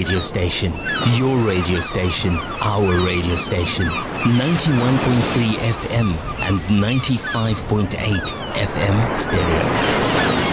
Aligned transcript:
radio 0.00 0.18
station, 0.18 0.72
your 1.18 1.36
radio 1.46 1.78
station, 1.78 2.34
our 2.62 3.04
radio 3.04 3.36
station. 3.36 3.84
91.3 3.84 5.52
FM 5.76 6.16
and 6.48 6.58
95.8 6.82 7.90
FM 8.54 9.18
stereo. 9.18 10.49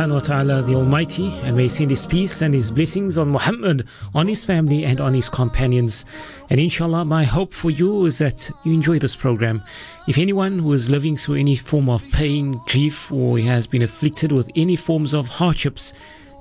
Subhanahu 0.00 0.14
wa 0.14 0.20
ta'ala, 0.20 0.62
the 0.62 0.74
Almighty, 0.74 1.28
and 1.42 1.54
may 1.54 1.64
He 1.64 1.68
send 1.68 1.90
His 1.90 2.06
peace 2.06 2.40
and 2.40 2.54
His 2.54 2.70
blessings 2.70 3.18
on 3.18 3.28
Muhammad, 3.28 3.86
on 4.14 4.28
his 4.28 4.46
family, 4.46 4.86
and 4.86 4.98
on 4.98 5.12
his 5.12 5.28
companions. 5.28 6.06
And 6.48 6.58
inshallah, 6.58 7.04
my 7.04 7.24
hope 7.24 7.52
for 7.52 7.70
you 7.70 8.06
is 8.06 8.16
that 8.16 8.50
you 8.64 8.72
enjoy 8.72 8.98
this 8.98 9.14
program. 9.14 9.62
If 10.08 10.16
anyone 10.16 10.60
who 10.60 10.72
is 10.72 10.88
living 10.88 11.18
through 11.18 11.34
any 11.34 11.54
form 11.54 11.90
of 11.90 12.02
pain, 12.12 12.58
grief, 12.66 13.12
or 13.12 13.38
has 13.40 13.66
been 13.66 13.82
afflicted 13.82 14.32
with 14.32 14.50
any 14.56 14.74
forms 14.74 15.12
of 15.12 15.28
hardships, 15.28 15.92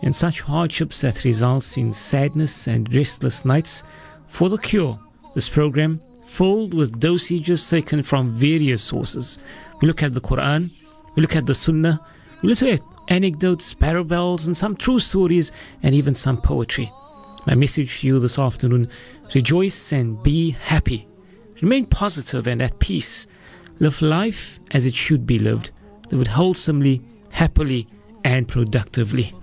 and 0.04 0.16
such 0.16 0.40
hardships 0.40 1.02
that 1.02 1.26
results 1.26 1.76
in 1.76 1.92
sadness 1.92 2.66
and 2.68 2.94
restless 2.96 3.44
nights, 3.44 3.84
for 4.28 4.48
the 4.48 4.58
cure, 4.58 4.98
this 5.36 5.50
program 5.50 6.02
filled 6.24 6.74
with 6.74 7.02
dosages 7.02 7.70
taken 7.70 8.04
from 8.04 8.32
various 8.32 8.82
sources. 8.82 9.38
We 9.82 9.88
look 9.90 10.02
at 10.02 10.14
the 10.14 10.22
Quran, 10.22 10.72
we 11.16 11.22
look 11.22 11.36
at 11.36 11.46
the 11.46 11.56
Sunnah, 11.56 12.00
we 12.42 12.48
look 12.48 12.62
at 12.64 12.80
anecdotes, 13.10 13.74
parables, 13.74 14.48
and 14.48 14.56
some 14.58 14.76
true 14.76 15.00
stories, 15.00 15.52
and 15.84 15.94
even 15.94 16.16
some 16.16 16.42
poetry. 16.42 16.92
My 17.46 17.56
message 17.56 18.02
to 18.02 18.08
you 18.08 18.20
this 18.20 18.40
afternoon 18.40 18.90
rejoice 19.34 19.92
and 19.92 20.22
be 20.24 20.52
happy. 20.52 21.08
Remain 21.62 21.86
positive 21.86 22.48
and 22.48 22.62
at 22.62 22.80
peace. 22.80 23.28
Live 23.80 24.02
life 24.02 24.60
as 24.72 24.86
it 24.86 24.96
should 24.96 25.26
be 25.26 25.40
lived. 25.40 25.72
Live 26.12 26.22
it 26.22 26.28
wholesomely, 26.28 27.02
happily, 27.30 27.88
and 28.24 28.48
productively. 28.48 29.34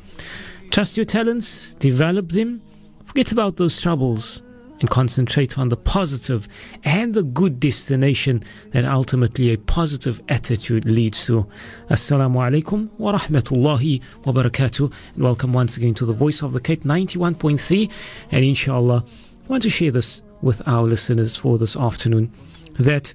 Trust 0.70 0.96
your 0.96 1.06
talents, 1.06 1.74
develop 1.74 2.30
them, 2.30 2.62
forget 3.04 3.32
about 3.32 3.56
those 3.56 3.80
troubles, 3.80 4.42
and 4.80 4.90
concentrate 4.90 5.58
on 5.58 5.68
the 5.68 5.76
positive 5.76 6.46
and 6.84 7.14
the 7.14 7.22
good 7.22 7.58
destination 7.58 8.42
that 8.72 8.84
ultimately 8.84 9.52
a 9.52 9.58
positive 9.58 10.20
attitude 10.28 10.84
leads 10.84 11.26
to. 11.26 11.46
Assalamu 11.90 12.36
alaikum 12.36 12.88
wa 12.98 13.18
rahmatullahi 13.18 14.02
wa 14.24 14.32
barakatuh. 14.32 14.92
And 15.14 15.22
welcome 15.22 15.52
once 15.52 15.76
again 15.76 15.94
to 15.94 16.04
the 16.04 16.12
Voice 16.12 16.42
of 16.42 16.52
the 16.52 16.60
Cape 16.60 16.84
91.3. 16.84 17.90
And 18.30 18.44
inshallah, 18.44 19.04
I 19.06 19.48
want 19.48 19.62
to 19.62 19.70
share 19.70 19.90
this 19.90 20.22
with 20.42 20.66
our 20.66 20.82
listeners 20.82 21.36
for 21.36 21.58
this 21.58 21.76
afternoon 21.76 22.30
that 22.78 23.14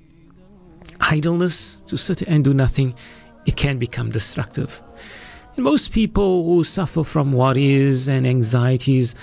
idleness, 1.02 1.78
to 1.88 1.98
sit 1.98 2.22
and 2.24 2.44
do 2.44 2.54
nothing, 2.54 2.96
it 3.46 3.56
can 3.56 3.78
become 3.78 4.10
destructive. 4.12 4.82
And 5.56 5.66
most 5.66 5.92
people 5.92 6.46
who 6.46 6.64
suffer 6.64 7.04
from 7.04 7.34
worries 7.34 8.08
and 8.08 8.26
anxieties 8.26 9.16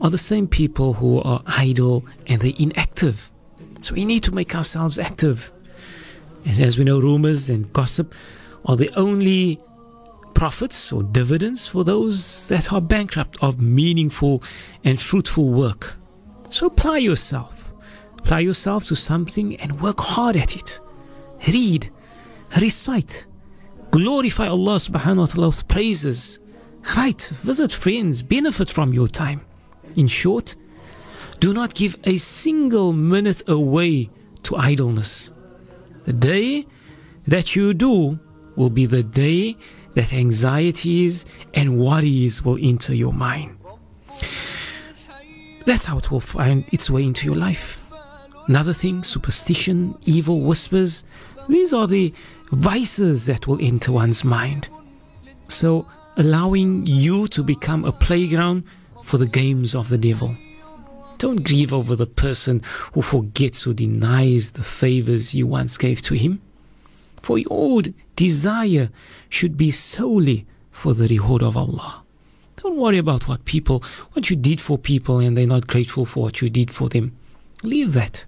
are 0.00 0.10
the 0.10 0.18
same 0.18 0.46
people 0.48 0.94
who 0.94 1.20
are 1.22 1.42
idle 1.46 2.04
and 2.26 2.40
they're 2.40 2.52
inactive. 2.58 3.30
So 3.82 3.94
we 3.94 4.04
need 4.04 4.22
to 4.24 4.34
make 4.34 4.54
ourselves 4.54 4.98
active. 4.98 5.52
And 6.44 6.58
as 6.60 6.78
we 6.78 6.84
know, 6.84 7.00
rumors 7.00 7.50
and 7.50 7.72
gossip 7.72 8.14
are 8.64 8.76
the 8.76 8.90
only 8.98 9.60
profits 10.34 10.92
or 10.92 11.02
dividends 11.02 11.66
for 11.66 11.84
those 11.84 12.48
that 12.48 12.72
are 12.72 12.80
bankrupt 12.80 13.36
of 13.42 13.60
meaningful 13.60 14.42
and 14.84 15.00
fruitful 15.00 15.50
work. 15.50 15.94
So 16.50 16.66
apply 16.66 16.98
yourself. 16.98 17.72
Apply 18.18 18.40
yourself 18.40 18.84
to 18.86 18.96
something 18.96 19.56
and 19.56 19.80
work 19.80 20.00
hard 20.00 20.36
at 20.36 20.56
it. 20.56 20.80
Read, 21.46 21.90
recite, 22.60 23.24
glorify 23.90 24.46
Allah 24.46 24.76
subhanahu 24.76 25.16
wa 25.16 25.26
ta'ala's 25.26 25.62
praises. 25.62 26.38
Write, 26.96 27.32
visit 27.42 27.72
friends, 27.72 28.22
benefit 28.22 28.70
from 28.70 28.92
your 28.92 29.08
time. 29.08 29.40
In 29.96 30.06
short, 30.06 30.56
do 31.40 31.52
not 31.52 31.74
give 31.74 31.96
a 32.04 32.16
single 32.16 32.92
minute 32.92 33.42
away 33.48 34.10
to 34.44 34.56
idleness. 34.56 35.30
The 36.04 36.12
day 36.12 36.66
that 37.26 37.54
you 37.56 37.74
do 37.74 38.18
will 38.56 38.70
be 38.70 38.86
the 38.86 39.02
day 39.02 39.56
that 39.94 40.12
anxieties 40.12 41.26
and 41.54 41.78
worries 41.78 42.44
will 42.44 42.58
enter 42.60 42.94
your 42.94 43.12
mind. 43.12 43.56
That's 45.66 45.84
how 45.84 45.98
it 45.98 46.10
will 46.10 46.20
find 46.20 46.64
its 46.72 46.90
way 46.90 47.04
into 47.04 47.26
your 47.26 47.36
life. 47.36 47.78
Another 48.46 48.72
thing, 48.72 49.02
superstition, 49.02 49.96
evil 50.04 50.40
whispers, 50.40 51.04
these 51.48 51.72
are 51.72 51.86
the 51.86 52.12
vices 52.50 53.26
that 53.26 53.46
will 53.46 53.58
enter 53.60 53.92
one's 53.92 54.24
mind. 54.24 54.68
So, 55.48 55.86
allowing 56.16 56.86
you 56.86 57.28
to 57.28 57.42
become 57.42 57.84
a 57.84 57.92
playground 57.92 58.64
for 59.10 59.18
the 59.18 59.26
games 59.26 59.74
of 59.74 59.88
the 59.88 59.98
devil. 59.98 60.36
Don't 61.18 61.42
grieve 61.42 61.72
over 61.72 61.96
the 61.96 62.06
person 62.06 62.62
who 62.92 63.02
forgets 63.02 63.66
or 63.66 63.72
denies 63.72 64.52
the 64.52 64.62
favors 64.62 65.34
you 65.34 65.48
once 65.48 65.76
gave 65.76 66.00
to 66.02 66.14
him. 66.14 66.40
For 67.20 67.36
your 67.36 67.82
desire 68.14 68.88
should 69.28 69.56
be 69.56 69.72
solely 69.72 70.46
for 70.70 70.94
the 70.94 71.08
reward 71.08 71.42
of 71.42 71.56
Allah. 71.56 72.04
Don't 72.62 72.76
worry 72.76 72.98
about 72.98 73.26
what 73.26 73.44
people, 73.46 73.82
what 74.12 74.30
you 74.30 74.36
did 74.36 74.60
for 74.60 74.78
people 74.78 75.18
and 75.18 75.36
they're 75.36 75.44
not 75.44 75.66
grateful 75.66 76.06
for 76.06 76.22
what 76.22 76.40
you 76.40 76.48
did 76.48 76.70
for 76.70 76.88
them. 76.88 77.10
Leave 77.64 77.92
that. 77.94 78.24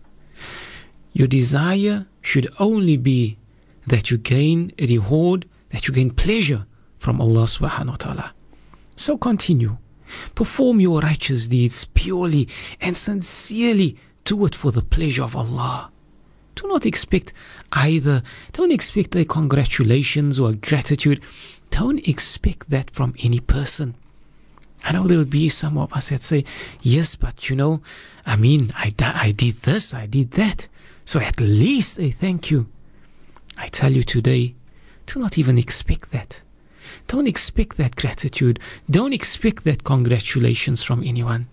Your 1.12 1.28
desire 1.28 2.06
should 2.22 2.52
only 2.58 2.96
be 2.96 3.38
that 3.86 4.10
you 4.10 4.18
gain 4.18 4.72
a 4.80 4.86
reward, 4.88 5.46
that 5.70 5.86
you 5.86 5.94
gain 5.94 6.10
pleasure 6.10 6.66
from 6.98 7.20
Allah 7.20 7.44
subhanahu 7.44 7.90
wa 7.90 7.96
ta'ala. 7.96 8.34
So 8.96 9.16
continue. 9.16 9.76
Perform 10.34 10.80
your 10.80 11.00
righteous 11.00 11.48
deeds 11.48 11.84
purely 11.94 12.48
and 12.80 12.96
sincerely. 12.96 13.96
Do 14.24 14.44
it 14.46 14.54
for 14.54 14.70
the 14.70 14.82
pleasure 14.82 15.24
of 15.24 15.34
Allah. 15.34 15.90
Do 16.54 16.68
not 16.68 16.86
expect 16.86 17.32
either, 17.72 18.22
don't 18.52 18.72
expect 18.72 19.16
a 19.16 19.24
congratulations 19.24 20.38
or 20.38 20.52
gratitude. 20.52 21.22
Don't 21.70 22.06
expect 22.06 22.68
that 22.70 22.90
from 22.90 23.14
any 23.22 23.40
person. 23.40 23.94
I 24.84 24.92
know 24.92 25.06
there 25.06 25.18
will 25.18 25.24
be 25.24 25.48
some 25.48 25.78
of 25.78 25.92
us 25.92 26.10
that 26.10 26.22
say, 26.22 26.44
yes, 26.82 27.16
but 27.16 27.48
you 27.48 27.56
know, 27.56 27.80
I 28.26 28.36
mean, 28.36 28.72
I, 28.76 28.94
I 29.00 29.32
did 29.32 29.56
this, 29.62 29.94
I 29.94 30.06
did 30.06 30.32
that. 30.32 30.68
So 31.04 31.20
at 31.20 31.40
least 31.40 31.98
a 31.98 32.10
thank 32.10 32.50
you. 32.50 32.68
I 33.56 33.68
tell 33.68 33.92
you 33.92 34.02
today, 34.02 34.54
do 35.06 35.20
not 35.20 35.38
even 35.38 35.58
expect 35.58 36.10
that. 36.10 36.42
Don't 37.06 37.26
expect 37.26 37.76
that 37.76 37.96
gratitude. 37.96 38.58
Don't 38.90 39.12
expect 39.12 39.64
that 39.64 39.84
congratulations 39.84 40.82
from 40.82 41.02
anyone. 41.02 41.48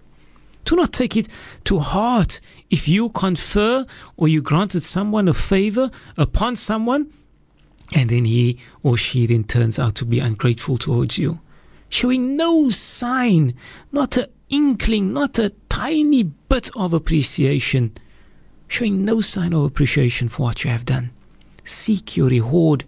Do 0.66 0.76
not 0.76 0.94
take 0.94 1.16
it 1.18 1.28
to 1.66 1.80
heart 1.80 2.40
if 2.70 2.88
you 2.88 3.10
confer 3.10 3.86
or 4.18 4.28
you 4.28 4.42
granted 4.42 4.84
someone 4.84 5.28
a 5.28 5.34
favor 5.34 5.90
upon 6.18 6.56
someone 6.56 7.12
and 7.94 8.10
then 8.10 8.26
he 8.26 8.60
or 8.84 8.98
she 8.98 9.26
then 9.26 9.44
turns 9.44 9.80
out 9.80 9.96
to 9.96 10.06
be 10.06 10.20
ungrateful 10.20 10.78
towards 10.78 11.18
you. 11.18 11.40
Showing 11.90 12.36
no 12.38 12.70
sign, 12.70 13.56
not 13.92 14.16
an 14.18 14.28
inkling, 14.50 15.12
not 15.12 15.40
a 15.40 15.54
tiny 15.70 16.24
bit 16.24 16.70
of 16.76 16.94
appreciation. 16.94 17.98
Showing 18.68 19.04
no 19.04 19.22
sign 19.22 19.54
of 19.54 19.64
appreciation 19.64 20.30
for 20.30 20.44
what 20.44 20.64
you 20.64 20.70
have 20.70 20.86
done. 20.86 21.10
Seek 21.64 22.16
your 22.16 22.30
reward 22.30 22.86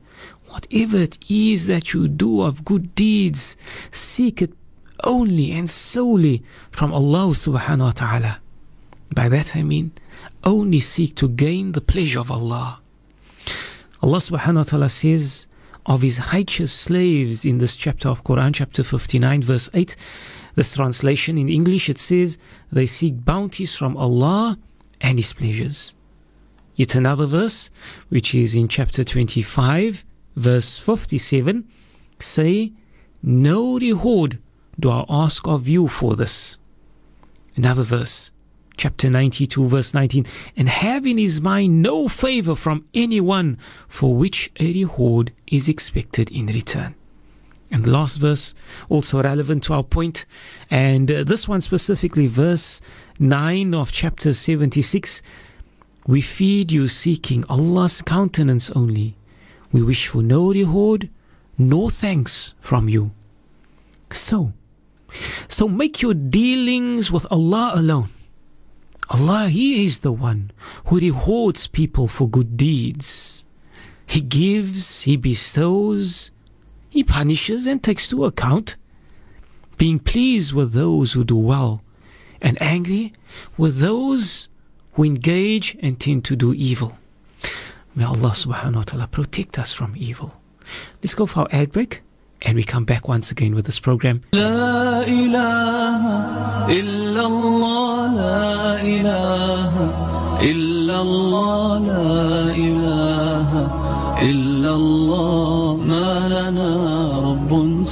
Whatever 0.51 0.97
it 0.97 1.17
is 1.29 1.67
that 1.67 1.93
you 1.93 2.09
do 2.09 2.41
of 2.41 2.65
good 2.65 2.93
deeds, 2.93 3.55
seek 3.89 4.41
it 4.41 4.53
only 5.03 5.51
and 5.53 5.69
solely 5.69 6.43
from 6.71 6.93
Allah 6.93 7.33
subhanahu 7.33 7.85
wa 7.85 7.91
ta'ala. 7.91 8.39
By 9.15 9.29
that 9.29 9.55
I 9.55 9.63
mean 9.63 9.93
only 10.43 10.81
seek 10.81 11.15
to 11.15 11.29
gain 11.29 11.71
the 11.71 11.79
pleasure 11.79 12.19
of 12.19 12.29
Allah. 12.29 12.81
Allah 14.03 14.17
subhanahu 14.17 14.55
wa 14.55 14.63
ta'ala 14.63 14.89
says 14.89 15.47
of 15.85 16.01
his 16.01 16.19
righteous 16.33 16.73
slaves 16.73 17.45
in 17.45 17.59
this 17.59 17.75
chapter 17.77 18.09
of 18.09 18.25
Quran, 18.25 18.53
chapter 18.53 18.83
59, 18.83 19.43
verse 19.43 19.69
8. 19.73 19.95
This 20.55 20.73
translation 20.73 21.37
in 21.37 21.47
English 21.47 21.87
it 21.87 21.97
says, 21.97 22.37
They 22.71 22.85
seek 22.85 23.23
bounties 23.23 23.73
from 23.73 23.95
Allah 23.95 24.57
and 24.99 25.17
His 25.17 25.31
pleasures. 25.31 25.93
Yet 26.75 26.93
another 26.95 27.25
verse, 27.25 27.69
which 28.09 28.35
is 28.35 28.53
in 28.53 28.67
chapter 28.67 29.03
25, 29.05 30.03
verse 30.35 30.77
57, 30.77 31.67
say, 32.19 32.71
No 33.21 33.77
reward 33.77 34.39
do 34.79 34.89
I 34.89 35.05
ask 35.09 35.47
of 35.47 35.67
you 35.67 35.87
for 35.87 36.15
this. 36.15 36.57
Another 37.55 37.83
verse, 37.83 38.31
chapter 38.77 39.09
92, 39.09 39.67
verse 39.67 39.93
19, 39.93 40.25
and 40.55 40.69
have 40.69 41.05
in 41.05 41.17
his 41.17 41.41
mind 41.41 41.81
no 41.81 42.07
favor 42.07 42.55
from 42.55 42.85
anyone 42.93 43.57
for 43.87 44.15
which 44.15 44.51
a 44.59 44.73
reward 44.73 45.31
is 45.47 45.67
expected 45.69 46.31
in 46.31 46.47
return. 46.47 46.95
And 47.69 47.83
the 47.83 47.91
last 47.91 48.17
verse, 48.17 48.53
also 48.89 49.21
relevant 49.21 49.63
to 49.63 49.73
our 49.73 49.83
point, 49.83 50.25
and 50.69 51.09
uh, 51.11 51.23
this 51.23 51.47
one 51.47 51.61
specifically, 51.61 52.27
verse 52.27 52.81
9 53.19 53.73
of 53.73 53.91
chapter 53.91 54.33
76 54.33 55.21
We 56.07 56.21
feed 56.21 56.71
you 56.71 56.87
seeking 56.87 57.45
Allah's 57.45 58.01
countenance 58.01 58.69
only. 58.71 59.15
We 59.71 59.81
wish 59.81 60.07
for 60.07 60.21
no 60.21 60.51
reward, 60.51 61.09
nor 61.57 61.89
thanks 61.89 62.53
from 62.59 62.89
you. 62.89 63.11
So, 64.11 64.53
so 65.47 65.67
make 65.67 66.01
your 66.01 66.13
dealings 66.13 67.11
with 67.11 67.25
Allah 67.31 67.73
alone. 67.75 68.09
Allah, 69.09 69.49
He 69.49 69.85
is 69.85 69.99
the 69.99 70.11
one 70.11 70.51
who 70.85 70.99
rewards 70.99 71.67
people 71.67 72.07
for 72.07 72.29
good 72.29 72.57
deeds. 72.57 73.43
He 74.05 74.21
gives, 74.21 75.01
He 75.03 75.17
bestows, 75.17 76.31
he 76.91 77.05
punishes 77.05 77.65
and 77.67 77.81
takes 77.81 78.09
to 78.09 78.25
account, 78.25 78.75
being 79.77 79.97
pleased 79.97 80.51
with 80.51 80.73
those 80.73 81.13
who 81.13 81.23
do 81.23 81.37
well, 81.37 81.81
and 82.41 82.61
angry 82.61 83.13
with 83.57 83.77
those 83.79 84.49
who 84.93 85.05
engage 85.05 85.77
and 85.81 85.97
tend 85.97 86.25
to 86.25 86.35
do 86.35 86.53
evil. 86.53 86.97
May 87.93 88.05
Allah 88.05 88.31
subhanahu 88.31 88.75
wa 88.75 88.83
ta'ala 88.83 89.07
protect 89.07 89.59
us 89.59 89.73
from 89.73 89.93
evil. 89.97 90.31
Let's 91.03 91.13
go 91.13 91.25
for 91.25 91.41
our 91.41 91.49
ad 91.51 91.71
break 91.71 92.01
and 92.43 92.55
we 92.55 92.63
come 92.63 92.85
back 92.85 93.07
once 93.07 93.31
again 93.31 93.53
with 93.53 93.65
this 93.65 93.79
program. 93.79 94.23
La 94.31 95.03
ilaha 95.03 96.71
illallah, 96.71 98.15
la 98.15 98.75
ilaha 98.79 100.39
illallah, 100.39 101.67
la 101.83 102.53
ilaha 102.55 103.63
illallah, 104.23 105.77
ma 105.85 106.27
lana 106.31 106.69
rabbun. 107.27 107.85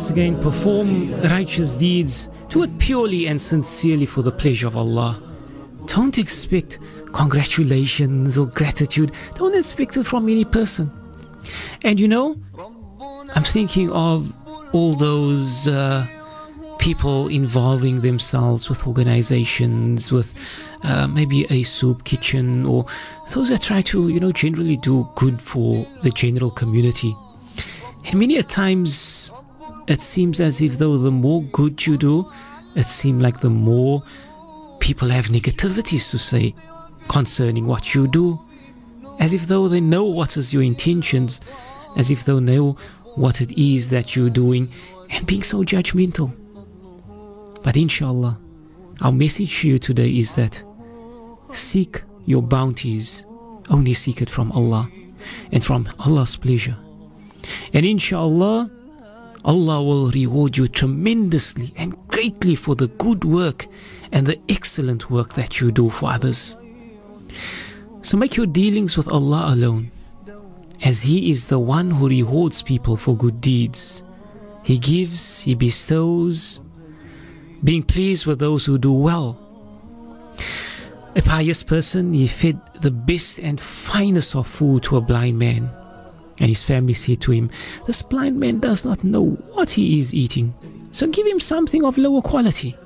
Once 0.00 0.08
again, 0.08 0.42
perform 0.42 1.12
righteous 1.24 1.76
deeds. 1.76 2.30
Do 2.48 2.62
it 2.62 2.78
purely 2.78 3.26
and 3.28 3.38
sincerely 3.38 4.06
for 4.06 4.22
the 4.22 4.32
pleasure 4.32 4.66
of 4.66 4.74
Allah. 4.74 5.22
Don't 5.84 6.16
expect 6.16 6.78
congratulations 7.12 8.38
or 8.38 8.46
gratitude. 8.46 9.12
Don't 9.34 9.54
expect 9.54 9.98
it 9.98 10.04
from 10.04 10.30
any 10.30 10.46
person. 10.46 10.90
And 11.82 12.00
you 12.00 12.08
know, 12.08 12.34
I'm 13.34 13.44
thinking 13.44 13.92
of 13.92 14.32
all 14.72 14.94
those 14.94 15.68
uh, 15.68 16.06
people 16.78 17.28
involving 17.28 18.00
themselves 18.00 18.70
with 18.70 18.86
organizations, 18.86 20.10
with 20.10 20.34
uh, 20.82 21.08
maybe 21.08 21.44
a 21.50 21.62
soup 21.62 22.04
kitchen, 22.04 22.64
or 22.64 22.86
those 23.34 23.50
that 23.50 23.60
try 23.60 23.82
to, 23.82 24.08
you 24.08 24.18
know, 24.18 24.32
generally 24.32 24.78
do 24.78 25.06
good 25.16 25.38
for 25.42 25.86
the 26.00 26.10
general 26.10 26.50
community. 26.50 27.14
And 28.06 28.18
many 28.18 28.38
a 28.38 28.42
times, 28.42 29.30
it 29.90 30.02
seems 30.02 30.40
as 30.40 30.60
if 30.60 30.78
though 30.78 30.96
the 30.96 31.10
more 31.10 31.42
good 31.42 31.84
you 31.84 31.98
do, 31.98 32.30
it 32.76 32.86
seems 32.86 33.20
like 33.20 33.40
the 33.40 33.50
more 33.50 34.02
people 34.78 35.08
have 35.08 35.26
negativities 35.26 36.10
to 36.10 36.18
say 36.18 36.54
concerning 37.08 37.66
what 37.66 37.92
you 37.92 38.06
do, 38.06 38.40
as 39.18 39.34
if 39.34 39.48
though 39.48 39.66
they 39.66 39.80
know 39.80 40.04
what 40.04 40.36
is 40.36 40.52
your 40.52 40.62
intentions, 40.62 41.40
as 41.96 42.10
if 42.12 42.24
they 42.24 42.38
know 42.38 42.76
what 43.16 43.40
it 43.40 43.50
is 43.60 43.90
that 43.90 44.14
you're 44.14 44.30
doing, 44.30 44.70
and 45.10 45.26
being 45.26 45.42
so 45.42 45.64
judgmental. 45.64 46.32
But 47.64 47.76
inshallah, 47.76 48.38
our 49.00 49.12
message 49.12 49.60
to 49.60 49.68
you 49.70 49.78
today 49.80 50.08
is 50.08 50.34
that 50.34 50.62
seek 51.52 52.00
your 52.26 52.42
bounties, 52.42 53.26
only 53.70 53.94
seek 53.94 54.22
it 54.22 54.30
from 54.30 54.52
Allah 54.52 54.88
and 55.50 55.64
from 55.64 55.88
Allah's 55.98 56.36
pleasure. 56.36 56.76
And 57.72 57.84
inshallah, 57.84 58.70
Allah 59.44 59.82
will 59.82 60.10
reward 60.10 60.56
you 60.56 60.68
tremendously 60.68 61.72
and 61.76 61.96
greatly 62.08 62.54
for 62.54 62.74
the 62.74 62.88
good 62.88 63.24
work 63.24 63.66
and 64.12 64.26
the 64.26 64.38
excellent 64.48 65.10
work 65.10 65.34
that 65.34 65.60
you 65.60 65.72
do 65.72 65.88
for 65.90 66.10
others. 66.10 66.56
So 68.02 68.16
make 68.16 68.36
your 68.36 68.46
dealings 68.46 68.96
with 68.96 69.08
Allah 69.08 69.54
alone, 69.54 69.90
as 70.82 71.02
He 71.02 71.30
is 71.30 71.46
the 71.46 71.58
one 71.58 71.90
who 71.90 72.08
rewards 72.08 72.62
people 72.62 72.96
for 72.96 73.16
good 73.16 73.40
deeds. 73.40 74.02
He 74.62 74.78
gives, 74.78 75.42
He 75.42 75.54
bestows, 75.54 76.60
being 77.62 77.82
pleased 77.82 78.26
with 78.26 78.38
those 78.38 78.66
who 78.66 78.78
do 78.78 78.92
well. 78.92 79.38
A 81.16 81.22
pious 81.22 81.62
person, 81.62 82.14
he 82.14 82.26
fed 82.26 82.60
the 82.80 82.90
best 82.90 83.40
and 83.40 83.60
finest 83.60 84.36
of 84.36 84.46
food 84.46 84.84
to 84.84 84.96
a 84.96 85.00
blind 85.00 85.38
man. 85.38 85.68
And 86.40 86.48
his 86.48 86.62
family 86.62 86.94
said 86.94 87.20
to 87.22 87.32
him, 87.32 87.50
This 87.86 88.02
blind 88.02 88.40
man 88.40 88.58
does 88.58 88.84
not 88.84 89.04
know 89.04 89.26
what 89.52 89.70
he 89.70 90.00
is 90.00 90.12
eating, 90.14 90.54
so 90.90 91.06
give 91.06 91.26
him 91.26 91.38
something 91.38 91.84
of 91.84 91.98
lower 91.98 92.22
quality. 92.22 92.76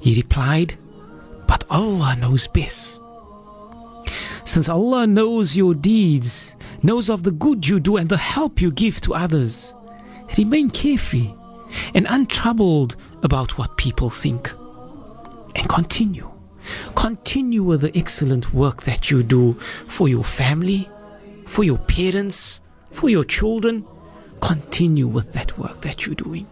He 0.00 0.14
replied, 0.14 0.78
But 1.48 1.64
Allah 1.70 2.16
knows 2.20 2.46
best. 2.48 3.00
Since 4.44 4.68
Allah 4.68 5.06
knows 5.06 5.56
your 5.56 5.74
deeds, 5.74 6.54
knows 6.82 7.08
of 7.08 7.22
the 7.22 7.30
good 7.30 7.66
you 7.66 7.80
do 7.80 7.96
and 7.96 8.08
the 8.10 8.18
help 8.18 8.60
you 8.60 8.70
give 8.70 9.00
to 9.00 9.14
others, 9.14 9.72
remain 10.36 10.68
carefree 10.68 11.32
and 11.94 12.06
untroubled 12.10 12.94
about 13.22 13.56
what 13.56 13.76
people 13.78 14.10
think. 14.10 14.52
And 15.56 15.68
continue. 15.68 16.30
Continue 16.94 17.62
with 17.62 17.80
the 17.80 17.96
excellent 17.96 18.52
work 18.52 18.82
that 18.82 19.10
you 19.10 19.22
do 19.22 19.54
for 19.86 20.08
your 20.08 20.24
family, 20.24 20.88
for 21.54 21.62
your 21.62 21.78
parents, 21.78 22.60
for 22.90 23.08
your 23.08 23.22
children. 23.22 23.86
Continue 24.40 25.06
with 25.06 25.32
that 25.34 25.56
work 25.56 25.82
that 25.82 26.04
you're 26.04 26.16
doing. 26.16 26.48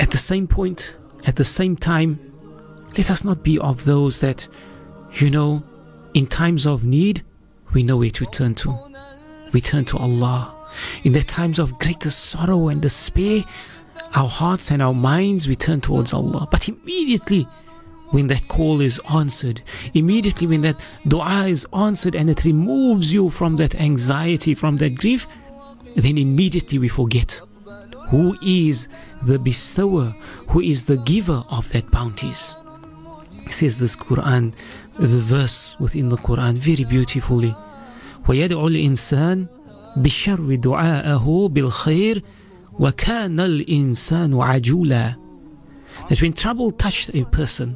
At 0.00 0.10
the 0.10 0.16
same 0.16 0.48
point, 0.48 0.96
at 1.26 1.36
the 1.36 1.44
same 1.44 1.76
time, 1.76 2.18
let 2.96 3.10
us 3.10 3.22
not 3.22 3.42
be 3.42 3.58
of 3.58 3.84
those 3.84 4.20
that, 4.20 4.48
you 5.16 5.28
know, 5.28 5.62
in 6.14 6.26
times 6.26 6.66
of 6.66 6.82
need, 6.82 7.22
we 7.74 7.82
know 7.82 7.98
where 7.98 8.08
to 8.08 8.24
turn 8.24 8.54
to. 8.54 8.74
We 9.52 9.60
turn 9.60 9.84
to 9.86 9.98
Allah. 9.98 10.54
In 11.02 11.12
the 11.12 11.22
times 11.22 11.58
of 11.58 11.78
greatest 11.78 12.24
sorrow 12.24 12.68
and 12.68 12.80
despair, 12.80 13.44
our 14.14 14.28
hearts 14.28 14.70
and 14.70 14.80
our 14.80 14.94
minds 14.94 15.46
we 15.46 15.56
turn 15.56 15.82
towards 15.82 16.14
Allah. 16.14 16.48
But 16.50 16.70
immediately 16.70 17.46
when 18.11 18.27
that 18.27 18.47
call 18.47 18.81
is 18.81 18.99
answered, 19.13 19.61
immediately 19.93 20.47
when 20.47 20.61
that 20.61 20.79
dua 21.07 21.47
is 21.47 21.67
answered 21.73 22.15
and 22.15 22.29
it 22.29 22.43
removes 22.43 23.13
you 23.13 23.29
from 23.29 23.55
that 23.57 23.75
anxiety, 23.75 24.55
from 24.55 24.77
that 24.77 24.95
grief, 24.95 25.27
then 25.95 26.17
immediately 26.17 26.79
we 26.79 26.87
forget 26.87 27.39
who 28.09 28.35
is 28.41 28.87
the 29.23 29.37
bestower, 29.37 30.15
who 30.47 30.59
is 30.59 30.85
the 30.85 30.97
giver 30.97 31.43
of 31.49 31.69
that 31.71 31.89
bounties. 31.91 32.55
Says 33.51 33.77
this 33.77 33.95
Quran, 33.95 34.53
the 34.97 35.07
verse 35.07 35.75
within 35.79 36.09
the 36.09 36.17
Quran 36.17 36.55
very 36.55 36.83
beautifully. 36.83 37.55
ويدعو 38.27 38.67
الإنسان 38.67 39.47
بالشر 39.97 40.55
دعاءه 40.55 41.47
بالخير 41.47 42.23
وكان 42.79 43.39
الإنسان 43.39 44.33
عجولا 44.33 45.15
That 46.09 46.21
when 46.21 46.33
trouble 46.33 46.71
touched 46.71 47.09
a 47.13 47.25
person, 47.25 47.75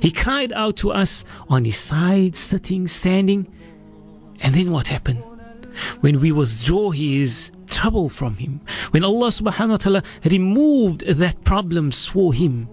he 0.00 0.10
cried 0.10 0.52
out 0.52 0.76
to 0.78 0.92
us 0.92 1.24
on 1.48 1.64
his 1.64 1.76
side, 1.76 2.36
sitting, 2.36 2.88
standing, 2.88 3.46
and 4.40 4.54
then 4.54 4.70
what 4.70 4.88
happened? 4.88 5.22
When 6.00 6.20
we 6.20 6.32
withdraw 6.32 6.90
his 6.90 7.50
trouble 7.66 8.08
from 8.08 8.36
him, 8.36 8.60
when 8.90 9.04
Allah 9.04 9.28
subhanahu 9.28 9.70
wa 9.70 9.76
ta'ala 9.76 10.02
removed 10.24 11.06
that 11.06 11.44
problem 11.44 11.90
for 11.90 12.32
him, 12.32 12.68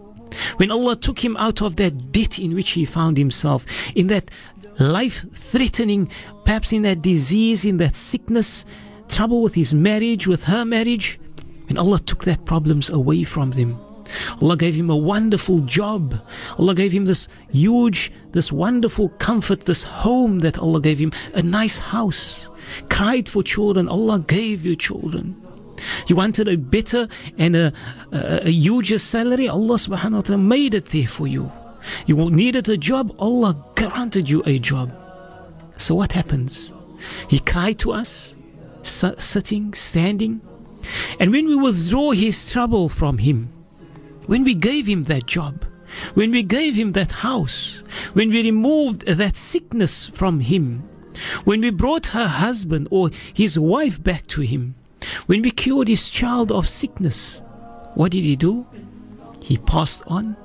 when 0.57 0.71
Allah 0.71 0.95
took 0.95 1.23
him 1.23 1.37
out 1.37 1.61
of 1.61 1.75
that 1.77 2.11
debt 2.11 2.39
in 2.39 2.55
which 2.55 2.71
he 2.71 2.85
found 2.85 3.17
himself, 3.17 3.65
in 3.95 4.07
that 4.07 4.31
life 4.79 5.25
threatening, 5.33 6.09
perhaps 6.43 6.73
in 6.73 6.81
that 6.83 7.01
disease, 7.01 7.63
in 7.65 7.77
that 7.77 7.95
sickness, 7.95 8.65
trouble 9.07 9.41
with 9.41 9.55
his 9.55 9.73
marriage, 9.73 10.27
with 10.27 10.43
her 10.43 10.65
marriage, 10.65 11.19
when 11.67 11.77
Allah 11.77 11.99
took 11.99 12.25
that 12.25 12.45
problems 12.45 12.89
away 12.89 13.23
from 13.23 13.51
them. 13.51 13.79
Allah 14.41 14.57
gave 14.57 14.75
him 14.75 14.89
a 14.89 14.97
wonderful 14.97 15.59
job. 15.59 16.19
Allah 16.57 16.75
gave 16.75 16.91
him 16.91 17.05
this 17.05 17.27
huge, 17.51 18.11
this 18.31 18.51
wonderful 18.51 19.09
comfort, 19.19 19.65
this 19.65 19.83
home 19.83 20.39
that 20.39 20.57
Allah 20.57 20.81
gave 20.81 20.99
him, 20.99 21.11
a 21.33 21.41
nice 21.41 21.77
house. 21.77 22.49
Cried 22.89 23.29
for 23.29 23.43
children, 23.43 23.87
Allah 23.87 24.19
gave 24.19 24.65
you 24.65 24.75
children. 24.75 25.41
You 26.07 26.15
wanted 26.15 26.47
a 26.47 26.57
better 26.57 27.07
and 27.37 27.55
a, 27.55 27.73
a, 28.11 28.47
a 28.47 28.49
huger 28.49 28.97
salary, 28.97 29.47
Allah 29.47 29.75
subhanahu 29.75 30.13
wa 30.13 30.21
ta'ala 30.21 30.41
made 30.41 30.73
it 30.73 30.87
there 30.87 31.07
for 31.07 31.27
you. 31.27 31.51
You 32.07 32.29
needed 32.31 32.67
a 32.69 32.77
job, 32.77 33.13
Allah 33.19 33.55
granted 33.75 34.29
you 34.29 34.41
a 34.45 34.57
job. 34.59 34.91
So 35.77 35.93
what 35.95 36.13
happens? 36.13 36.71
He 37.27 37.39
cried 37.39 37.79
to 37.79 37.91
us, 37.91 38.33
sitting, 38.83 39.73
standing. 39.73 40.41
And 41.19 41.31
when 41.31 41.47
we 41.47 41.55
withdraw 41.55 42.11
his 42.11 42.49
trouble 42.49 42.89
from 42.89 43.17
him, 43.17 43.51
when 44.27 44.43
we 44.43 44.53
gave 44.53 44.87
him 44.87 45.05
that 45.05 45.25
job, 45.25 45.65
when 46.13 46.31
we 46.31 46.43
gave 46.43 46.75
him 46.75 46.93
that 46.93 47.11
house, 47.11 47.83
when 48.13 48.29
we 48.29 48.43
removed 48.43 49.05
that 49.05 49.37
sickness 49.37 50.09
from 50.09 50.39
him, 50.39 50.83
when 51.45 51.61
we 51.61 51.69
brought 51.69 52.07
her 52.07 52.27
husband 52.27 52.87
or 52.91 53.09
his 53.33 53.57
wife 53.57 54.01
back 54.03 54.27
to 54.27 54.41
him, 54.41 54.75
when 55.27 55.41
we 55.41 55.51
cured 55.51 55.87
his 55.87 56.09
child 56.09 56.51
of 56.51 56.67
sickness, 56.67 57.41
what 57.93 58.11
did 58.11 58.23
he 58.23 58.35
do? 58.35 58.65
He 59.41 59.57
passed 59.57 60.03
on. 60.07 60.35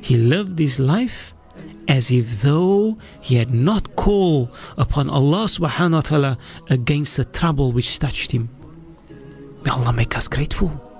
He 0.00 0.16
lived 0.16 0.58
his 0.58 0.78
life 0.78 1.34
as 1.88 2.12
if 2.12 2.42
though 2.42 2.96
he 3.20 3.36
had 3.36 3.52
not 3.52 3.96
called 3.96 4.50
upon 4.76 5.10
Allah 5.10 5.46
subhanahu 5.46 5.92
wa 5.94 6.00
ta'ala 6.00 6.38
against 6.70 7.16
the 7.16 7.24
trouble 7.24 7.72
which 7.72 7.98
touched 7.98 8.30
him. 8.30 8.50
May 9.64 9.70
Allah 9.70 9.92
make 9.92 10.16
us 10.16 10.28
grateful. 10.28 10.91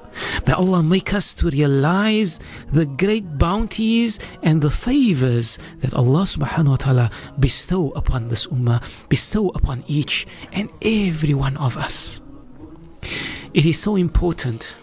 May 0.47 0.53
Allah 0.53 0.83
make 0.83 1.15
us 1.15 1.35
to 1.35 1.51
realize 1.51 2.39
the 2.73 2.87
great 2.87 3.39
bounties 3.39 4.19
and 4.43 4.61
the 4.61 4.71
favors 4.71 5.59
that 5.81 5.95
Allah 5.95 6.23
subhanahu 6.23 6.69
wa 6.69 6.77
ta'ala 6.77 7.11
bestow 7.39 7.91
upon 7.93 8.29
this 8.29 8.47
ummah, 8.47 8.83
bestow 9.09 9.49
upon 9.51 9.85
each 9.87 10.27
and 10.53 10.71
every 10.83 11.35
one 11.35 11.57
of 11.57 11.77
us. 11.77 12.21
It 13.55 13.67
is 13.67 13.79
so 13.79 13.97
important 13.97 14.75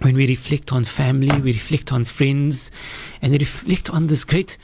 when 0.00 0.14
we 0.14 0.26
reflect 0.26 0.72
on 0.72 0.84
family, 0.84 1.40
we 1.40 1.52
reflect 1.52 1.92
on 1.92 2.04
friends, 2.04 2.70
and 3.22 3.32
we 3.32 3.38
reflect 3.38 3.90
on 3.90 4.06
this 4.06 4.24
great 4.24 4.58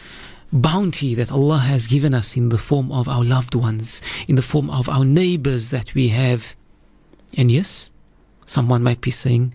bounty 0.52 1.14
that 1.14 1.30
Allah 1.30 1.58
has 1.58 1.86
given 1.86 2.14
us 2.14 2.36
in 2.36 2.48
the 2.48 2.58
form 2.58 2.90
of 2.92 3.08
our 3.08 3.24
loved 3.24 3.54
ones, 3.54 4.02
in 4.28 4.36
the 4.36 4.42
form 4.42 4.68
of 4.70 4.88
our 4.88 5.04
neighbors 5.04 5.70
that 5.70 5.94
we 5.94 6.08
have. 6.08 6.54
And 7.36 7.50
yes, 7.50 7.90
someone 8.50 8.82
might 8.82 9.00
be 9.00 9.12
saying, 9.12 9.54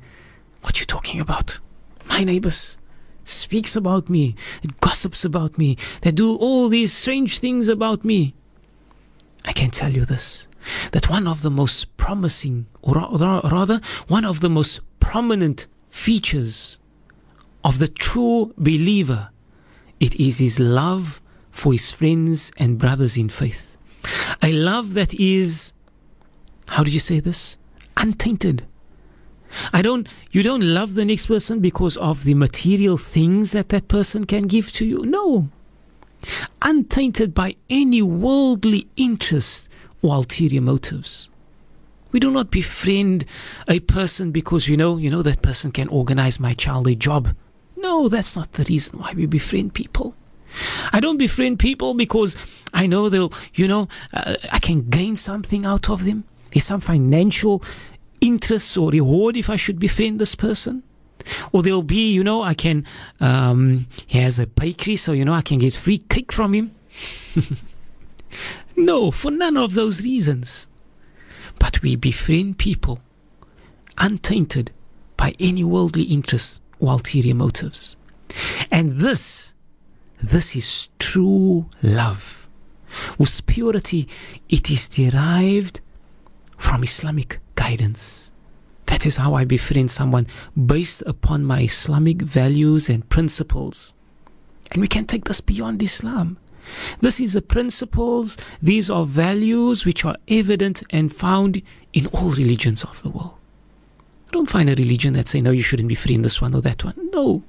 What 0.62 0.78
are 0.78 0.80
you 0.80 0.86
talking 0.86 1.20
about? 1.20 1.60
My 2.06 2.24
neighbors 2.24 2.78
speaks 3.24 3.76
about 3.76 4.10
me, 4.10 4.36
it 4.64 4.80
gossips 4.80 5.26
about 5.26 5.58
me, 5.58 5.78
they 6.02 6.12
do 6.12 6.38
all 6.38 6.70
these 6.70 6.94
strange 6.94 7.40
things 7.40 7.68
about 7.68 8.06
me. 8.06 8.34
I 9.44 9.52
can 9.52 9.72
tell 9.72 9.92
you 9.92 10.06
this 10.06 10.48
that 10.94 11.10
one 11.10 11.28
of 11.28 11.42
the 11.44 11.52
most 11.52 11.96
promising, 11.98 12.66
or 12.82 12.96
rather, 12.96 13.82
one 14.08 14.26
of 14.26 14.40
the 14.40 14.50
most 14.50 14.80
prominent 15.00 15.68
features 15.90 16.80
of 17.64 17.78
the 17.78 17.88
true 17.88 18.54
believer, 18.58 19.30
it 20.00 20.16
is 20.16 20.40
his 20.40 20.60
love 20.60 21.22
for 21.52 21.72
his 21.74 21.92
friends 21.92 22.52
and 22.58 22.80
brothers 22.80 23.16
in 23.16 23.30
faith. 23.30 23.78
A 24.42 24.52
love 24.54 24.94
that 24.94 25.14
is, 25.14 25.74
how 26.68 26.84
do 26.84 26.90
you 26.90 27.00
say 27.00 27.20
this? 27.20 27.58
Untainted. 27.98 28.66
I 29.74 29.82
don't, 29.82 30.08
you 30.32 30.44
don't 30.44 30.62
love 30.62 30.96
the 30.96 31.06
next 31.06 31.28
person 31.28 31.60
because 31.60 31.98
of 31.98 32.24
the 32.24 32.34
material 32.34 32.98
things 32.98 33.52
that 33.52 33.70
that 33.70 33.88
person 33.88 34.26
can 34.26 34.48
give 34.48 34.72
to 34.74 34.86
you. 34.86 35.06
No. 35.06 35.50
Untainted 36.62 37.34
by 37.34 37.56
any 37.70 38.02
worldly 38.02 38.88
interest 38.98 39.70
or 40.02 40.16
ulterior 40.16 40.62
motives. 40.62 41.30
We 42.12 42.20
do 42.20 42.32
not 42.32 42.50
befriend 42.50 43.26
a 43.68 43.82
person 43.82 44.32
because 44.32 44.68
you 44.68 44.78
know, 44.78 44.98
you 44.98 45.10
know 45.10 45.22
that 45.22 45.42
person 45.42 45.72
can 45.72 45.90
organize 45.90 46.40
my 46.40 46.54
child 46.54 46.88
a 46.88 46.96
job. 46.96 47.36
No, 47.76 48.08
that's 48.08 48.36
not 48.36 48.54
the 48.54 48.64
reason 48.64 49.00
why 49.00 49.14
we 49.14 49.26
befriend 49.26 49.74
people. 49.74 50.16
I 50.94 51.00
don't 51.00 51.18
befriend 51.18 51.60
people 51.60 51.94
because 51.94 52.36
I 52.74 52.88
know 52.88 53.10
they'll, 53.10 53.34
you 53.54 53.68
know, 53.68 53.90
uh, 54.14 54.36
I 54.52 54.60
can 54.60 54.90
gain 54.90 55.18
something 55.18 55.66
out 55.66 55.90
of 55.90 56.06
them. 56.06 56.24
There's 56.52 56.64
some 56.64 56.80
financial 56.80 57.62
interest 58.22 58.78
or 58.78 58.92
reward 58.92 59.38
if 59.38 59.50
I 59.50 59.56
should 59.56 59.80
befriend 59.80 60.20
this 60.20 60.36
person. 60.36 60.84
Or 61.52 61.64
there'll 61.64 61.82
be, 61.82 62.12
you 62.14 62.24
know, 62.24 62.44
I 62.44 62.54
can, 62.54 62.86
um, 63.20 63.88
he 64.06 64.20
has 64.20 64.38
a 64.38 64.46
bakery, 64.46 64.96
so, 64.96 65.12
you 65.12 65.26
know, 65.26 65.34
I 65.34 65.42
can 65.42 65.60
get 65.60 65.74
free 65.74 65.98
cake 65.98 66.32
from 66.32 66.54
him. 66.54 66.76
No, 68.78 69.10
for 69.12 69.32
none 69.32 69.56
of 69.56 69.74
those 69.74 70.04
reasons. 70.04 70.68
But 71.60 71.82
we 71.82 71.96
befriend 71.96 72.58
people 72.58 73.00
untainted 73.98 74.72
by 75.16 75.34
any 75.40 75.64
worldly 75.64 76.04
interests 76.04 76.62
or 76.80 76.92
ulterior 76.92 77.34
motives. 77.34 77.96
And 78.70 79.00
this, 79.00 79.54
this 80.22 80.56
is 80.56 80.90
true 81.00 81.70
love, 81.82 82.50
whose 83.18 83.40
purity 83.42 84.10
it 84.50 84.70
is 84.70 84.90
derived 84.90 85.80
from 86.58 86.84
Islamic 86.84 87.40
guidance. 87.56 88.32
That 88.86 89.06
is 89.06 89.18
how 89.18 89.34
I 89.34 89.46
befriend 89.46 89.92
someone 89.92 90.28
based 90.66 91.04
upon 91.06 91.44
my 91.44 91.62
Islamic 91.62 92.22
values 92.22 92.90
and 92.90 93.08
principles. 93.10 93.94
And 94.72 94.82
we 94.82 94.88
can 94.88 95.06
take 95.06 95.26
this 95.26 95.42
beyond 95.42 95.82
Islam. 95.82 96.38
This 97.00 97.20
is 97.20 97.34
the 97.34 97.42
principles, 97.42 98.38
these 98.62 98.90
are 98.90 99.06
values 99.06 99.86
which 99.86 100.04
are 100.04 100.18
evident 100.28 100.84
and 100.90 101.14
found 101.14 101.62
in 101.94 102.08
all 102.08 102.30
religions 102.30 102.84
of 102.84 103.02
the 103.04 103.10
world. 103.10 103.36
Don't 104.32 104.50
find 104.50 104.70
a 104.70 104.76
religion 104.76 105.14
that 105.14 105.28
say, 105.28 105.42
no, 105.42 105.52
you 105.52 105.62
shouldn't 105.62 105.88
be 105.88 105.96
free 105.96 106.16
in 106.16 106.24
this 106.24 106.42
one 106.42 106.56
or 106.56 106.62
that 106.62 106.84
one. 106.84 106.96
No. 107.14 107.44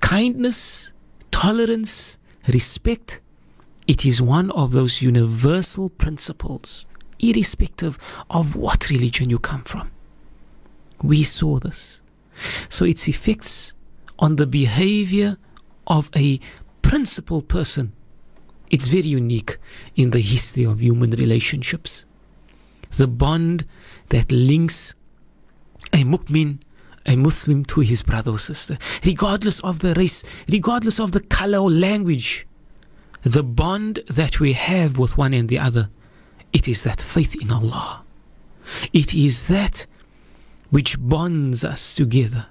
Kindness, 0.00 0.92
tolerance, 1.30 2.18
respect, 2.48 3.20
it 3.86 4.06
is 4.06 4.22
one 4.22 4.50
of 4.52 4.72
those 4.72 5.02
universal 5.02 5.88
principles, 5.88 6.86
irrespective 7.22 7.98
of 8.28 8.54
what 8.56 8.90
religion 8.90 9.30
you 9.30 9.38
come 9.38 9.62
from. 9.62 9.90
We 11.02 11.22
saw 11.22 11.58
this. 11.58 12.00
So 12.68 12.84
its 12.84 13.08
effects 13.08 13.72
on 14.18 14.36
the 14.36 14.46
behavior 14.46 15.36
of 15.86 16.10
a 16.14 16.40
principal 16.82 17.42
person. 17.42 17.92
It's 18.70 18.88
very 18.88 19.08
unique 19.08 19.58
in 19.96 20.10
the 20.10 20.20
history 20.20 20.64
of 20.64 20.80
human 20.80 21.10
relationships. 21.12 22.04
The 22.96 23.08
bond 23.08 23.66
that 24.08 24.30
links 24.30 24.94
a 25.92 26.04
mu'min, 26.04 26.60
a 27.06 27.16
Muslim 27.16 27.64
to 27.66 27.80
his 27.80 28.02
brother 28.02 28.30
or 28.30 28.38
sister, 28.38 28.78
regardless 29.04 29.60
of 29.60 29.80
the 29.80 29.94
race, 29.94 30.24
regardless 30.48 31.00
of 31.00 31.12
the 31.12 31.20
color 31.20 31.58
or 31.58 31.70
language. 31.70 32.46
The 33.22 33.42
bond 33.42 34.00
that 34.08 34.40
we 34.40 34.52
have 34.52 34.98
with 34.98 35.18
one 35.18 35.34
and 35.34 35.48
the 35.48 35.58
other, 35.58 35.90
it 36.52 36.68
is 36.68 36.82
that 36.82 37.00
faith 37.00 37.34
in 37.40 37.50
Allah. 37.50 38.02
It 38.92 39.14
is 39.14 39.46
that 39.48 39.86
which 40.70 40.98
bonds 41.00 41.64
us 41.64 41.94
together. 41.94 42.46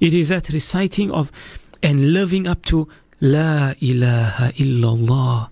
It 0.00 0.14
is 0.14 0.28
that 0.28 0.48
reciting 0.48 1.10
of 1.10 1.30
and 1.82 2.12
living 2.12 2.46
up 2.46 2.64
to 2.66 2.88
La 3.20 3.74
ilaha 3.80 4.52
illallah 4.52 5.48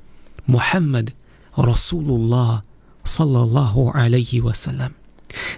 Muhammad 0.47 1.13
Rasulullah 1.57 2.63
sallallahu 3.05 3.95
alayhi 3.95 4.41
wasallam. 4.41 4.95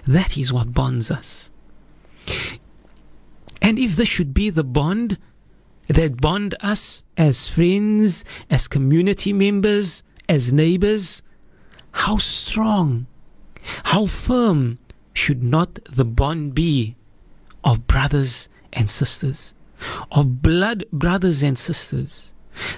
That 0.07 0.37
is 0.37 0.51
what 0.51 0.73
bonds 0.73 1.11
us. 1.11 1.49
And 3.61 3.77
if 3.77 3.95
this 3.95 4.07
should 4.07 4.33
be 4.33 4.49
the 4.49 4.63
bond 4.63 5.17
that 5.87 6.19
bond 6.19 6.55
us 6.61 7.03
as 7.17 7.49
friends, 7.49 8.23
as 8.49 8.67
community 8.67 9.33
members, 9.33 10.03
as 10.27 10.51
neighbors, 10.53 11.21
how 11.91 12.17
strong, 12.17 13.07
how 13.83 14.05
firm 14.05 14.79
should 15.13 15.43
not 15.43 15.79
the 15.85 16.05
bond 16.05 16.55
be 16.55 16.95
of 17.63 17.87
brothers 17.87 18.47
and 18.73 18.89
sisters? 18.89 19.53
of 20.11 20.41
blood 20.41 20.83
brothers 20.91 21.43
and 21.43 21.57
sisters, 21.57 22.33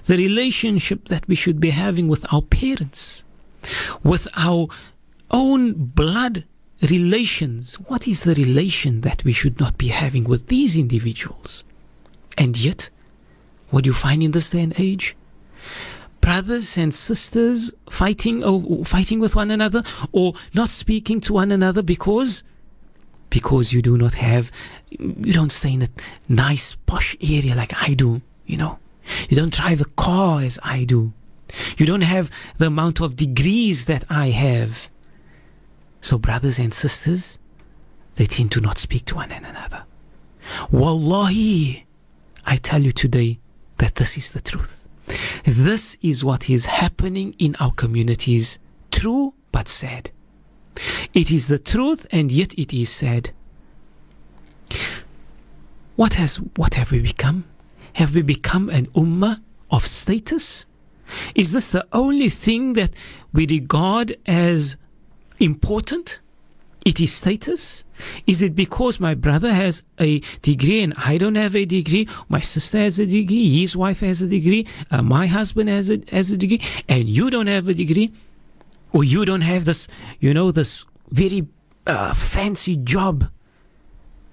the 0.06 0.18
relationship 0.18 1.08
that 1.08 1.28
we 1.28 1.36
should 1.36 1.60
be 1.60 1.72
having 1.72 2.08
with 2.08 2.32
our 2.34 2.42
parents, 2.42 3.24
with 4.04 4.28
our 4.36 4.68
own 5.32 5.74
blood 5.74 6.46
relations. 6.82 7.76
What 7.76 8.08
is 8.08 8.24
the 8.24 8.36
relation 8.36 9.02
that 9.02 9.24
we 9.24 9.34
should 9.34 9.60
not 9.60 9.78
be 9.78 9.88
having 9.88 10.24
with 10.26 10.48
these 10.48 10.78
individuals? 10.78 11.64
And 12.38 12.58
yet, 12.58 12.90
what 13.70 13.84
do 13.84 13.90
you 13.90 13.94
find 13.94 14.22
in 14.22 14.32
this 14.32 14.50
day 14.52 14.62
and 14.62 14.74
age? 14.78 15.16
Brothers 16.24 16.78
and 16.78 16.96
sisters 16.96 17.74
fighting 17.90 18.46
or 18.46 18.86
fighting 18.86 19.20
with 19.20 19.36
one 19.36 19.52
another 19.52 19.84
or 20.14 20.34
not 20.54 20.70
speaking 20.70 21.20
to 21.22 21.34
one 21.34 21.52
another 21.52 21.84
because 21.84 22.44
because 23.30 23.74
you 23.74 23.82
do 23.82 23.98
not 23.98 24.14
have 24.14 24.50
you 24.90 25.34
don't 25.34 25.52
stay 25.52 25.74
in 25.74 25.82
a 25.82 25.90
nice 26.30 26.78
posh 26.86 27.18
area 27.22 27.56
like 27.56 27.74
I 27.76 27.94
do, 27.94 28.22
you 28.46 28.56
know. 28.56 28.80
You 29.28 29.36
don't 29.36 29.54
drive 29.54 29.80
the 29.80 29.92
car 29.98 30.40
as 30.42 30.58
I 30.64 30.86
do. 30.86 31.12
You 31.78 31.86
don't 31.86 32.02
have 32.02 32.32
the 32.58 32.68
amount 32.68 33.02
of 33.02 33.18
degrees 33.18 33.86
that 33.88 34.06
I 34.10 34.28
have. 34.30 34.90
So, 36.00 36.18
brothers 36.18 36.58
and 36.58 36.74
sisters, 36.74 37.38
they 38.16 38.28
tend 38.28 38.54
to 38.54 38.62
not 38.62 38.78
speak 38.78 39.04
to 39.06 39.16
one 39.16 39.32
another. 39.32 39.84
Wallahi, 40.72 41.86
I 42.46 42.56
tell 42.58 42.82
you 42.82 42.94
today 42.94 43.40
that 43.80 43.96
this 43.96 44.18
is 44.18 44.32
the 44.32 44.42
truth. 44.42 44.83
This 45.44 45.98
is 46.02 46.24
what 46.24 46.50
is 46.50 46.66
happening 46.66 47.36
in 47.38 47.56
our 47.60 47.72
communities, 47.72 48.60
true 48.92 49.34
but 49.52 49.68
sad. 49.68 50.10
It 51.14 51.32
is 51.32 51.48
the 51.48 51.60
truth 51.60 52.08
and 52.12 52.32
yet 52.32 52.54
it 52.58 52.74
is 52.74 52.90
sad. 52.90 53.32
What 55.96 56.16
has 56.16 56.38
what 56.56 56.74
have 56.76 56.92
we 56.92 57.00
become? 57.00 57.46
Have 57.94 58.16
we 58.16 58.24
become 58.24 58.70
an 58.70 58.88
ummah 58.88 59.42
of 59.70 59.86
status? 59.86 60.66
Is 61.36 61.52
this 61.52 61.72
the 61.72 61.86
only 61.94 62.30
thing 62.30 62.74
that 62.74 62.94
we 63.32 63.46
regard 63.46 64.18
as 64.26 64.78
important? 65.40 66.20
It 66.86 67.00
is 67.00 67.14
status? 67.14 67.84
Is 68.28 68.42
it 68.42 68.56
because 68.56 69.00
my 69.00 69.14
brother 69.14 69.54
has 69.54 69.84
a 70.00 70.20
degree 70.42 70.82
and 70.82 70.94
I 70.98 71.18
don't 71.18 71.36
have 71.36 71.56
a 71.56 71.66
degree? 71.66 72.08
My 72.30 72.40
sister 72.40 72.80
has 72.80 73.00
a 73.00 73.06
degree, 73.06 73.62
his 73.62 73.76
wife 73.76 74.00
has 74.02 74.22
a 74.22 74.28
degree, 74.28 74.68
uh, 74.92 75.02
my 75.02 75.28
husband 75.28 75.70
has 75.70 75.90
a, 75.90 76.02
has 76.12 76.32
a 76.32 76.38
degree, 76.38 76.62
and 76.88 77.10
you 77.10 77.30
don't 77.30 77.48
have 77.48 77.68
a 77.68 77.74
degree? 77.74 78.14
Or 78.92 79.04
you 79.04 79.26
don't 79.26 79.42
have 79.42 79.66
this, 79.66 79.88
you 80.20 80.34
know, 80.34 80.52
this 80.52 80.86
very 81.10 81.48
uh, 81.88 82.14
fancy 82.14 82.76
job. 82.78 83.30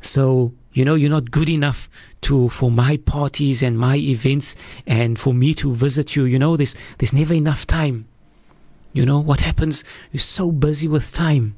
So, 0.00 0.52
you 0.72 0.84
know, 0.84 0.94
you're 0.94 1.10
not 1.10 1.30
good 1.30 1.48
enough 1.48 1.90
to 2.22 2.48
for 2.50 2.70
my 2.70 2.96
parties 2.98 3.62
and 3.62 3.78
my 3.78 3.96
events 3.96 4.56
and 4.86 5.18
for 5.18 5.34
me 5.34 5.54
to 5.54 5.74
visit 5.74 6.14
you. 6.16 6.24
You 6.24 6.38
know, 6.38 6.56
there's 6.56 6.74
there's 6.98 7.12
never 7.12 7.34
enough 7.34 7.66
time. 7.66 8.06
You 8.92 9.06
know, 9.06 9.20
what 9.20 9.40
happens? 9.40 9.84
You're 10.12 10.20
so 10.20 10.50
busy 10.50 10.88
with 10.88 11.12
time. 11.12 11.54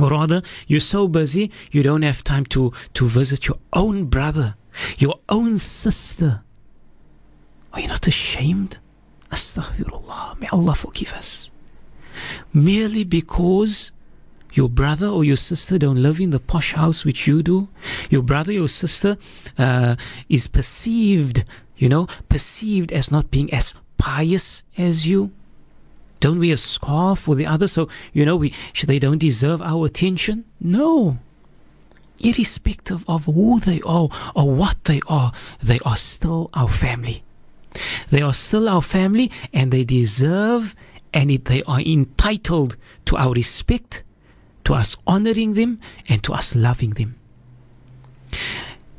Or 0.00 0.10
rather, 0.10 0.42
you're 0.66 0.80
so 0.80 1.08
busy 1.08 1.50
you 1.70 1.82
don't 1.82 2.02
have 2.02 2.24
time 2.24 2.46
to, 2.46 2.72
to 2.94 3.08
visit 3.08 3.46
your 3.46 3.58
own 3.72 4.06
brother, 4.06 4.54
your 4.98 5.20
own 5.28 5.58
sister. 5.58 6.42
Are 7.72 7.80
you 7.80 7.88
not 7.88 8.06
ashamed? 8.06 8.78
Astaghfirullah. 9.30 10.40
May 10.40 10.48
Allah 10.48 10.74
forgive 10.74 11.12
us. 11.12 11.50
Merely 12.52 13.04
because 13.04 13.92
your 14.52 14.68
brother 14.68 15.06
or 15.06 15.22
your 15.24 15.36
sister 15.36 15.78
don't 15.78 16.02
live 16.02 16.20
in 16.20 16.30
the 16.30 16.40
posh 16.40 16.72
house 16.72 17.04
which 17.04 17.26
you 17.26 17.42
do. 17.42 17.68
Your 18.08 18.22
brother 18.22 18.52
or 18.60 18.68
sister 18.68 19.16
uh, 19.56 19.96
is 20.28 20.48
perceived, 20.48 21.44
you 21.76 21.88
know, 21.88 22.08
perceived 22.28 22.90
as 22.92 23.10
not 23.10 23.30
being 23.30 23.52
as 23.54 23.74
pious 23.98 24.62
as 24.76 25.06
you. 25.06 25.30
Don't 26.20 26.38
we 26.38 26.52
a 26.52 26.56
scarf 26.56 27.20
for 27.20 27.34
the 27.34 27.46
other, 27.46 27.66
so 27.66 27.88
you 28.12 28.24
know 28.24 28.36
we 28.36 28.54
they 28.84 28.98
don't 28.98 29.18
deserve 29.18 29.60
our 29.62 29.86
attention. 29.86 30.44
No, 30.60 31.18
irrespective 32.18 33.04
of 33.08 33.24
who 33.24 33.60
they 33.60 33.80
are 33.82 34.08
or 34.34 34.54
what 34.54 34.84
they 34.84 35.00
are, 35.08 35.32
they 35.62 35.78
are 35.84 35.96
still 35.96 36.50
our 36.54 36.68
family. 36.68 37.22
They 38.10 38.20
are 38.20 38.34
still 38.34 38.68
our 38.68 38.82
family, 38.82 39.30
and 39.52 39.72
they 39.72 39.84
deserve 39.84 40.74
and 41.12 41.30
it, 41.30 41.46
they 41.46 41.62
are 41.64 41.80
entitled 41.80 42.76
to 43.06 43.16
our 43.16 43.32
respect, 43.32 44.02
to 44.64 44.74
us 44.74 44.96
honoring 45.06 45.54
them, 45.54 45.80
and 46.08 46.22
to 46.24 46.32
us 46.32 46.54
loving 46.54 46.90
them. 46.90 47.16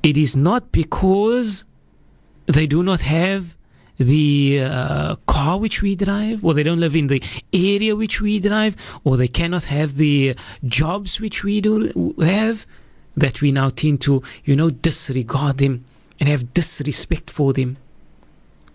It 0.04 0.18
is 0.18 0.36
not 0.36 0.72
because 0.72 1.64
they 2.48 2.68
do 2.68 2.84
not 2.84 3.02
have 3.02 3.56
the 4.04 4.62
uh, 4.64 5.16
car 5.28 5.60
which 5.60 5.82
we 5.82 5.96
drive, 5.96 6.44
or 6.44 6.54
they 6.54 6.64
don't 6.64 6.80
live 6.80 6.96
in 6.96 7.08
the 7.08 7.24
area 7.54 7.96
which 7.96 8.22
we 8.22 8.40
drive, 8.40 8.76
or 9.04 9.18
they 9.18 9.28
cannot 9.28 9.66
have 9.66 9.98
the 9.98 10.36
jobs 10.66 11.20
which 11.20 11.44
we 11.44 11.62
do 11.62 12.14
have, 12.20 12.66
that 13.16 13.42
we 13.42 13.52
now 13.52 13.70
tend 13.70 14.02
to, 14.02 14.24
you 14.46 14.56
know, 14.56 14.70
disregard 14.70 15.58
them 15.58 15.86
and 16.20 16.30
have 16.30 16.54
disrespect 16.54 17.30
for 17.30 17.54
them. 17.54 17.78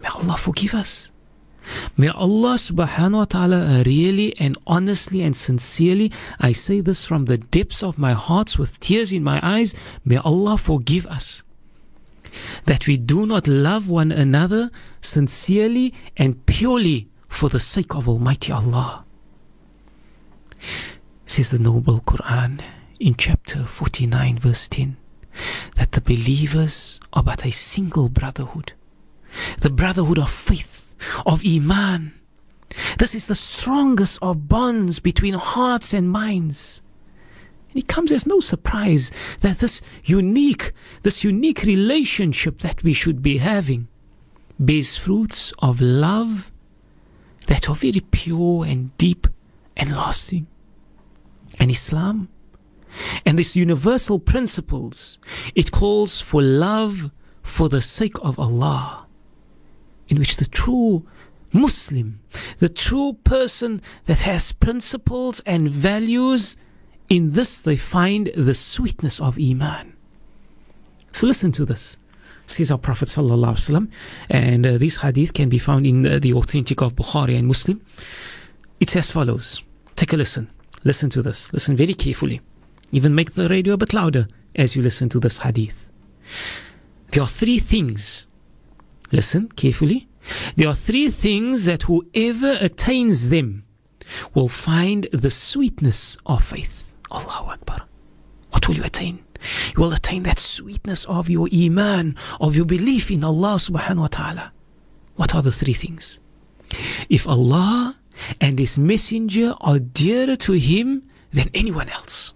May 0.01 0.09
Allah 0.09 0.37
forgive 0.37 0.75
us. 0.75 1.11
May 1.97 2.09
Allah 2.09 2.55
subhanahu 2.55 3.12
wa 3.12 3.25
ta'ala 3.25 3.83
really 3.85 4.39
and 4.39 4.57
honestly 4.67 5.23
and 5.23 5.35
sincerely, 5.35 6.12
I 6.39 6.53
say 6.53 6.81
this 6.81 7.05
from 7.05 7.25
the 7.25 7.39
depths 7.39 7.83
of 7.83 7.99
my 7.99 8.12
heart 8.12 8.59
with 8.59 8.79
tears 8.79 9.12
in 9.12 9.25
my 9.25 9.41
eyes, 9.43 9.75
may 10.05 10.17
Allah 10.19 10.59
forgive 10.59 11.07
us 11.07 11.43
that 12.66 12.87
we 12.87 12.96
do 12.96 13.26
not 13.26 13.48
love 13.48 13.88
one 13.88 14.12
another 14.12 14.70
sincerely 15.00 15.94
and 16.16 16.44
purely 16.46 17.09
for 17.29 17.48
the 17.48 17.61
sake 17.61 17.94
of 17.94 18.09
Almighty 18.09 18.52
Allah. 18.52 19.05
Says 21.24 21.50
the 21.50 21.59
Noble 21.59 22.00
Quran 22.00 22.61
in 22.98 23.14
chapter 23.14 23.64
49, 23.64 24.38
verse 24.38 24.68
10, 24.68 24.96
that 25.76 25.92
the 25.92 26.00
believers 26.00 27.00
are 27.12 27.22
but 27.22 27.44
a 27.44 27.50
single 27.50 28.09
brotherhood, 28.09 28.72
the 29.61 29.70
brotherhood 29.70 30.18
of 30.18 30.31
faith, 30.31 30.94
of 31.24 31.42
Iman. 31.46 32.14
This 32.98 33.14
is 33.14 33.26
the 33.26 33.35
strongest 33.35 34.18
of 34.22 34.48
bonds 34.48 34.98
between 34.98 35.35
hearts 35.35 35.92
and 35.92 36.11
minds. 36.11 36.83
It 37.77 37.89
comes 37.89 38.12
as 38.12 38.27
no 38.27 38.41
surprise 38.41 39.11
that 39.41 39.59
this 39.59 39.83
unique, 40.05 40.73
this 41.03 41.23
unique 41.23 41.62
relationship 41.62 42.59
that 42.61 42.83
we 42.83 42.93
should 42.93 43.23
be 43.23 43.39
having 43.39 43.89
bears 44.59 44.97
fruits 44.97 45.53
of 45.59 45.81
love 45.81 46.51
that 47.47 47.69
are 47.69 47.75
very 47.75 48.01
pure 48.01 48.65
and 48.65 48.97
deep 48.97 49.27
and 49.77 49.95
lasting. 49.95 50.47
And 51.61 51.71
Islam 51.71 52.29
and 53.25 53.39
these 53.39 53.57
universal 53.57 54.19
principles, 54.19 55.19
it 55.55 55.71
calls 55.71 56.21
for 56.21 56.43
love 56.43 57.11
for 57.43 57.69
the 57.69 57.81
sake 57.81 58.17
of 58.23 58.39
Allah, 58.39 59.07
in 60.09 60.19
which 60.19 60.37
the 60.37 60.47
true 60.47 61.07
Muslim, 61.53 62.21
the 62.59 62.69
true 62.69 63.15
person 63.25 63.81
that 64.07 64.21
has 64.21 64.53
principles 64.53 65.41
and 65.47 65.71
values 65.71 66.57
in 67.09 67.33
this 67.33 67.61
they 67.61 67.77
find 67.77 68.31
the 68.37 68.55
sweetness 68.55 69.21
of 69.21 69.38
Iman. 69.38 69.95
So 71.12 71.27
listen 71.27 71.53
to 71.53 71.64
this. 71.64 71.97
Says 72.47 72.71
our 72.71 72.79
Prophet 72.79 73.09
sallallahu 73.09 73.90
and 74.31 74.66
uh, 74.66 74.79
this 74.79 74.97
hadith 74.97 75.35
can 75.35 75.49
be 75.49 75.59
found 75.59 75.87
in 75.87 76.07
uh, 76.07 76.19
the 76.21 76.33
authentic 76.33 76.81
of 76.81 76.95
Bukhari 76.95 77.37
and 77.37 77.49
Muslim. 77.49 77.81
It's 78.79 78.95
as 78.95 79.11
follows. 79.11 79.62
Take 79.97 80.12
a 80.12 80.16
listen. 80.16 80.51
Listen 80.85 81.11
to 81.11 81.23
this. 81.23 81.53
Listen 81.53 81.77
very 81.77 81.95
carefully. 81.95 82.40
Even 82.92 83.14
make 83.14 83.35
the 83.35 83.49
radio 83.49 83.75
a 83.75 83.77
bit 83.77 83.92
louder 83.92 84.29
as 84.55 84.77
you 84.77 84.83
listen 84.83 85.09
to 85.09 85.19
this 85.19 85.38
hadith. 85.38 85.88
There 87.12 87.23
are 87.23 87.29
three 87.29 87.59
things. 87.59 88.27
Listen 89.11 89.49
carefully. 89.49 90.09
There 90.57 90.69
are 90.69 90.75
three 90.75 91.11
things 91.11 91.64
that 91.64 91.85
whoever 91.85 92.59
attains 92.61 93.31
them 93.31 93.64
will 94.35 94.49
find 94.49 95.09
the 95.12 95.31
sweetness 95.31 96.16
of 96.27 96.45
faith. 96.45 96.86
Allahu 97.11 97.51
Akbar. 97.51 97.87
What 98.51 98.69
will 98.69 98.77
you 98.77 98.85
attain? 98.85 99.25
You 99.75 99.83
will 99.83 99.92
attain 99.92 100.23
that 100.25 100.38
sweetness 100.38 101.05
of 101.05 101.29
your 101.29 101.49
iman, 101.53 102.16
of 102.40 102.57
your 102.57 102.64
belief 102.64 103.11
in 103.11 103.23
Allah 103.25 103.57
subhanahu 103.57 103.99
wa 103.99 104.07
ta'ala. 104.09 104.53
What 105.16 105.35
are 105.35 105.42
the 105.42 105.53
three 105.53 105.75
things? 105.75 106.21
If 107.09 107.27
Allah 107.27 107.97
and 108.40 108.59
His 108.59 108.79
Messenger 108.79 109.55
are 109.61 109.79
dearer 109.79 110.37
to 110.37 110.53
Him 110.53 111.09
than 111.33 111.51
anyone 111.55 111.88
else. 111.90 112.33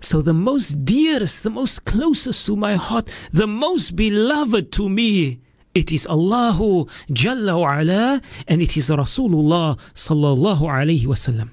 So 0.00 0.22
the 0.22 0.34
most 0.34 0.84
dearest, 0.84 1.42
the 1.42 1.50
most 1.50 1.84
closest 1.84 2.46
to 2.46 2.54
my 2.54 2.76
heart, 2.76 3.08
the 3.32 3.48
most 3.48 3.96
beloved 3.96 4.70
to 4.72 4.88
me, 4.88 5.40
it 5.74 5.92
is 5.92 6.06
Allahu 6.06 6.86
Jalla 7.10 7.60
wa 7.60 7.78
ala, 7.80 8.22
and 8.46 8.62
it 8.62 8.76
is 8.76 8.88
Rasulullah 8.88 9.78
sallallahu 9.94 10.62
alayhi 10.62 11.04
wasallam. 11.04 11.50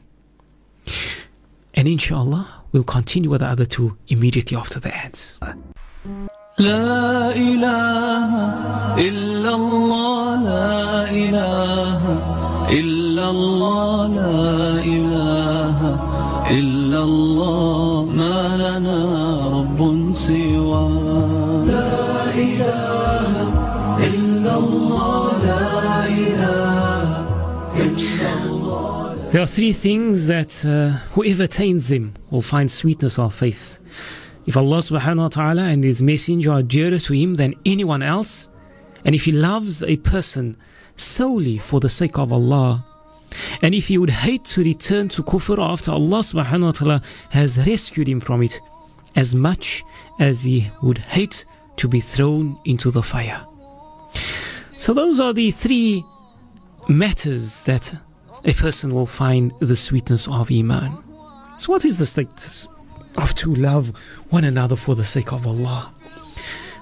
And 1.75 1.87
inshallah, 1.87 2.65
we'll 2.73 2.85
continue 2.85 3.31
with 3.31 3.41
the 3.41 3.47
other 3.47 3.67
two 3.67 3.97
immediately 4.09 4.57
after 4.57 4.81
the 4.81 4.95
ads. 4.95 5.39
لا 6.59 7.31
إله 7.37 8.31
إلا 8.99 9.55
الله 9.55 10.43
لا 10.43 11.11
إله 11.11 12.03
إلا 12.71 13.31
الله 13.31 14.07
لا 14.09 14.83
إله 14.83 15.79
إلا 16.51 17.01
الله 17.05 18.05
ما 18.05 18.39
لنا 18.59 19.01
رب 19.57 19.81
سوى 20.13 20.42
There 29.34 29.42
are 29.42 29.48
three 29.48 29.74
things 29.74 30.28
that 30.28 30.64
uh, 30.64 30.90
whoever 31.16 31.46
attains 31.46 31.88
them 31.88 32.14
will 32.30 32.44
find 32.44 32.70
sweetness 32.70 33.18
of 33.18 33.34
faith. 33.34 33.80
If 34.46 34.56
Allah 34.56 34.78
subhanahu 34.78 35.18
wa 35.18 35.28
ta'ala 35.30 35.64
and 35.64 35.84
His 35.84 36.04
Messenger 36.04 36.52
are 36.52 36.62
dearer 36.62 37.00
to 37.00 37.14
him 37.14 37.34
than 37.34 37.56
anyone 37.66 38.04
else, 38.04 38.48
and 39.04 39.16
if 39.16 39.24
he 39.24 39.32
loves 39.32 39.82
a 39.82 39.98
person 39.98 40.56
solely 40.98 41.58
for 41.58 41.80
the 41.80 41.90
sake 41.90 42.20
of 42.20 42.32
Allah, 42.32 42.86
and 43.64 43.74
if 43.74 43.88
he 43.88 43.98
would 43.98 44.12
hate 44.12 44.46
to 44.54 44.64
return 44.64 45.10
to 45.10 45.24
kufr 45.24 45.58
after 45.58 45.90
Allah 45.90 46.20
subhanahu 46.20 46.66
wa 46.66 46.72
ta'ala 46.72 47.02
has 47.32 47.58
rescued 47.58 48.08
him 48.08 48.20
from 48.20 48.44
it, 48.44 48.60
as 49.16 49.34
much 49.34 49.84
as 50.20 50.44
he 50.44 50.70
would 50.84 51.00
hate 51.00 51.44
to 51.78 51.88
be 51.88 52.02
thrown 52.02 52.56
into 52.66 52.92
the 52.92 53.02
fire. 53.02 53.44
So 54.78 54.94
those 54.94 55.20
are 55.20 55.34
the 55.34 55.50
three 55.50 56.06
matters 56.88 57.64
that 57.64 57.92
a 58.46 58.54
person 58.54 58.94
will 58.94 59.06
find 59.06 59.54
the 59.60 59.76
sweetness 59.76 60.28
of 60.28 60.52
Iman. 60.52 60.98
So, 61.58 61.72
what 61.72 61.86
is 61.86 61.98
the 61.98 62.06
status 62.06 62.68
of 63.18 63.34
to 63.36 63.54
love 63.54 63.94
one 64.30 64.44
another 64.44 64.76
for 64.76 64.96
the 64.96 65.06
sake 65.06 65.32
of 65.32 65.48
Allah? 65.48 65.94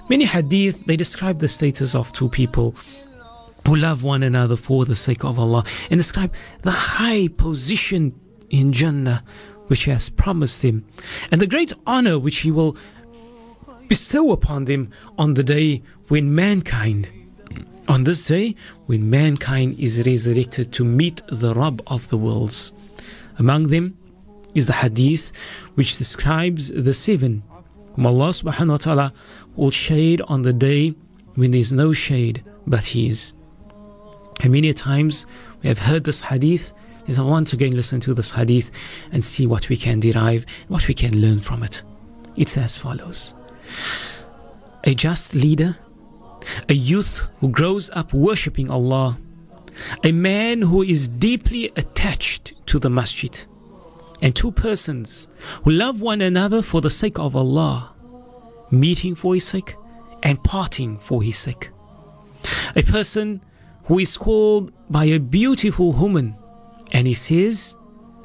Many 0.08 0.24
hadith 0.24 0.84
they 0.86 0.96
describe 0.96 1.38
the 1.38 1.48
status 1.48 1.94
of 1.94 2.12
two 2.12 2.28
people 2.28 2.74
who 3.66 3.76
love 3.76 4.02
one 4.02 4.22
another 4.22 4.56
for 4.56 4.84
the 4.84 4.96
sake 4.96 5.24
of 5.24 5.38
Allah 5.38 5.64
and 5.90 5.98
describe 5.98 6.32
the 6.62 6.72
high 6.72 7.28
position 7.28 8.18
in 8.50 8.72
Jannah 8.72 9.22
which 9.68 9.84
He 9.84 9.90
has 9.90 10.08
promised 10.08 10.62
them 10.62 10.84
and 11.30 11.40
the 11.40 11.46
great 11.46 11.72
honor 11.86 12.18
which 12.18 12.38
He 12.38 12.50
will 12.50 12.76
bestow 13.88 14.32
upon 14.32 14.64
them 14.64 14.90
on 15.16 15.34
the 15.34 15.44
day 15.44 15.82
when 16.08 16.34
mankind 16.34 17.08
on 17.88 18.04
this 18.04 18.26
day 18.26 18.54
when 18.86 19.10
mankind 19.10 19.78
is 19.78 20.02
resurrected 20.04 20.72
to 20.72 20.84
meet 20.84 21.22
the 21.28 21.54
Rabb 21.54 21.82
of 21.86 22.08
the 22.08 22.16
worlds. 22.16 22.72
Among 23.38 23.68
them 23.68 23.96
is 24.54 24.66
the 24.66 24.72
hadith 24.72 25.32
which 25.74 25.98
describes 25.98 26.68
the 26.68 26.94
seven 26.94 27.42
whom 27.94 28.06
Allah 28.06 28.28
subhanahu 28.28 28.70
wa 28.70 28.76
ta'ala 28.76 29.12
will 29.56 29.70
shade 29.70 30.22
on 30.22 30.42
the 30.42 30.52
day 30.52 30.94
when 31.34 31.50
there 31.50 31.60
is 31.60 31.72
no 31.72 31.92
shade 31.92 32.42
but 32.66 32.84
His. 32.84 33.32
And 34.42 34.52
many 34.52 34.72
times 34.72 35.26
we 35.62 35.68
have 35.68 35.78
heard 35.78 36.04
this 36.04 36.20
hadith. 36.20 36.72
Is 37.08 37.18
I 37.18 37.22
want 37.22 37.48
to 37.48 37.64
and 37.64 37.74
listen 37.74 38.00
to 38.02 38.14
this 38.14 38.30
hadith 38.30 38.70
and 39.10 39.24
see 39.24 39.44
what 39.44 39.68
we 39.68 39.76
can 39.76 39.98
derive, 39.98 40.46
what 40.68 40.86
we 40.86 40.94
can 40.94 41.20
learn 41.20 41.40
from 41.40 41.64
it. 41.64 41.82
It's 42.36 42.56
as 42.56 42.78
follows 42.78 43.34
A 44.84 44.94
just 44.94 45.34
leader 45.34 45.76
a 46.68 46.74
youth 46.74 47.28
who 47.40 47.48
grows 47.48 47.90
up 47.90 48.12
worshipping 48.12 48.70
Allah, 48.70 49.18
a 50.04 50.12
man 50.12 50.62
who 50.62 50.82
is 50.82 51.08
deeply 51.08 51.72
attached 51.76 52.54
to 52.66 52.78
the 52.78 52.90
masjid, 52.90 53.38
and 54.20 54.34
two 54.34 54.52
persons 54.52 55.28
who 55.64 55.70
love 55.70 56.00
one 56.00 56.20
another 56.20 56.62
for 56.62 56.80
the 56.80 56.90
sake 56.90 57.18
of 57.18 57.34
Allah, 57.34 57.92
meeting 58.70 59.14
for 59.14 59.34
His 59.34 59.46
sake 59.46 59.74
and 60.22 60.42
parting 60.44 60.98
for 60.98 61.22
His 61.22 61.36
sake. 61.36 61.70
A 62.76 62.82
person 62.82 63.42
who 63.84 63.98
is 63.98 64.16
called 64.16 64.72
by 64.90 65.04
a 65.06 65.18
beautiful 65.18 65.92
woman 65.92 66.36
and 66.92 67.06
he 67.06 67.14
says, 67.14 67.74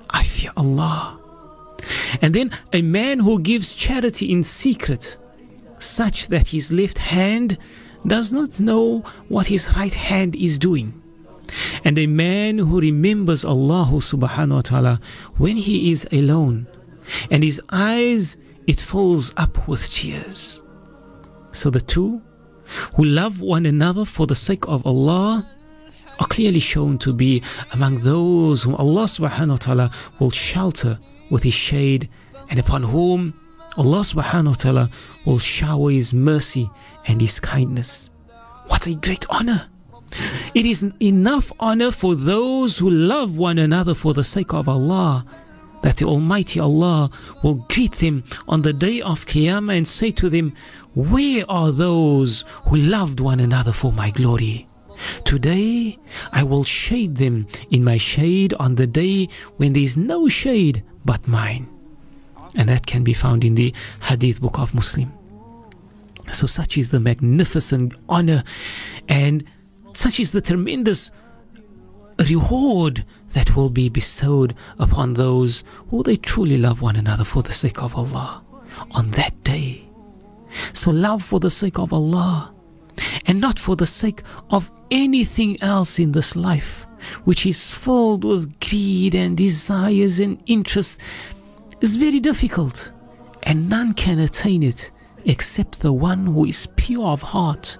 I 0.10 0.24
fear 0.24 0.52
Allah. 0.56 1.20
And 2.22 2.34
then 2.34 2.52
a 2.74 2.82
man 2.82 3.20
who 3.20 3.40
gives 3.40 3.74
charity 3.74 4.32
in 4.32 4.44
secret, 4.44 5.18
such 5.80 6.28
that 6.28 6.50
his 6.50 6.72
left 6.72 6.98
hand 6.98 7.58
does 8.06 8.32
not 8.32 8.60
know 8.60 9.00
what 9.28 9.48
his 9.48 9.68
right 9.76 9.94
hand 9.94 10.36
is 10.36 10.60
doing. 10.60 11.02
And 11.84 11.98
a 11.98 12.08
man 12.08 12.58
who 12.58 12.80
remembers 12.82 13.46
Allah 13.46 13.88
subhanahu 13.92 14.56
wa 14.56 14.62
ta'ala 14.62 15.02
when 15.38 15.56
he 15.56 15.92
is 15.92 16.08
alone 16.12 16.68
and 17.32 17.44
his 17.44 17.62
eyes 17.70 18.38
it 18.68 18.82
falls 18.82 19.34
up 19.38 19.68
with 19.68 19.90
tears. 19.92 20.62
So 21.54 21.70
the 21.70 21.82
two 21.82 22.22
who 22.96 23.06
love 23.06 23.40
one 23.40 23.66
another 23.66 24.04
for 24.04 24.28
the 24.28 24.36
sake 24.36 24.68
of 24.68 24.86
Allah 24.86 25.50
are 26.20 26.28
clearly 26.28 26.60
shown 26.60 26.98
to 27.00 27.14
be 27.14 27.42
among 27.72 28.00
those 28.00 28.64
whom 28.64 28.76
Allah 28.76 29.04
subhanahu 29.04 29.50
wa 29.50 29.58
ta'ala 29.58 29.92
will 30.20 30.32
shelter 30.32 31.00
with 31.30 31.44
his 31.44 31.54
shade 31.54 32.10
and 32.50 32.60
upon 32.60 32.84
whom 32.84 33.34
Allah 33.78 34.00
subhanahu 34.00 34.48
wa 34.48 34.54
ta'ala 34.54 34.90
will 35.26 35.38
shower 35.38 35.92
His 35.92 36.12
mercy 36.12 36.70
and 37.06 37.22
His 37.22 37.40
kindness. 37.40 38.10
What 38.68 38.88
a 38.88 38.96
great 38.96 39.26
honor! 39.30 39.68
It 40.56 40.66
is 40.66 40.88
enough 41.00 41.52
honor 41.60 41.92
for 41.92 42.16
those 42.16 42.80
who 42.80 42.90
love 42.90 43.38
one 43.38 43.60
another 43.60 43.94
for 43.94 44.16
the 44.16 44.24
sake 44.24 44.54
of 44.54 44.68
Allah 44.68 45.26
that 45.84 45.98
the 45.98 46.06
Almighty 46.06 46.60
Allah 46.60 47.12
will 47.44 47.66
greet 47.70 47.94
them 47.94 48.24
on 48.48 48.63
the 48.63 48.74
day 48.74 49.00
of 49.02 49.28
Qiyamah 49.28 49.78
and 49.78 49.88
say 49.88 50.10
to 50.12 50.28
them, 50.28 50.54
Where 50.96 51.46
are 51.48 51.72
those 51.72 52.46
who 52.66 52.78
loved 52.78 53.20
one 53.20 53.40
another 53.40 53.72
for 53.72 53.92
my 53.92 54.10
glory? 54.10 54.68
Today 55.24 56.00
I 56.32 56.42
will 56.42 56.63
shade 56.63 57.18
them 57.18 57.46
in 57.70 57.84
my 57.84 57.98
shade 57.98 58.56
on 58.56 58.74
the 58.74 58.88
day 58.88 59.30
when 59.58 59.74
there 59.74 59.84
is 59.84 59.98
no 59.98 60.28
shade 60.28 60.84
but 61.06 61.28
mine 61.28 61.70
and 62.56 62.70
that 62.70 62.86
can 62.86 63.04
be 63.04 63.14
found 63.14 63.44
in 63.44 63.56
the 63.56 63.74
Hadith 64.02 64.42
book 64.42 64.60
of 64.60 64.74
Muslim. 64.74 65.12
So, 66.32 66.48
such 66.48 66.78
is 66.78 66.90
the 66.90 67.00
magnificent 67.00 67.94
honor 68.10 68.44
and 69.08 69.44
such 69.94 70.20
is 70.20 70.32
the 70.32 70.42
tremendous 70.42 71.10
reward 72.30 73.06
that 73.34 73.56
will 73.56 73.70
be 73.70 73.90
bestowed 73.90 74.56
upon 74.80 75.14
those 75.14 75.64
who 75.90 76.04
they 76.04 76.18
truly 76.18 76.58
love 76.58 76.82
one 76.82 76.96
another 76.96 77.24
for 77.24 77.44
the 77.44 77.54
sake 77.54 77.82
of 77.82 77.96
Allah 77.96 78.44
on 78.92 79.12
that 79.12 79.44
day. 79.44 79.88
So, 80.74 80.92
love 80.92 81.24
for 81.24 81.40
the 81.40 81.50
sake 81.50 81.80
of 81.80 81.94
Allah 81.94 82.54
and 83.26 83.40
not 83.40 83.60
for 83.60 83.76
the 83.76 83.86
sake 83.86 84.24
of 84.50 84.72
anything 84.92 85.62
else 85.62 86.00
in 86.00 86.12
this 86.12 86.36
life, 86.36 86.86
which 87.26 87.46
is 87.46 87.72
filled 87.72 88.24
with 88.24 88.60
greed 88.60 89.16
and 89.16 89.38
desires 89.38 90.20
and 90.20 90.42
interests 90.46 90.98
is 91.82 91.98
very 91.98 92.20
difficult, 92.20 92.92
and 93.44 93.70
none 93.70 93.94
can 93.94 94.20
attain 94.20 94.63
it 94.63 94.92
except 95.26 95.82
the 95.82 95.94
one 95.94 96.26
who 96.26 96.46
is 96.46 96.68
pure 96.76 97.08
of 97.08 97.22
heart, 97.22 97.78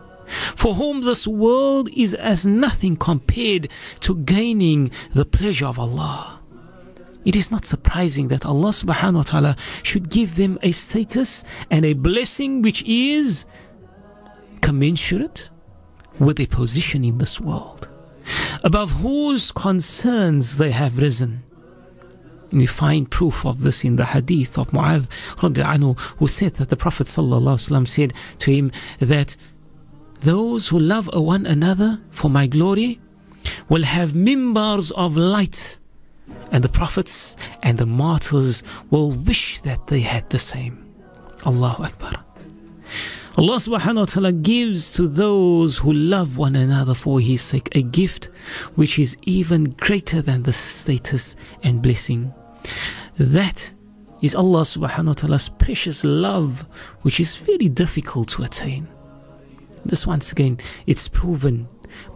for 0.56 0.76
whom 0.76 1.02
this 1.02 1.26
world 1.26 1.90
is 1.96 2.14
as 2.14 2.46
nothing 2.46 2.96
compared 2.98 3.70
to 4.02 4.16
gaining 4.16 4.92
the 5.14 5.26
pleasure 5.26 5.66
of 5.66 5.80
Allah. 5.80 6.40
It 7.26 7.36
is 7.36 7.52
not 7.52 7.66
surprising 7.66 8.28
that 8.30 8.46
Allah 8.46 8.70
subhanahu 8.70 9.16
wa 9.16 9.22
ta'ala 9.24 9.56
should 9.84 10.10
give 10.10 10.36
them 10.36 10.60
a 10.62 10.72
status 10.72 11.44
and 11.72 11.86
a 11.86 11.94
blessing 11.94 12.62
which 12.62 12.84
is 12.86 13.46
commensurate 14.62 15.50
with 16.20 16.38
their 16.38 16.48
position 16.48 17.04
in 17.04 17.18
this 17.18 17.40
world, 17.40 17.88
above 18.64 18.92
whose 18.92 19.52
concerns 19.52 20.58
they 20.58 20.72
have 20.72 20.98
risen 20.98 21.44
and 22.52 22.60
we 22.60 22.66
find 22.66 23.10
proof 23.10 23.46
of 23.46 23.62
this 23.62 23.84
in 23.84 23.96
the 23.96 24.06
hadith 24.06 24.58
of 24.58 24.72
Mu'adh 24.72 25.08
anhu, 25.38 26.00
who 26.18 26.28
said 26.28 26.56
that 26.56 26.70
the 26.70 26.78
Prophet 26.78 27.08
said 27.88 28.14
to 28.40 28.52
him 28.52 28.72
that 29.00 29.36
those 30.22 30.68
who 30.70 30.80
love 30.80 31.10
one 31.14 31.46
another 31.46 32.00
for 32.10 32.30
my 32.30 32.48
glory 32.48 33.00
will 33.70 33.84
have 33.84 34.14
mimbars 34.14 34.92
of 34.92 35.16
light 35.16 35.78
and 36.52 36.64
the 36.64 36.70
prophets 36.70 37.36
and 37.64 37.78
the 37.78 37.86
martyrs 37.86 38.64
will 38.90 39.12
wish 39.12 39.62
that 39.62 39.88
they 39.88 40.00
had 40.00 40.30
the 40.30 40.40
same. 40.40 40.84
Allahu 41.46 41.84
Akbar. 41.84 42.17
Allah 43.38 43.58
subhanahu 43.58 43.98
wa 43.98 44.06
ta'ala 44.06 44.32
gives 44.32 44.94
to 44.94 45.08
those 45.08 45.78
who 45.78 45.94
love 45.94 46.38
one 46.38 46.56
another 46.56 46.96
for 46.96 47.20
his 47.20 47.40
sake 47.40 47.70
a 47.76 47.84
gift 47.84 48.32
which 48.74 48.98
is 48.98 49.16
even 49.22 49.66
greater 49.78 50.24
than 50.24 50.42
the 50.42 50.52
status 50.52 51.36
and 51.62 51.80
blessing. 51.80 52.34
That 53.20 53.72
is 54.24 54.34
Allah 54.34 54.62
subhanahu 54.62 55.06
wa 55.06 55.14
ta'ala's 55.14 55.50
precious 55.50 56.04
love 56.04 56.66
which 57.04 57.20
is 57.20 57.36
very 57.36 57.70
difficult 57.70 58.30
to 58.30 58.42
attain. 58.42 58.88
This 59.86 60.08
once 60.08 60.32
again 60.32 60.58
it's 60.88 61.08
proven 61.08 61.68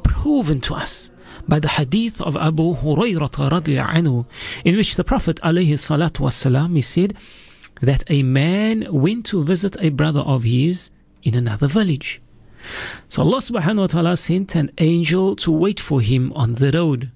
proven 0.01 0.59
to 0.61 0.73
us 0.73 1.11
by 1.47 1.59
the 1.59 1.67
hadith 1.67 2.19
of 2.19 2.35
Abu 2.35 2.73
Hurairah 2.77 4.25
in 4.65 4.75
which 4.75 4.95
the 4.95 5.03
Prophet 5.03 5.39
alayhi 5.43 5.77
salatu 5.77 6.21
wasalam, 6.25 6.73
he 6.75 6.81
said 6.81 7.15
that 7.79 8.03
a 8.09 8.23
man 8.23 8.87
went 8.91 9.27
to 9.27 9.43
visit 9.43 9.77
a 9.79 9.89
brother 9.89 10.21
of 10.21 10.41
his 10.41 10.89
in 11.23 11.35
another 11.35 11.67
village. 11.67 12.21
So 13.09 13.23
Allah 13.23 13.37
subhanahu 13.37 13.77
wa 13.77 13.87
ta'ala 13.87 14.17
sent 14.17 14.55
an 14.55 14.71
angel 14.77 15.35
to 15.37 15.51
wait 15.51 15.79
for 15.79 16.01
him 16.01 16.31
on 16.33 16.55
the 16.55 16.71
road. 16.71 17.11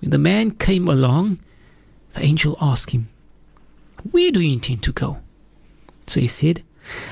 When 0.00 0.10
the 0.10 0.18
man 0.18 0.52
came 0.52 0.88
along, 0.88 1.38
the 2.14 2.22
angel 2.22 2.56
asked 2.60 2.90
him, 2.90 3.08
Where 4.10 4.30
do 4.30 4.40
you 4.40 4.52
intend 4.52 4.82
to 4.84 4.92
go? 4.92 5.18
So 6.06 6.20
he 6.20 6.28
said, 6.28 6.62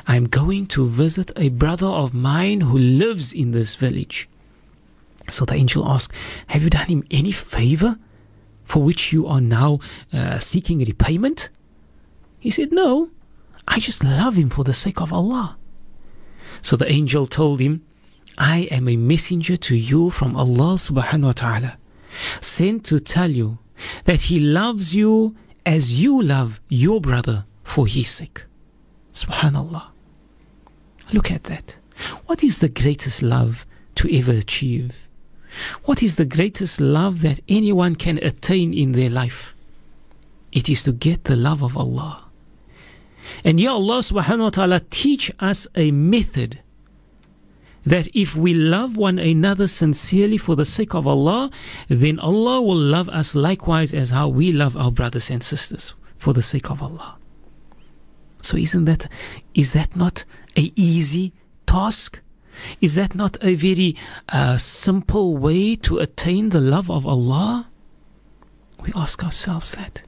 I'm 0.07 0.27
going 0.27 0.67
to 0.69 0.89
visit 0.89 1.31
a 1.37 1.49
brother 1.49 1.87
of 1.87 2.13
mine 2.13 2.63
who 2.63 2.77
lives 2.77 3.33
in 3.33 3.53
this 3.53 3.77
village. 3.77 4.29
So 5.31 5.45
the 5.45 5.55
angel 5.55 5.87
asked, 5.87 6.13
Have 6.49 6.63
you 6.63 6.71
done 6.71 6.87
him 6.87 7.05
any 7.11 7.33
favor 7.33 7.97
for 8.65 8.83
which 8.83 9.13
you 9.13 9.27
are 9.27 9.41
now 9.41 9.79
uh, 10.13 10.39
seeking 10.39 10.81
repayment? 10.81 11.49
He 12.41 12.51
said, 12.51 12.73
No, 12.73 13.11
I 13.69 13.79
just 13.79 14.03
love 14.03 14.35
him 14.35 14.51
for 14.51 14.65
the 14.65 14.75
sake 14.75 15.01
of 15.01 15.13
Allah. 15.13 15.57
So 16.63 16.77
the 16.77 16.91
angel 16.91 17.27
told 17.27 17.61
him, 17.61 17.83
I 18.39 18.69
am 18.71 18.89
a 18.89 18.97
messenger 18.97 19.57
to 19.59 19.77
you 19.77 20.11
from 20.11 20.35
Allah 20.35 20.77
subhanahu 20.77 21.25
wa 21.25 21.33
ta'ala, 21.33 21.79
sent 22.41 22.85
to 22.87 22.99
tell 22.99 23.31
you 23.31 23.59
that 24.05 24.23
He 24.23 24.41
loves 24.41 24.95
you 24.95 25.37
as 25.67 26.01
you 26.01 26.21
love 26.23 26.61
your 26.69 27.01
brother 27.01 27.45
for 27.63 27.87
His 27.87 28.09
sake. 28.09 28.45
Subhanallah. 29.13 29.85
Look 31.13 31.31
at 31.31 31.45
that. 31.45 31.77
What 32.27 32.43
is 32.43 32.59
the 32.59 32.69
greatest 32.69 33.23
love 33.23 33.67
to 33.97 34.09
ever 34.17 34.33
achieve? 34.33 34.95
What 35.85 36.03
is 36.03 36.17
the 36.17 36.25
greatest 36.25 36.81
love 36.81 37.21
that 37.23 37.41
anyone 37.49 37.97
can 37.97 38.19
attain 38.19 38.73
in 38.73 38.93
their 38.93 39.11
life? 39.11 39.55
It 40.53 40.69
is 40.69 40.83
to 40.85 40.93
get 40.93 41.25
the 41.25 41.37
love 41.37 41.63
of 41.63 41.77
Allah. 41.77 42.30
And 43.45 43.61
ya 43.61 43.75
Allah 43.75 44.01
subhanahu 44.01 44.41
wa 44.41 44.51
ta'ala 44.51 44.81
teach 44.91 45.31
us 45.41 45.67
a 45.75 45.91
method 45.91 46.61
that 47.85 48.09
if 48.15 48.37
we 48.37 48.55
love 48.55 48.97
one 48.97 49.19
another 49.19 49.67
sincerely 49.67 50.37
for 50.37 50.55
the 50.55 50.65
sake 50.65 50.95
of 50.95 51.07
Allah, 51.07 51.51
then 51.89 52.19
Allah 52.19 52.61
will 52.61 52.77
love 52.77 53.09
us 53.09 53.35
likewise 53.35 53.95
as 53.95 54.11
how 54.11 54.29
we 54.29 54.53
love 54.53 54.77
our 54.77 54.93
brothers 54.93 55.31
and 55.31 55.43
sisters 55.43 55.95
for 56.17 56.33
the 56.33 56.43
sake 56.43 56.71
of 56.71 56.83
Allah. 56.83 57.17
So 58.43 58.57
isn't 58.57 58.85
that 58.85 59.09
is 59.55 59.73
that 59.73 59.97
not 59.97 60.25
a 60.57 60.73
easy 60.77 61.33
task? 61.67 62.21
Is 62.81 62.95
that 62.97 63.15
not 63.15 63.43
a 63.43 63.55
very 63.55 63.97
uh, 64.29 64.59
simple 64.59 65.37
way 65.37 65.77
to 65.77 65.99
attain 65.99 66.51
the 66.51 66.61
love 66.61 66.91
of 66.91 67.07
Allah? 67.07 67.69
We 68.83 68.93
ask 68.95 69.25
ourselves 69.25 69.73
that. 69.73 70.03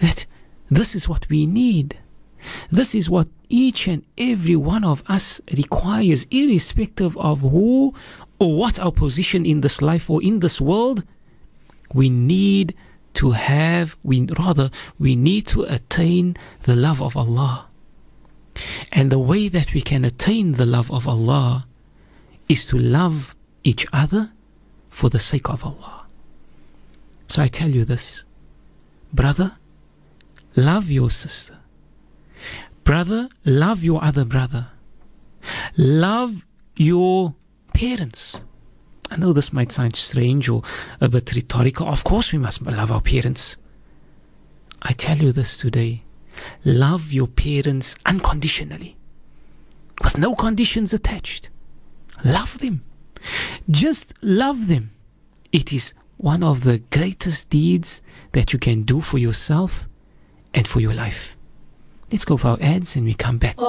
That 0.00 0.26
this 0.68 0.94
is 0.94 1.08
what 1.08 1.28
we 1.28 1.46
need. 1.46 1.98
This 2.70 2.94
is 2.94 3.10
what 3.10 3.28
each 3.48 3.88
and 3.88 4.04
every 4.16 4.56
one 4.56 4.84
of 4.84 5.02
us 5.06 5.40
requires, 5.56 6.26
irrespective 6.30 7.16
of 7.16 7.40
who 7.40 7.94
or 8.38 8.56
what 8.56 8.78
our 8.78 8.92
position 8.92 9.44
in 9.44 9.60
this 9.60 9.82
life 9.82 10.08
or 10.08 10.22
in 10.22 10.40
this 10.40 10.60
world. 10.60 11.02
We 11.94 12.08
need 12.10 12.74
to 13.14 13.32
have, 13.32 13.96
we 14.02 14.26
rather, 14.38 14.70
we 14.98 15.16
need 15.16 15.46
to 15.48 15.62
attain 15.62 16.36
the 16.62 16.76
love 16.76 17.02
of 17.02 17.16
Allah. 17.16 17.66
And 18.92 19.10
the 19.10 19.18
way 19.18 19.48
that 19.48 19.72
we 19.74 19.80
can 19.80 20.04
attain 20.04 20.52
the 20.52 20.66
love 20.66 20.90
of 20.90 21.06
Allah 21.08 21.66
is 22.48 22.66
to 22.66 22.78
love 22.78 23.34
each 23.64 23.86
other 23.92 24.32
for 24.88 25.10
the 25.10 25.18
sake 25.18 25.48
of 25.48 25.64
Allah. 25.64 26.06
So 27.28 27.42
I 27.42 27.48
tell 27.48 27.70
you 27.70 27.84
this, 27.84 28.24
brother, 29.12 29.56
love 30.56 30.90
your 30.90 31.10
sister. 31.10 31.57
Brother, 32.88 33.28
love 33.44 33.84
your 33.84 34.02
other 34.02 34.24
brother. 34.24 34.68
Love 35.76 36.46
your 36.74 37.34
parents. 37.74 38.40
I 39.10 39.16
know 39.16 39.34
this 39.34 39.52
might 39.52 39.72
sound 39.72 39.94
strange 39.94 40.48
or 40.48 40.62
a 40.98 41.06
bit 41.06 41.34
rhetorical. 41.34 41.86
Of 41.86 42.02
course, 42.02 42.32
we 42.32 42.38
must 42.38 42.62
love 42.62 42.90
our 42.90 43.02
parents. 43.02 43.58
I 44.80 44.94
tell 44.94 45.18
you 45.18 45.32
this 45.32 45.58
today 45.58 46.04
love 46.64 47.12
your 47.12 47.26
parents 47.26 47.94
unconditionally, 48.06 48.96
with 50.02 50.16
no 50.16 50.34
conditions 50.34 50.94
attached. 50.94 51.50
Love 52.24 52.58
them. 52.58 52.84
Just 53.70 54.14
love 54.22 54.66
them. 54.66 54.92
It 55.52 55.74
is 55.74 55.92
one 56.16 56.42
of 56.42 56.64
the 56.64 56.78
greatest 56.78 57.50
deeds 57.50 58.00
that 58.32 58.54
you 58.54 58.58
can 58.58 58.84
do 58.84 59.02
for 59.02 59.18
yourself 59.18 59.86
and 60.54 60.66
for 60.66 60.80
your 60.80 60.94
life. 60.94 61.37
Let's 62.10 62.24
go 62.24 62.38
for 62.38 62.48
our 62.48 62.58
ads 62.60 62.96
and 62.96 63.04
we 63.04 63.14
come 63.14 63.38
back. 63.38 63.56
لا 63.58 63.68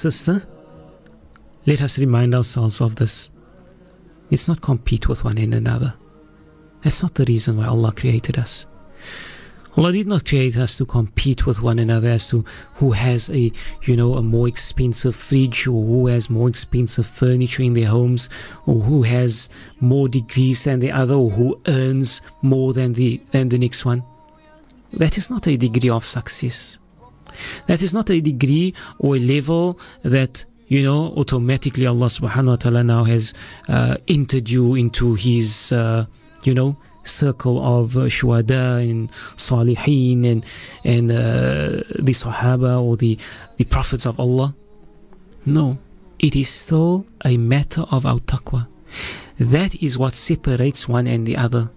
sister, 0.00 0.46
let 1.66 1.82
us 1.82 1.98
remind 1.98 2.34
ourselves 2.34 2.80
of 2.80 2.96
this. 2.96 3.28
Let's 4.30 4.48
not 4.48 4.62
compete 4.62 5.08
with 5.08 5.24
one 5.24 5.36
another. 5.38 5.94
That's 6.82 7.02
not 7.02 7.14
the 7.14 7.26
reason 7.26 7.58
why 7.58 7.66
Allah 7.66 7.92
created 7.92 8.38
us. 8.38 8.64
Allah 9.76 9.92
did 9.92 10.06
not 10.06 10.24
create 10.24 10.56
us 10.56 10.76
to 10.78 10.86
compete 10.86 11.46
with 11.46 11.62
one 11.62 11.78
another 11.78 12.08
as 12.08 12.28
to 12.28 12.44
who 12.76 12.92
has 12.92 13.30
a, 13.30 13.52
you 13.84 13.96
know, 13.96 14.14
a 14.14 14.22
more 14.22 14.48
expensive 14.48 15.14
fridge 15.14 15.66
or 15.66 15.84
who 15.84 16.06
has 16.08 16.28
more 16.28 16.48
expensive 16.48 17.06
furniture 17.06 17.62
in 17.62 17.74
their 17.74 17.88
homes 17.88 18.28
or 18.66 18.80
who 18.80 19.02
has 19.02 19.48
more 19.80 20.08
degrees 20.08 20.64
than 20.64 20.80
the 20.80 20.90
other 20.90 21.14
or 21.14 21.30
who 21.30 21.60
earns 21.68 22.20
more 22.42 22.72
than 22.72 22.94
the, 22.94 23.20
than 23.30 23.48
the 23.50 23.58
next 23.58 23.84
one. 23.84 24.02
That 24.94 25.16
is 25.18 25.30
not 25.30 25.46
a 25.46 25.56
degree 25.56 25.90
of 25.90 26.04
success. 26.04 26.79
That 27.66 27.82
is 27.82 27.92
not 27.92 28.10
a 28.10 28.20
degree 28.20 28.74
or 28.98 29.16
a 29.16 29.18
level 29.18 29.78
that 30.02 30.44
you 30.70 30.84
know, 30.84 31.12
automatically 31.16 31.84
Allah 31.84 32.06
subhanahu 32.06 32.46
wa 32.46 32.56
ta'ala 32.56 32.84
now 32.84 33.02
has 33.02 33.34
uh, 33.68 33.96
entered 34.06 34.48
you 34.48 34.76
into 34.76 35.14
His, 35.14 35.72
uh, 35.72 36.06
you 36.44 36.54
know, 36.54 36.76
circle 37.02 37.58
of 37.58 37.96
uh, 37.96 38.02
shuhada 38.02 38.80
and 38.88 39.10
salihin 39.36 40.24
and, 40.24 40.46
and 40.84 41.10
uh, 41.10 41.82
the 41.98 42.12
sahaba 42.12 42.80
or 42.80 42.96
the, 42.96 43.18
the 43.56 43.64
prophets 43.64 44.06
of 44.06 44.20
Allah. 44.20 44.54
No, 45.44 45.78
it 46.20 46.36
is 46.36 46.48
still 46.48 47.04
a 47.24 47.36
matter 47.36 47.84
of 47.90 48.06
our 48.06 48.20
taqwa. 48.20 48.68
That 49.40 49.82
is 49.82 49.98
what 49.98 50.14
separates 50.14 50.88
one 50.88 51.08
and 51.08 51.26
the 51.26 51.36
other. 51.36 51.68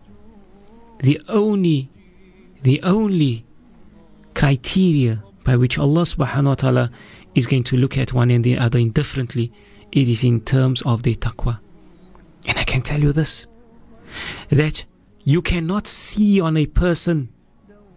The 0.99 1.19
only, 1.27 1.89
the 2.61 2.79
only 2.83 3.43
criteria 4.35 5.23
by 5.43 5.55
which 5.55 5.77
Allah 5.77 6.01
subhanahu 6.01 6.45
wa 6.45 6.55
ta'ala 6.55 6.91
is 7.35 7.47
going 7.47 7.63
to 7.65 7.77
look 7.77 7.97
at 7.97 8.13
one 8.13 8.31
and 8.31 8.43
the 8.43 8.57
other 8.57 8.79
indifferently, 8.79 9.51
it 9.91 10.07
is 10.09 10.23
in 10.23 10.41
terms 10.41 10.81
of 10.83 11.03
their 11.03 11.15
taqwa. 11.15 11.59
And 12.45 12.57
I 12.57 12.63
can 12.63 12.81
tell 12.81 12.99
you 12.99 13.13
this 13.13 13.47
that 14.49 14.85
you 15.23 15.41
cannot 15.41 15.87
see 15.87 16.39
on 16.39 16.57
a 16.57 16.65
person, 16.65 17.29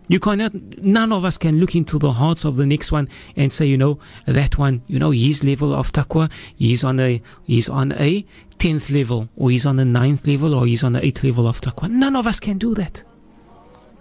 you 0.08 0.20
cannot, 0.20 0.54
none 0.54 1.12
of 1.12 1.24
us 1.24 1.36
can 1.36 1.58
look 1.58 1.74
into 1.74 1.98
the 1.98 2.12
hearts 2.12 2.44
of 2.44 2.56
the 2.56 2.66
next 2.66 2.92
one 2.92 3.08
and 3.34 3.50
say, 3.52 3.66
you 3.66 3.76
know, 3.76 3.98
that 4.26 4.56
one, 4.56 4.82
you 4.86 4.98
know, 4.98 5.10
his 5.10 5.42
level 5.42 5.74
of 5.74 5.92
taqwa, 5.92 6.30
he's 6.56 6.84
on 6.84 7.00
a, 7.00 7.20
he's 7.44 7.68
on 7.68 7.92
a 7.92 8.24
10th 8.58 8.94
level, 8.94 9.28
or 9.36 9.50
he's 9.50 9.66
on 9.66 9.78
a 9.78 9.84
ninth 9.84 10.26
level, 10.26 10.54
or 10.54 10.66
he's 10.66 10.82
on 10.82 10.92
the 10.92 11.00
8th 11.00 11.24
level 11.24 11.46
of 11.46 11.60
taqwa. 11.60 11.90
None 11.90 12.16
of 12.16 12.26
us 12.26 12.40
can 12.40 12.58
do 12.58 12.74
that. 12.74 13.02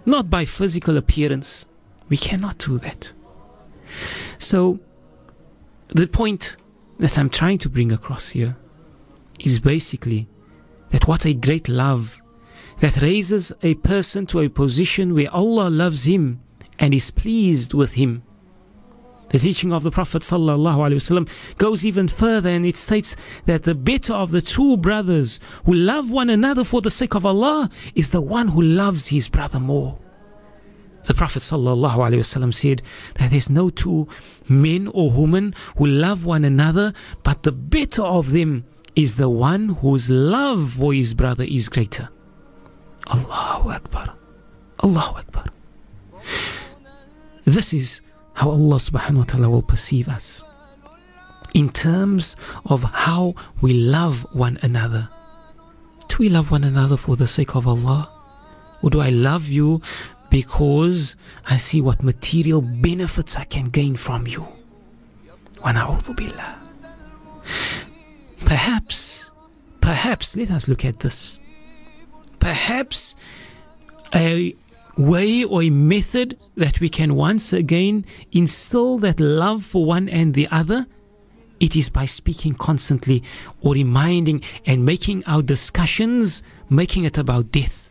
Not 0.06 0.30
by 0.30 0.44
physical 0.44 0.96
appearance. 0.96 1.66
We 2.08 2.16
cannot 2.16 2.58
do 2.58 2.78
that. 2.78 3.12
So, 4.38 4.78
the 5.88 6.06
point 6.06 6.56
that 6.98 7.18
I'm 7.18 7.30
trying 7.30 7.58
to 7.58 7.68
bring 7.68 7.92
across 7.92 8.30
here 8.30 8.56
is 9.40 9.60
basically 9.60 10.28
that 10.90 11.06
what 11.06 11.26
a 11.26 11.34
great 11.34 11.68
love 11.68 12.20
that 12.80 13.00
raises 13.00 13.52
a 13.62 13.74
person 13.76 14.26
to 14.26 14.40
a 14.40 14.48
position 14.48 15.14
where 15.14 15.32
Allah 15.32 15.70
loves 15.70 16.04
him 16.04 16.40
and 16.78 16.92
is 16.92 17.10
pleased 17.10 17.74
with 17.74 17.94
him. 17.94 18.22
The 19.28 19.38
teaching 19.38 19.72
of 19.72 19.82
the 19.82 19.90
Prophet 19.90 20.22
ﷺ 20.22 21.28
goes 21.58 21.84
even 21.84 22.06
further 22.06 22.48
and 22.48 22.64
it 22.64 22.76
states 22.76 23.16
that 23.46 23.64
the 23.64 23.74
better 23.74 24.14
of 24.14 24.30
the 24.30 24.40
two 24.40 24.76
brothers 24.76 25.40
who 25.64 25.74
love 25.74 26.10
one 26.10 26.30
another 26.30 26.62
for 26.62 26.80
the 26.80 26.90
sake 26.90 27.14
of 27.14 27.26
Allah 27.26 27.68
is 27.94 28.10
the 28.10 28.20
one 28.20 28.48
who 28.48 28.62
loves 28.62 29.08
his 29.08 29.28
brother 29.28 29.58
more. 29.58 29.98
The 31.06 31.14
Prophet 31.14 31.38
ﷺ 31.40 32.54
said 32.54 32.82
that 33.14 33.30
there's 33.30 33.48
no 33.48 33.70
two 33.70 34.08
men 34.48 34.88
or 34.88 35.10
women 35.12 35.54
who 35.76 35.86
love 35.86 36.24
one 36.24 36.44
another, 36.44 36.92
but 37.22 37.44
the 37.44 37.52
better 37.52 38.02
of 38.02 38.32
them 38.32 38.64
is 38.96 39.14
the 39.14 39.28
one 39.28 39.68
whose 39.68 40.10
love 40.10 40.72
for 40.72 40.92
his 40.92 41.14
brother 41.14 41.44
is 41.44 41.68
greater. 41.68 42.08
Allahu 43.08 43.70
Akbar. 43.70 44.14
Allahu 44.82 45.18
Akbar. 45.18 45.44
This 47.44 47.72
is 47.72 48.00
how 48.34 48.50
Allah 48.50 48.76
subhanahu 48.76 49.18
wa 49.18 49.24
ta'ala 49.24 49.48
will 49.48 49.62
perceive 49.62 50.08
us 50.08 50.42
in 51.54 51.70
terms 51.70 52.36
of 52.64 52.82
how 52.82 53.34
we 53.60 53.72
love 53.72 54.26
one 54.32 54.58
another. 54.62 55.08
Do 56.08 56.16
we 56.18 56.28
love 56.28 56.50
one 56.50 56.64
another 56.64 56.96
for 56.96 57.14
the 57.14 57.26
sake 57.26 57.54
of 57.54 57.68
Allah? 57.68 58.10
Or 58.82 58.90
do 58.90 59.00
I 59.00 59.10
love 59.10 59.48
you 59.48 59.80
because 60.36 61.16
I 61.46 61.56
see 61.56 61.80
what 61.80 62.02
material 62.02 62.60
benefits 62.60 63.36
I 63.36 63.44
can 63.44 63.70
gain 63.70 63.96
from 63.96 64.26
you? 64.26 64.46
Perhaps, 68.44 69.24
perhaps, 69.80 70.36
let 70.36 70.50
us 70.50 70.68
look 70.68 70.84
at 70.84 71.00
this. 71.00 71.38
Perhaps 72.38 73.14
a 74.14 74.54
way 74.98 75.42
or 75.42 75.62
a 75.62 75.70
method 75.70 76.38
that 76.54 76.80
we 76.80 76.90
can 76.90 77.14
once 77.14 77.54
again 77.54 78.04
instill 78.30 78.98
that 78.98 79.18
love 79.18 79.64
for 79.64 79.86
one 79.86 80.06
and 80.10 80.34
the 80.34 80.48
other, 80.48 80.86
it 81.60 81.74
is 81.74 81.88
by 81.88 82.04
speaking 82.04 82.52
constantly 82.52 83.22
or 83.62 83.72
reminding 83.72 84.42
and 84.66 84.84
making 84.84 85.24
our 85.24 85.40
discussions, 85.40 86.42
making 86.68 87.04
it 87.04 87.16
about 87.16 87.52
death. 87.52 87.85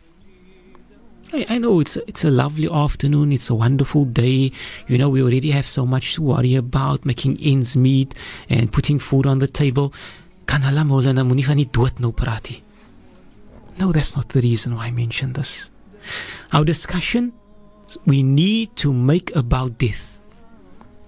I, 1.32 1.46
I 1.48 1.58
know 1.58 1.80
it's 1.80 1.96
a, 1.96 2.08
it's 2.08 2.24
a 2.24 2.30
lovely 2.30 2.68
afternoon, 2.70 3.32
it's 3.32 3.50
a 3.50 3.54
wonderful 3.54 4.04
day. 4.04 4.52
You 4.88 4.98
know, 4.98 5.08
we 5.08 5.22
already 5.22 5.50
have 5.50 5.66
so 5.66 5.86
much 5.86 6.14
to 6.14 6.22
worry 6.22 6.54
about, 6.54 7.04
making 7.04 7.38
ends 7.40 7.76
meet 7.76 8.14
and 8.48 8.72
putting 8.72 8.98
food 8.98 9.26
on 9.26 9.38
the 9.38 9.48
table. 9.48 9.92
No, 13.78 13.92
that's 13.92 14.16
not 14.16 14.28
the 14.30 14.40
reason 14.40 14.76
why 14.76 14.86
I 14.86 14.90
mentioned 14.90 15.34
this. 15.34 15.70
Our 16.52 16.64
discussion 16.64 17.32
we 18.04 18.22
need 18.22 18.74
to 18.76 18.92
make 18.92 19.34
about 19.36 19.78
death. 19.78 20.20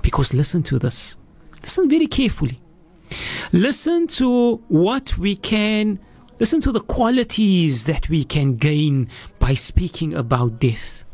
Because 0.02 0.32
listen 0.32 0.62
to 0.64 0.78
this. 0.78 1.16
Listen 1.62 1.88
very 1.88 2.06
carefully. 2.06 2.60
Listen 3.52 4.06
to 4.06 4.56
what 4.68 5.16
we 5.18 5.34
can, 5.34 5.98
listen 6.38 6.60
to 6.60 6.72
the 6.72 6.80
qualities 6.80 7.84
that 7.84 8.08
we 8.08 8.24
can 8.24 8.56
gain 8.56 9.08
by 9.38 9.54
speaking 9.54 10.14
about 10.14 10.60
death. 10.60 11.04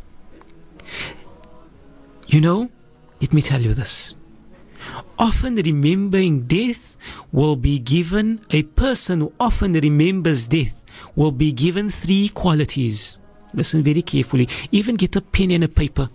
You 2.26 2.40
know, 2.40 2.70
let 3.20 3.32
me 3.32 3.42
tell 3.42 3.60
you 3.60 3.74
this. 3.74 4.14
Often 5.18 5.56
remembering 5.56 6.42
death 6.42 6.96
will 7.32 7.56
be 7.56 7.78
given, 7.78 8.44
a 8.50 8.62
person 8.62 9.20
who 9.20 9.32
often 9.38 9.72
remembers 9.72 10.48
death 10.48 10.74
will 11.16 11.32
be 11.32 11.52
given 11.52 11.90
three 11.90 12.28
qualities. 12.28 13.18
Listen 13.54 13.82
very 13.82 14.02
carefully. 14.02 14.48
Even 14.72 14.96
get 14.96 15.16
a 15.16 15.20
pen 15.20 15.50
and 15.52 15.64
a 15.64 15.68
paper. 15.68 16.10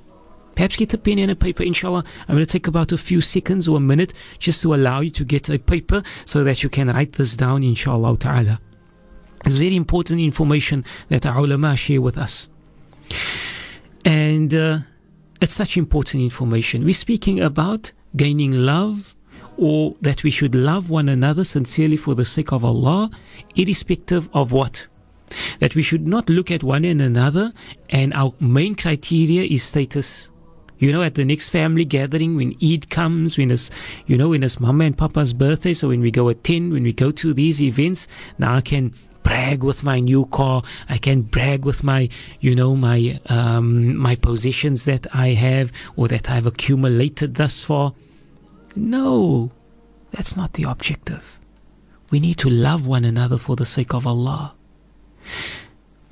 Perhaps 0.56 0.76
get 0.76 0.94
a 0.94 0.98
pen 0.98 1.20
and 1.20 1.32
a 1.32 1.36
paper, 1.36 1.64
inshallah. 1.64 2.04
I'm 2.28 2.36
going 2.36 2.46
to 2.46 2.52
take 2.52 2.68
about 2.68 2.92
a 2.92 2.98
few 2.98 3.22
seconds 3.22 3.68
or 3.68 3.78
a 3.78 3.80
minute 3.80 4.14
just 4.40 4.62
to 4.64 4.76
allow 4.76 5.00
you 5.00 5.10
to 5.12 5.24
get 5.24 5.50
a 5.50 5.58
paper 5.58 6.04
so 6.26 6.44
that 6.44 6.64
you 6.64 6.70
can 6.70 6.90
write 6.90 7.14
this 7.14 7.38
down, 7.38 7.64
inshallah 7.64 8.18
ta'ala. 8.18 8.60
It's 9.46 9.58
very 9.58 9.76
important 9.76 10.20
information 10.22 10.86
that 11.10 11.26
our 11.26 11.40
ulama 11.40 11.76
share 11.76 12.02
with 12.02 12.18
us. 12.18 12.48
And 14.06 14.54
uh, 14.54 14.80
it's 15.42 15.54
such 15.54 15.78
important 15.78 16.24
information. 16.24 16.86
We're 16.86 16.94
speaking 16.94 17.40
about 17.40 17.92
gaining 18.16 18.52
love 18.52 19.16
or 19.58 19.96
that 20.02 20.24
we 20.24 20.30
should 20.30 20.56
love 20.56 20.90
one 20.90 21.10
another 21.10 21.44
sincerely 21.44 21.98
for 21.98 22.16
the 22.16 22.26
sake 22.26 22.52
of 22.52 22.64
Allah, 22.64 23.10
irrespective 23.56 24.30
of 24.34 24.52
what? 24.52 24.88
that 25.60 25.76
we 25.76 25.82
should 25.82 26.08
not 26.08 26.30
look 26.30 26.52
at 26.52 26.64
one 26.64 26.86
and 26.86 27.02
another 27.02 27.54
and 27.90 28.14
our 28.14 28.34
main 28.40 28.76
criteria 28.76 29.44
is 29.44 29.64
status. 29.64 30.30
You 30.80 30.94
know, 30.94 31.04
at 31.04 31.16
the 31.16 31.26
next 31.26 31.50
family 31.50 31.84
gathering, 31.84 32.38
when 32.38 32.56
Eid 32.64 32.90
comes, 32.90 33.38
when 33.38 33.52
it's, 33.52 33.70
you 34.08 34.18
know, 34.18 34.30
when 34.30 34.44
it's 34.44 34.62
mama 34.62 34.86
and 34.86 34.98
papa's 34.98 35.34
birthday, 35.34 35.74
so 35.74 35.90
when 35.90 36.00
we 36.00 36.10
go 36.10 36.30
attend, 36.30 36.72
when 36.72 36.84
we 36.84 36.94
go 36.94 37.12
to 37.12 37.34
these 37.34 37.62
events, 37.62 38.08
now 38.38 38.56
I 38.56 38.62
can 38.62 38.94
brag 39.30 39.64
with 39.64 39.84
my 39.84 40.00
new 40.00 40.26
car. 40.26 40.64
I 40.90 40.98
can't 40.98 41.30
brag 41.30 41.64
with 41.64 41.84
my, 41.84 42.10
you 42.40 42.56
know, 42.56 42.76
my, 42.76 43.20
um, 43.28 43.96
my 43.96 44.16
possessions 44.16 44.86
that 44.86 45.06
I 45.14 45.30
have 45.30 45.72
or 45.96 46.08
that 46.08 46.32
I've 46.32 46.48
accumulated 46.48 47.36
thus 47.36 47.64
far. 47.64 47.94
No, 48.76 49.52
that's 50.12 50.36
not 50.36 50.54
the 50.54 50.64
objective. 50.64 51.24
We 52.10 52.20
need 52.20 52.40
to 52.40 52.50
love 52.50 52.88
one 52.88 53.06
another 53.06 53.38
for 53.38 53.56
the 53.56 53.68
sake 53.68 53.94
of 53.94 54.08
Allah. 54.08 54.56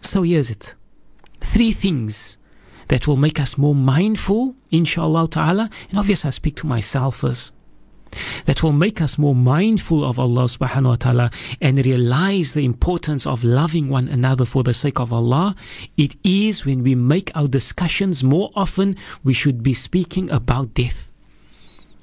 So 0.01 0.21
here's 0.21 0.51
it. 0.51 0.75
Three 1.41 1.71
things 1.71 2.38
that 2.89 3.08
will 3.08 3.17
make 3.17 3.39
us 3.39 3.58
more 3.58 3.73
mindful, 3.73 4.56
inshallah 4.69 5.27
ta'ala. 5.30 5.71
And 5.89 5.97
obviously 5.97 6.27
I 6.27 6.32
speak 6.32 6.56
to 6.58 6.67
myself 6.67 7.23
as 7.23 7.51
that 8.45 8.63
will 8.63 8.71
make 8.71 9.01
us 9.01 9.17
more 9.17 9.35
mindful 9.35 10.03
of 10.03 10.19
Allah 10.19 10.43
subhanahu 10.43 10.89
wa 10.89 10.95
ta'ala 10.95 11.31
and 11.61 11.85
realize 11.85 12.53
the 12.53 12.65
importance 12.65 13.25
of 13.25 13.43
loving 13.43 13.89
one 13.89 14.07
another 14.07 14.45
for 14.45 14.63
the 14.63 14.73
sake 14.73 14.99
of 14.99 15.11
Allah. 15.13 15.55
It 15.97 16.15
is 16.23 16.65
when 16.65 16.83
we 16.83 16.95
make 16.95 17.31
our 17.35 17.47
discussions 17.47 18.23
more 18.23 18.51
often, 18.55 18.95
we 19.23 19.33
should 19.33 19.63
be 19.63 19.73
speaking 19.73 20.29
about 20.29 20.73
death. 20.73 21.06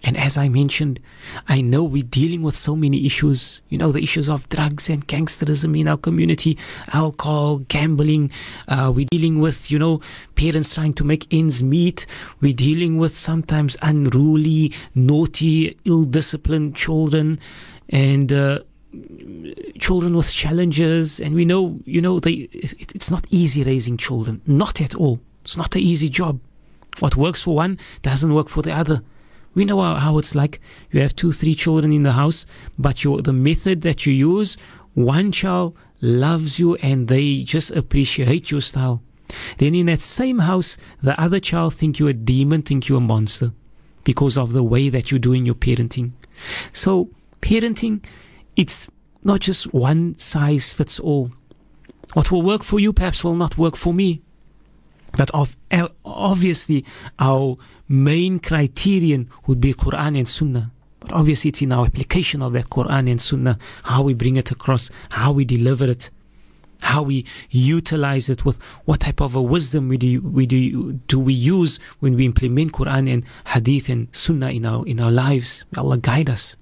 And 0.04 0.18
as 0.18 0.36
I 0.36 0.50
mentioned, 0.50 1.00
I 1.48 1.62
know 1.62 1.82
we're 1.82 2.02
dealing 2.02 2.42
with 2.42 2.54
so 2.54 2.76
many 2.76 3.06
issues. 3.06 3.62
You 3.70 3.78
know, 3.78 3.90
the 3.90 4.02
issues 4.02 4.28
of 4.28 4.46
drugs 4.50 4.90
and 4.90 5.08
gangsterism 5.08 5.78
in 5.78 5.88
our 5.88 5.96
community, 5.96 6.58
alcohol, 6.92 7.58
gambling. 7.68 8.30
Uh, 8.68 8.92
we're 8.94 9.08
dealing 9.10 9.40
with, 9.40 9.70
you 9.70 9.78
know, 9.78 10.02
parents 10.34 10.74
trying 10.74 10.92
to 10.94 11.04
make 11.04 11.26
ends 11.32 11.62
meet. 11.62 12.04
We're 12.42 12.52
dealing 12.52 12.98
with 12.98 13.16
sometimes 13.16 13.78
unruly, 13.80 14.74
naughty, 14.94 15.78
ill 15.86 16.04
disciplined 16.04 16.76
children 16.76 17.40
and, 17.88 18.30
uh, 18.30 18.60
children 19.78 20.14
with 20.14 20.30
challenges. 20.30 21.18
And 21.18 21.34
we 21.34 21.46
know, 21.46 21.80
you 21.86 22.02
know, 22.02 22.20
they, 22.20 22.48
it, 22.52 22.94
it's 22.94 23.10
not 23.10 23.26
easy 23.30 23.64
raising 23.64 23.96
children. 23.96 24.42
Not 24.46 24.82
at 24.82 24.94
all. 24.94 25.18
It's 25.44 25.56
not 25.56 25.74
an 25.74 25.80
easy 25.80 26.10
job. 26.10 26.40
What 27.00 27.16
works 27.16 27.42
for 27.42 27.56
one 27.56 27.78
doesn't 28.02 28.34
work 28.34 28.50
for 28.50 28.60
the 28.60 28.72
other. 28.72 29.02
We 29.54 29.64
know 29.64 29.80
how, 29.80 29.94
how 29.94 30.18
it's 30.18 30.34
like. 30.34 30.60
You 30.90 31.00
have 31.00 31.14
two, 31.14 31.32
three 31.32 31.54
children 31.54 31.92
in 31.92 32.02
the 32.02 32.12
house, 32.12 32.46
but 32.78 33.04
you, 33.04 33.20
the 33.20 33.32
method 33.32 33.82
that 33.82 34.06
you 34.06 34.12
use, 34.12 34.56
one 34.94 35.32
child 35.32 35.76
loves 36.00 36.58
you 36.58 36.76
and 36.76 37.08
they 37.08 37.42
just 37.42 37.70
appreciate 37.70 38.50
your 38.50 38.60
style. 38.60 39.02
Then 39.58 39.74
in 39.74 39.86
that 39.86 40.00
same 40.00 40.40
house, 40.40 40.76
the 41.02 41.18
other 41.20 41.40
child 41.40 41.74
think 41.74 41.98
you're 41.98 42.10
a 42.10 42.14
demon, 42.14 42.62
think 42.62 42.88
you're 42.88 42.98
a 42.98 43.00
monster 43.00 43.52
because 44.04 44.36
of 44.36 44.52
the 44.52 44.62
way 44.62 44.88
that 44.90 45.10
you're 45.10 45.18
doing 45.18 45.46
your 45.46 45.54
parenting. 45.54 46.12
So 46.72 47.08
parenting, 47.40 48.04
it's 48.56 48.88
not 49.22 49.40
just 49.40 49.72
one 49.72 50.16
size 50.18 50.72
fits 50.72 51.00
all. 51.00 51.30
What 52.12 52.30
will 52.30 52.42
work 52.42 52.62
for 52.62 52.78
you 52.78 52.92
perhaps 52.92 53.24
will 53.24 53.34
not 53.34 53.58
work 53.58 53.76
for 53.76 53.94
me. 53.94 54.20
But 55.16 55.30
of, 55.32 55.56
eh, 55.70 55.86
obviously, 56.04 56.84
our 57.18 57.56
main 57.88 58.38
criterion 58.38 59.30
would 59.46 59.60
be 59.60 59.74
Quran 59.74 60.18
and 60.18 60.28
Sunnah. 60.28 60.70
But 61.00 61.12
obviously, 61.12 61.50
it's 61.50 61.62
in 61.62 61.72
our 61.72 61.84
application 61.86 62.42
of 62.42 62.52
that 62.54 62.70
Quran 62.70 63.10
and 63.10 63.20
Sunnah, 63.20 63.58
how 63.82 64.02
we 64.02 64.14
bring 64.14 64.36
it 64.36 64.50
across, 64.50 64.90
how 65.10 65.32
we 65.32 65.44
deliver 65.44 65.84
it, 65.84 66.10
how 66.80 67.02
we 67.02 67.24
utilize 67.50 68.28
it, 68.28 68.44
with 68.44 68.58
what 68.84 69.00
type 69.00 69.20
of 69.20 69.34
a 69.34 69.42
wisdom 69.42 69.88
we 69.88 69.98
do, 69.98 70.20
we 70.20 70.46
do, 70.46 70.92
do 71.08 71.18
we 71.18 71.32
use 71.32 71.78
when 72.00 72.16
we 72.16 72.24
implement 72.24 72.72
Quran 72.72 73.12
and 73.12 73.24
Hadith 73.46 73.88
and 73.88 74.08
Sunnah 74.12 74.50
in 74.50 74.66
our 74.66 74.86
in 74.86 75.00
our 75.00 75.10
lives. 75.12 75.64
May 75.72 75.80
Allah 75.80 75.98
guide 75.98 76.30
us. 76.30 76.56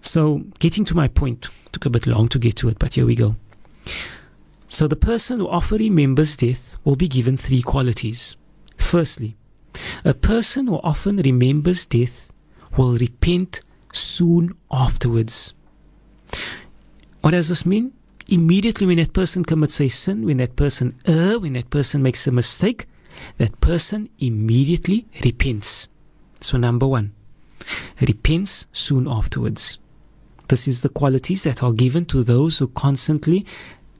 So, 0.00 0.42
getting 0.58 0.84
to 0.86 0.94
my 0.94 1.08
point 1.08 1.48
took 1.72 1.84
a 1.84 1.90
bit 1.90 2.06
long 2.06 2.28
to 2.28 2.38
get 2.38 2.56
to 2.56 2.68
it, 2.68 2.78
but 2.78 2.94
here 2.94 3.06
we 3.06 3.14
go. 3.14 3.36
So, 4.70 4.86
the 4.86 4.96
person 4.96 5.40
who 5.40 5.48
often 5.48 5.78
remembers 5.78 6.36
death 6.36 6.76
will 6.84 6.96
be 6.96 7.08
given 7.08 7.38
three 7.38 7.62
qualities. 7.62 8.36
Firstly, 8.76 9.34
a 10.04 10.12
person 10.12 10.66
who 10.66 10.76
often 10.76 11.16
remembers 11.16 11.86
death 11.86 12.30
will 12.76 12.98
repent 12.98 13.62
soon 13.94 14.54
afterwards. 14.70 15.54
What 17.22 17.30
does 17.30 17.48
this 17.48 17.64
mean? 17.64 17.92
Immediately 18.28 18.86
when 18.86 18.98
that 18.98 19.14
person 19.14 19.42
commits 19.42 19.80
a 19.80 19.88
sin, 19.88 20.26
when 20.26 20.36
that 20.36 20.54
person 20.54 21.00
err, 21.06 21.38
when 21.38 21.54
that 21.54 21.70
person 21.70 22.02
makes 22.02 22.26
a 22.26 22.30
mistake, 22.30 22.86
that 23.38 23.58
person 23.62 24.10
immediately 24.18 25.06
repents. 25.24 25.88
So, 26.40 26.58
number 26.58 26.86
one, 26.86 27.14
repents 28.00 28.66
soon 28.72 29.08
afterwards. 29.08 29.78
This 30.48 30.68
is 30.68 30.82
the 30.82 30.88
qualities 30.88 31.42
that 31.42 31.62
are 31.62 31.72
given 31.72 32.04
to 32.06 32.22
those 32.22 32.58
who 32.58 32.68
constantly 32.68 33.44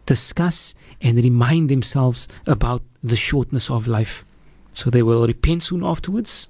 discuss 0.08 0.74
and 1.02 1.22
remind 1.22 1.68
themselves 1.68 2.26
about 2.46 2.82
the 3.04 3.14
shortness 3.14 3.70
of 3.70 3.86
life. 3.86 4.24
So 4.72 4.90
they 4.90 5.02
will 5.02 5.26
repent 5.26 5.62
soon 5.64 5.84
afterwards. 5.84 6.48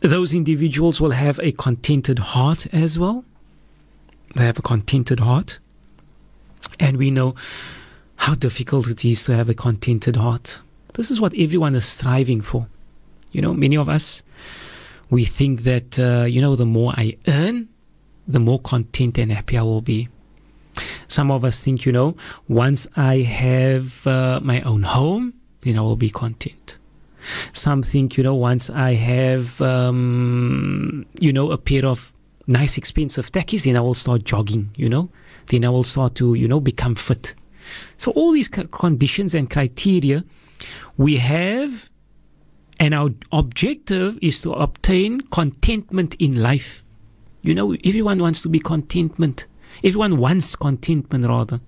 Those 0.00 0.34
individuals 0.34 1.00
will 1.00 1.12
have 1.12 1.38
a 1.38 1.52
contented 1.52 2.18
heart 2.18 2.66
as 2.74 2.98
well. 2.98 3.24
They 4.34 4.44
have 4.44 4.58
a 4.58 4.62
contented 4.62 5.20
heart. 5.20 5.58
And 6.78 6.96
we 6.96 7.10
know 7.10 7.34
how 8.16 8.34
difficult 8.34 8.88
it 8.88 9.04
is 9.04 9.24
to 9.24 9.36
have 9.36 9.48
a 9.48 9.54
contented 9.54 10.16
heart. 10.16 10.60
This 10.94 11.10
is 11.10 11.20
what 11.20 11.34
everyone 11.34 11.74
is 11.76 11.84
striving 11.84 12.40
for. 12.40 12.66
You 13.30 13.40
know, 13.40 13.54
many 13.54 13.76
of 13.76 13.88
us, 13.88 14.22
we 15.10 15.24
think 15.24 15.62
that, 15.62 15.98
uh, 15.98 16.24
you 16.24 16.40
know, 16.40 16.56
the 16.56 16.66
more 16.66 16.92
I 16.96 17.16
earn, 17.28 17.68
the 18.26 18.40
more 18.40 18.58
content 18.60 19.18
and 19.18 19.30
happy 19.30 19.56
I 19.56 19.62
will 19.62 19.80
be. 19.80 20.08
Some 21.08 21.30
of 21.30 21.44
us 21.44 21.62
think, 21.62 21.84
you 21.84 21.92
know, 21.92 22.16
once 22.48 22.86
I 22.96 23.18
have 23.18 24.06
uh, 24.06 24.40
my 24.42 24.60
own 24.62 24.82
home, 24.82 25.34
then 25.62 25.78
I 25.78 25.80
will 25.80 25.96
be 25.96 26.10
content. 26.10 26.76
Some 27.52 27.82
think, 27.82 28.16
you 28.16 28.22
know, 28.22 28.34
once 28.34 28.70
I 28.70 28.94
have, 28.94 29.60
um, 29.60 31.04
you 31.20 31.32
know, 31.32 31.50
a 31.50 31.58
pair 31.58 31.84
of 31.84 32.12
nice 32.46 32.78
expensive 32.78 33.30
tackies, 33.30 33.64
then 33.64 33.76
I 33.76 33.80
will 33.80 33.94
start 33.94 34.24
jogging, 34.24 34.70
you 34.76 34.88
know, 34.88 35.10
then 35.46 35.64
I 35.64 35.68
will 35.68 35.84
start 35.84 36.14
to, 36.16 36.34
you 36.34 36.48
know, 36.48 36.60
become 36.60 36.94
fit. 36.94 37.34
So 37.98 38.10
all 38.12 38.32
these 38.32 38.48
conditions 38.48 39.34
and 39.34 39.50
criteria 39.50 40.24
we 40.96 41.16
have, 41.16 41.90
and 42.78 42.94
our 42.94 43.10
objective 43.32 44.18
is 44.22 44.40
to 44.42 44.52
obtain 44.52 45.20
contentment 45.20 46.14
in 46.18 46.42
life. 46.42 46.84
You 47.42 47.54
know, 47.54 47.74
everyone 47.84 48.18
wants 48.18 48.42
to 48.42 48.48
be 48.48 48.58
contentment. 48.58 49.46
Everyone 49.84 50.18
wants 50.18 50.56
contentment, 50.56 51.26
rather. 51.26 51.60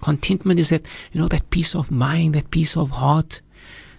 Contentment 0.00 0.60
is 0.60 0.68
that, 0.70 0.82
you 1.12 1.20
know, 1.20 1.28
that 1.28 1.50
peace 1.50 1.74
of 1.74 1.90
mind, 1.90 2.34
that 2.34 2.50
peace 2.50 2.76
of 2.76 2.90
heart. 2.90 3.40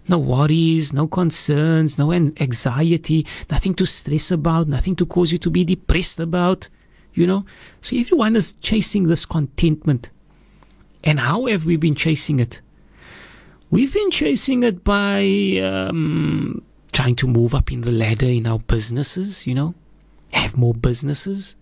No 0.08 0.18
worries, 0.18 0.92
no 0.92 1.08
concerns, 1.08 2.00
no 2.00 2.12
anxiety, 2.12 3.28
nothing 3.52 3.76
to 3.76 3.86
stress 3.86 4.32
about, 4.32 4.68
nothing 4.68 4.96
to 4.96 5.06
cause 5.06 5.32
you 5.32 5.38
to 5.38 5.52
be 5.52 5.64
depressed 5.64 6.20
about, 6.20 6.68
you 7.14 7.28
know. 7.28 7.46
So 7.82 7.96
everyone 7.96 8.36
is 8.36 8.54
chasing 8.54 9.04
this 9.04 9.26
contentment. 9.26 10.10
And 11.04 11.20
how 11.20 11.46
have 11.46 11.64
we 11.64 11.78
been 11.78 11.96
chasing 11.96 12.40
it? 12.40 12.60
We've 13.70 13.94
been 13.94 14.10
chasing 14.10 14.64
it 14.64 14.84
by 14.84 15.62
um, 15.64 16.64
trying 16.92 17.16
to 17.18 17.28
move 17.28 17.54
up 17.54 17.72
in 17.72 17.82
the 17.82 17.92
ladder 17.92 18.26
in 18.26 18.48
our 18.48 18.60
businesses, 18.60 19.46
you 19.46 19.54
know, 19.54 19.76
have 20.32 20.58
more 20.58 20.74
businesses, 20.74 21.56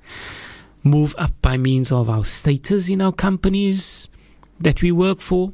move 0.87 1.15
up 1.17 1.33
by 1.41 1.57
means 1.57 1.91
of 1.91 2.09
our 2.09 2.25
status 2.25 2.89
in 2.89 3.01
our 3.01 3.11
companies 3.11 4.09
that 4.59 4.81
we 4.81 4.91
work 4.91 5.19
for. 5.19 5.53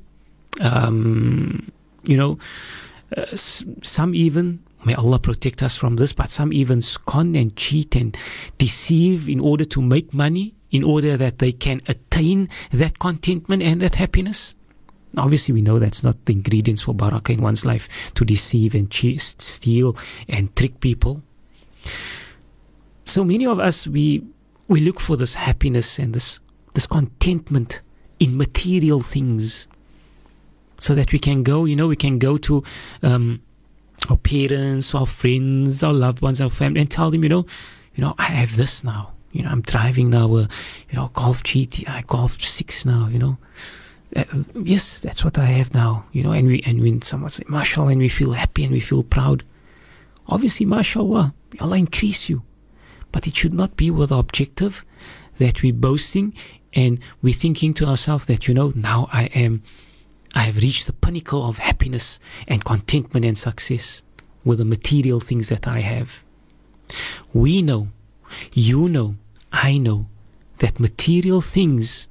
Um, 0.62 1.72
you 2.04 2.18
know, 2.18 2.38
uh, 3.16 3.36
some 3.36 4.16
even, 4.16 4.64
may 4.86 4.94
Allah 4.94 5.20
protect 5.20 5.64
us 5.64 5.76
from 5.76 5.96
this, 5.96 6.14
but 6.14 6.30
some 6.30 6.54
even 6.54 6.82
con 7.06 7.36
and 7.36 7.56
cheat 7.56 7.96
and 7.96 8.16
deceive 8.58 9.28
in 9.28 9.40
order 9.40 9.66
to 9.66 9.82
make 9.82 10.14
money, 10.14 10.54
in 10.72 10.84
order 10.84 11.18
that 11.18 11.40
they 11.40 11.52
can 11.52 11.82
attain 11.88 12.50
that 12.72 13.00
contentment 13.00 13.62
and 13.64 13.82
that 13.82 13.96
happiness. 13.96 14.56
Obviously, 15.18 15.54
we 15.54 15.62
know 15.62 15.78
that's 15.78 16.04
not 16.04 16.26
the 16.26 16.34
ingredients 16.34 16.82
for 16.82 16.96
barakah 16.96 17.36
in 17.36 17.42
one's 17.42 17.66
life 17.66 17.88
to 18.16 18.26
deceive 18.26 18.74
and 18.74 18.90
cheat, 18.90 19.22
steal 19.22 19.96
and 20.28 20.56
trick 20.56 20.80
people. 20.80 21.22
So 23.06 23.24
many 23.24 23.46
of 23.46 23.60
us, 23.60 23.86
we 23.88 24.24
we 24.68 24.82
look 24.82 25.00
for 25.00 25.18
this 25.18 25.36
happiness 25.36 26.00
and 26.00 26.14
this 26.14 26.40
this 26.74 26.88
contentment 26.88 27.82
in 28.20 28.38
material 28.38 29.02
things, 29.02 29.68
so 30.80 30.96
that 30.96 31.12
we 31.12 31.20
can 31.20 31.44
go. 31.44 31.66
You 31.66 31.76
know, 31.76 31.88
we 31.88 31.96
can 31.96 32.20
go 32.20 32.38
to 32.38 32.64
um, 33.02 33.42
our 34.10 34.18
parents, 34.18 34.94
our 34.96 35.08
friends, 35.08 35.84
our 35.84 35.94
loved 35.94 36.22
ones, 36.22 36.42
our 36.42 36.50
family, 36.50 36.82
and 36.82 36.90
tell 36.90 37.12
them, 37.12 37.24
you 37.24 37.30
know, 37.30 37.46
you 37.96 38.04
know, 38.04 38.16
I 38.18 38.26
have 38.26 38.58
this 38.58 38.84
now. 38.84 39.12
You 39.32 39.44
know, 39.44 39.50
I'm 39.50 39.62
driving 39.62 40.12
now 40.12 40.36
a, 40.36 40.42
you 40.90 40.94
know, 40.94 41.10
Golf 41.14 41.44
GTI, 41.44 41.90
i 41.90 42.02
Golf 42.02 42.40
Six 42.42 42.86
now. 42.86 43.08
You 43.08 43.20
know 43.20 43.38
uh, 44.16 44.24
yes, 44.62 45.00
that's 45.00 45.24
what 45.24 45.38
I 45.38 45.46
have 45.46 45.74
now, 45.74 46.06
you 46.12 46.24
know, 46.24 46.32
and 46.32 46.48
we 46.48 46.62
and 46.66 46.82
when 46.82 47.02
someone 47.02 47.32
says 47.32 47.48
mashallah 47.50 47.90
and 47.90 48.02
we 48.02 48.10
feel 48.10 48.34
happy 48.34 48.64
and 48.64 48.74
we 48.74 48.80
feel 48.80 49.04
proud, 49.04 49.44
obviously 50.28 50.66
mashallah, 50.66 51.34
Allah 51.60 51.78
increase 51.78 52.30
you. 52.30 52.44
But 53.14 53.26
it 53.28 53.38
should 53.38 53.54
not 53.54 53.78
be 53.78 53.90
with 53.90 54.10
the 54.10 54.18
objective 54.18 54.84
that 55.38 55.64
we're 55.64 55.72
boasting 55.72 56.34
and 56.74 57.00
we're 57.22 57.34
thinking 57.34 57.74
to 57.76 57.86
ourselves 57.86 58.26
that, 58.26 58.48
you 58.50 58.54
know, 58.54 58.74
now 58.76 59.08
I 59.14 59.26
am 59.28 59.64
I 60.36 60.42
have 60.42 60.58
reached 60.58 60.88
the 60.88 60.94
pinnacle 60.94 61.48
of 61.48 61.60
happiness 61.60 62.20
and 62.48 62.66
contentment 62.66 63.24
and 63.24 63.38
success 63.38 64.02
with 64.44 64.58
the 64.58 64.66
material 64.66 65.20
things 65.20 65.50
that 65.50 65.68
I 65.68 65.80
have. 65.80 66.24
We 67.34 67.62
know, 67.62 67.90
you 68.52 68.90
know, 68.90 69.16
I 69.52 69.78
know 69.78 70.08
that 70.58 70.80
material 70.80 71.42
things 71.42 72.08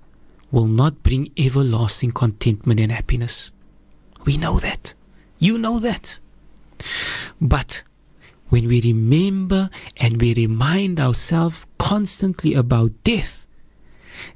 will 0.52 0.66
not 0.66 1.02
bring 1.02 1.32
everlasting 1.36 2.12
contentment 2.12 2.78
and 2.78 2.92
happiness. 2.92 3.50
We 4.24 4.36
know 4.36 4.60
that. 4.60 4.94
You 5.40 5.58
know 5.58 5.80
that. 5.80 6.20
But 7.40 7.82
when 8.52 8.68
we 8.68 8.82
remember 8.82 9.70
and 9.96 10.20
we 10.20 10.34
remind 10.34 11.00
ourselves 11.00 11.56
constantly 11.78 12.52
about 12.52 12.92
death, 13.02 13.46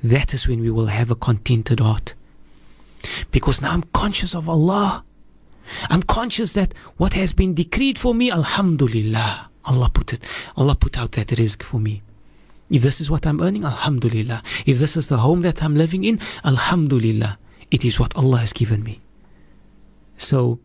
that 0.03 0.33
is 0.33 0.49
when 0.49 0.61
we 0.61 0.71
will 0.71 0.87
have 0.87 1.11
a 1.11 1.15
contented 1.15 1.81
heart. 1.81 2.15
Because 3.31 3.61
now 3.61 3.73
I'm 3.73 3.83
conscious 3.93 4.35
of 4.35 4.49
Allah. 4.49 5.05
I'm 5.91 6.03
conscious 6.03 6.55
that 6.55 6.73
what 6.97 7.13
has 7.13 7.35
been 7.35 7.53
decreed 7.53 7.99
for 7.99 8.15
me, 8.15 8.33
Alhamdulillah, 8.33 9.51
Allah 9.67 9.91
put 9.93 10.15
it, 10.15 10.23
Allah 10.57 10.77
put 10.77 10.97
out 10.97 11.13
that 11.13 11.33
risk 11.33 11.63
for 11.63 11.79
me. 11.79 12.01
If 12.71 12.81
this 12.81 13.03
is 13.03 13.11
what 13.11 13.27
I'm 13.27 13.43
earning, 13.43 13.67
Alhamdulillah. 13.67 14.43
If 14.65 14.79
this 14.79 14.97
is 14.97 15.09
the 15.09 15.19
home 15.19 15.43
that 15.43 15.63
I'm 15.63 15.77
living 15.77 16.05
in, 16.05 16.21
Alhamdulillah. 16.43 17.37
It 17.71 17.85
is 17.85 18.01
what 18.01 18.17
Allah 18.17 18.39
has 18.39 18.55
given 18.55 18.83
me. 18.83 19.03
So, 20.17 20.59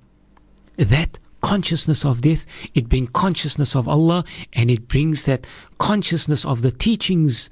that 0.78 1.20
consciousness 1.42 2.06
of 2.06 2.22
death, 2.22 2.46
it 2.74 2.90
brings 2.90 3.10
consciousness 3.14 3.76
of 3.76 3.88
Allah 3.88 4.24
and 4.54 4.70
it 4.72 4.88
brings 4.88 5.26
that 5.26 5.46
consciousness 5.78 6.46
of 6.46 6.62
the 6.62 6.72
teachings 6.72 7.50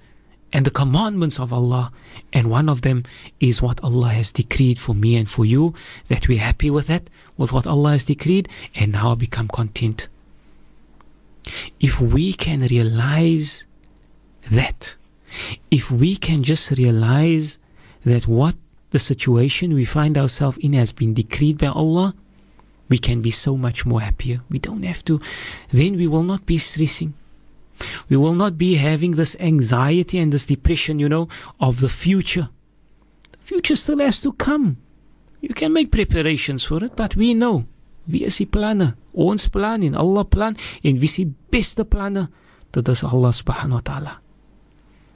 and 0.54 0.66
the 0.66 0.72
commandments 0.72 1.40
of 1.40 1.52
Allah. 1.54 1.92
And 2.34 2.50
one 2.50 2.70
of 2.70 2.82
them 2.82 3.04
is 3.40 3.62
what 3.62 3.84
Allah 3.84 4.10
has 4.10 4.32
decreed 4.32 4.80
for 4.80 4.94
me 4.96 5.16
and 5.16 5.30
for 5.30 5.46
you, 5.46 5.74
that 6.08 6.28
we're 6.28 6.40
happy 6.40 6.70
with 6.70 6.88
that, 6.88 7.10
with 7.38 7.52
what 7.52 7.68
Allah 7.68 7.92
has 7.92 8.06
decreed, 8.06 8.50
and 8.76 8.92
now 8.92 9.16
become 9.16 9.48
content. 9.48 10.08
If 11.80 12.00
we 12.00 12.34
can 12.34 12.62
realize 12.62 13.66
that 14.52 14.96
if 15.70 15.92
we 15.92 16.16
can 16.16 16.44
just 16.44 16.72
realize 16.72 17.60
that 18.06 18.28
what 18.28 18.56
the 18.92 19.00
situation 19.00 19.74
we 19.74 19.86
find 19.86 20.18
ourselves 20.18 20.58
in 20.60 20.74
has 20.74 20.92
been 20.92 21.14
decreed 21.14 21.58
by 21.58 21.68
Allah, 21.68 22.16
we 22.90 22.98
can 22.98 23.22
be 23.22 23.32
so 23.32 23.56
much 23.56 23.86
more 23.86 24.02
happier. 24.02 24.42
We 24.50 24.60
don't 24.60 24.84
have 24.84 25.06
to, 25.06 25.22
then 25.72 25.96
we 25.96 26.08
will 26.08 26.24
not 26.24 26.46
be 26.46 26.58
stressing. 26.58 27.14
We 28.10 28.18
will 28.18 28.34
not 28.34 28.58
be 28.58 28.76
having 28.76 29.14
this 29.14 29.38
anxiety 29.40 30.20
and 30.20 30.34
this 30.34 30.48
depression, 30.48 31.00
you 31.00 31.08
know, 31.08 31.30
of 31.60 31.80
the 31.80 31.90
future. 31.90 32.50
The 33.32 33.38
future 33.38 33.76
still 33.76 34.00
has 34.00 34.20
to 34.22 34.34
come. 34.34 34.78
You 35.42 35.54
can 35.54 35.72
make 35.72 35.92
preparations 35.92 36.64
for 36.64 36.84
it, 36.84 36.96
but 36.96 37.16
we 37.16 37.34
know. 37.34 37.66
Wie 38.06 38.26
is 38.26 38.38
die? 38.38 38.94
Ons 39.14 39.48
plan 39.48 39.84
en 39.84 39.96
Allah 39.96 40.24
plan 40.26 40.58
en 40.84 41.00
wie 41.00 41.06
is 41.06 41.16
die 41.16 41.34
beste 41.52 41.86
planne? 41.86 42.30
Dit 42.72 42.88
is 42.88 43.04
Allah 43.04 43.32
subhanahu 43.32 43.74
wa 43.74 43.82
ta'ala. 43.82 44.20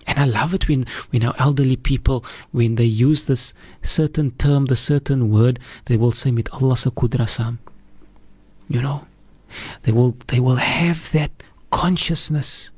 And 0.05 0.19
I 0.19 0.25
love 0.25 0.53
it 0.53 0.67
when, 0.67 0.85
when 1.11 1.23
our 1.23 1.35
elderly 1.39 1.75
people, 1.75 2.25
when 2.51 2.75
they 2.75 2.85
use 2.85 3.25
this 3.25 3.53
certain 3.81 4.31
term, 4.31 4.65
the 4.65 4.75
certain 4.75 5.31
word, 5.31 5.59
they 5.85 5.97
will 5.97 6.11
say, 6.11 6.31
Mit 6.31 6.51
Allah 6.53 6.75
kudrasam. 6.75 7.57
You 8.69 8.81
know, 8.81 9.05
they 9.83 9.91
will, 9.91 10.15
they 10.27 10.39
will 10.39 10.55
have 10.55 11.11
that 11.11 11.31
consciousness 11.71 12.71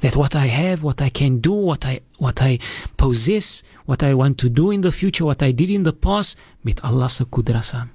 that 0.00 0.16
what 0.16 0.34
I 0.34 0.46
have, 0.46 0.82
what 0.82 1.00
I 1.02 1.10
can 1.10 1.38
do, 1.38 1.52
what 1.52 1.84
I, 1.84 2.00
what 2.18 2.40
I 2.40 2.58
possess, 2.96 3.62
what 3.84 4.02
I 4.02 4.14
want 4.14 4.38
to 4.38 4.48
do 4.48 4.70
in 4.70 4.80
the 4.80 4.92
future, 4.92 5.24
what 5.24 5.42
I 5.42 5.52
did 5.52 5.70
in 5.70 5.82
the 5.82 5.92
past, 5.92 6.36
mit 6.64 6.82
Allah 6.84 7.06
kudrasam. 7.06 7.90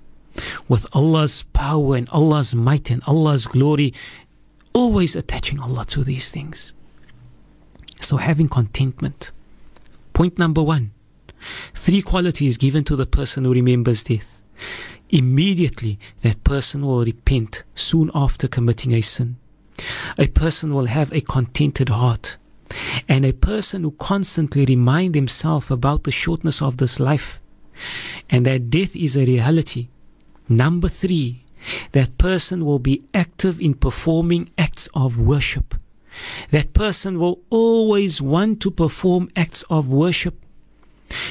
With 0.68 0.86
Allah's 0.94 1.44
power 1.54 1.96
and 1.96 2.10
Allah's 2.10 2.54
might 2.54 2.92
and 2.92 3.02
Allah's 3.08 3.48
glory, 3.48 3.94
always 4.74 5.16
attaching 5.16 5.60
Allah 5.60 5.86
to 5.86 6.04
these 6.04 6.30
things. 6.30 6.74
So 8.00 8.18
having 8.18 8.50
contentment. 8.50 9.32
Point 10.14 10.38
number 10.38 10.64
one. 10.64 10.92
Three 11.74 12.02
qualities 12.02 12.58
given 12.58 12.84
to 12.86 12.96
the 12.96 13.06
person 13.06 13.44
who 13.44 13.54
remembers 13.54 14.04
death. 14.04 14.42
Immediately 15.10 16.00
that 16.22 16.44
person 16.44 16.86
will 16.86 17.04
repent 17.04 17.64
soon 17.76 18.10
after 18.14 18.48
committing 18.48 18.94
a 18.94 19.02
sin. 19.02 19.38
A 20.18 20.28
person 20.28 20.74
will 20.74 20.86
have 20.86 21.12
a 21.12 21.22
contented 21.22 21.90
heart. 21.90 22.38
And 23.08 23.26
a 23.26 23.34
person 23.34 23.84
who 23.84 23.92
constantly 23.92 24.66
remind 24.66 25.16
himself 25.16 25.70
about 25.70 26.04
the 26.04 26.12
shortness 26.12 26.62
of 26.62 26.78
this 26.78 27.00
life 27.00 27.40
and 28.30 28.46
that 28.46 28.70
death 28.70 28.96
is 28.96 29.16
a 29.16 29.26
reality. 29.26 29.90
Number 30.48 30.88
three, 30.88 31.44
that 31.92 32.18
person 32.18 32.66
will 32.66 32.80
be 32.80 33.04
active 33.14 33.60
in 33.62 33.74
performing 33.74 34.50
acts 34.58 34.88
of 34.94 35.18
worship. 35.18 35.76
That 36.52 36.74
person 36.74 37.20
will 37.20 37.40
always 37.50 38.22
want 38.22 38.62
to 38.62 38.72
perform 38.72 39.30
acts 39.36 39.64
of 39.70 39.88
worship. 39.88 40.36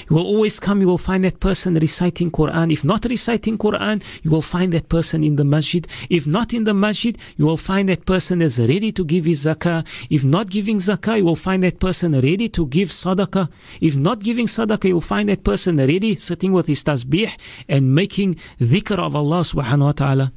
You 0.08 0.16
will 0.16 0.26
always 0.26 0.60
come, 0.60 0.80
you 0.80 0.86
will 0.86 0.98
find 0.98 1.24
that 1.24 1.40
person 1.40 1.74
reciting 1.74 2.30
Quran. 2.30 2.72
If 2.72 2.84
not 2.84 3.04
reciting 3.04 3.58
Quran, 3.58 4.02
you 4.22 4.30
will 4.30 4.42
find 4.42 4.72
that 4.72 4.88
person 4.88 5.24
in 5.24 5.36
the 5.36 5.44
masjid. 5.44 5.86
If 6.08 6.26
not 6.26 6.52
in 6.52 6.64
the 6.64 6.74
masjid, 6.74 7.18
you 7.36 7.46
will 7.46 7.56
find 7.56 7.88
that 7.88 8.06
person 8.06 8.40
is 8.40 8.58
ready 8.58 8.92
to 8.92 9.04
give 9.04 9.24
his 9.24 9.44
zakah. 9.44 9.84
If 10.10 10.24
not 10.24 10.50
giving 10.50 10.78
zakah, 10.78 11.18
you 11.18 11.24
will 11.24 11.36
find 11.36 11.62
that 11.64 11.80
person 11.80 12.12
ready 12.12 12.48
to 12.50 12.66
give 12.66 12.90
sadaqah. 12.90 13.48
If 13.80 13.96
not 13.96 14.20
giving 14.20 14.46
sadaqah, 14.46 14.84
you 14.84 14.94
will 14.94 15.00
find 15.00 15.28
that 15.28 15.44
person 15.44 15.78
ready 15.78 16.16
sitting 16.16 16.52
with 16.52 16.66
his 16.66 16.84
tasbih 16.84 17.32
and 17.68 17.94
making 17.94 18.36
dhikr 18.60 18.98
of 18.98 19.16
Allah 19.16 19.40
subhanahu 19.40 19.84
wa 19.84 19.92
ta'ala. 19.92 20.32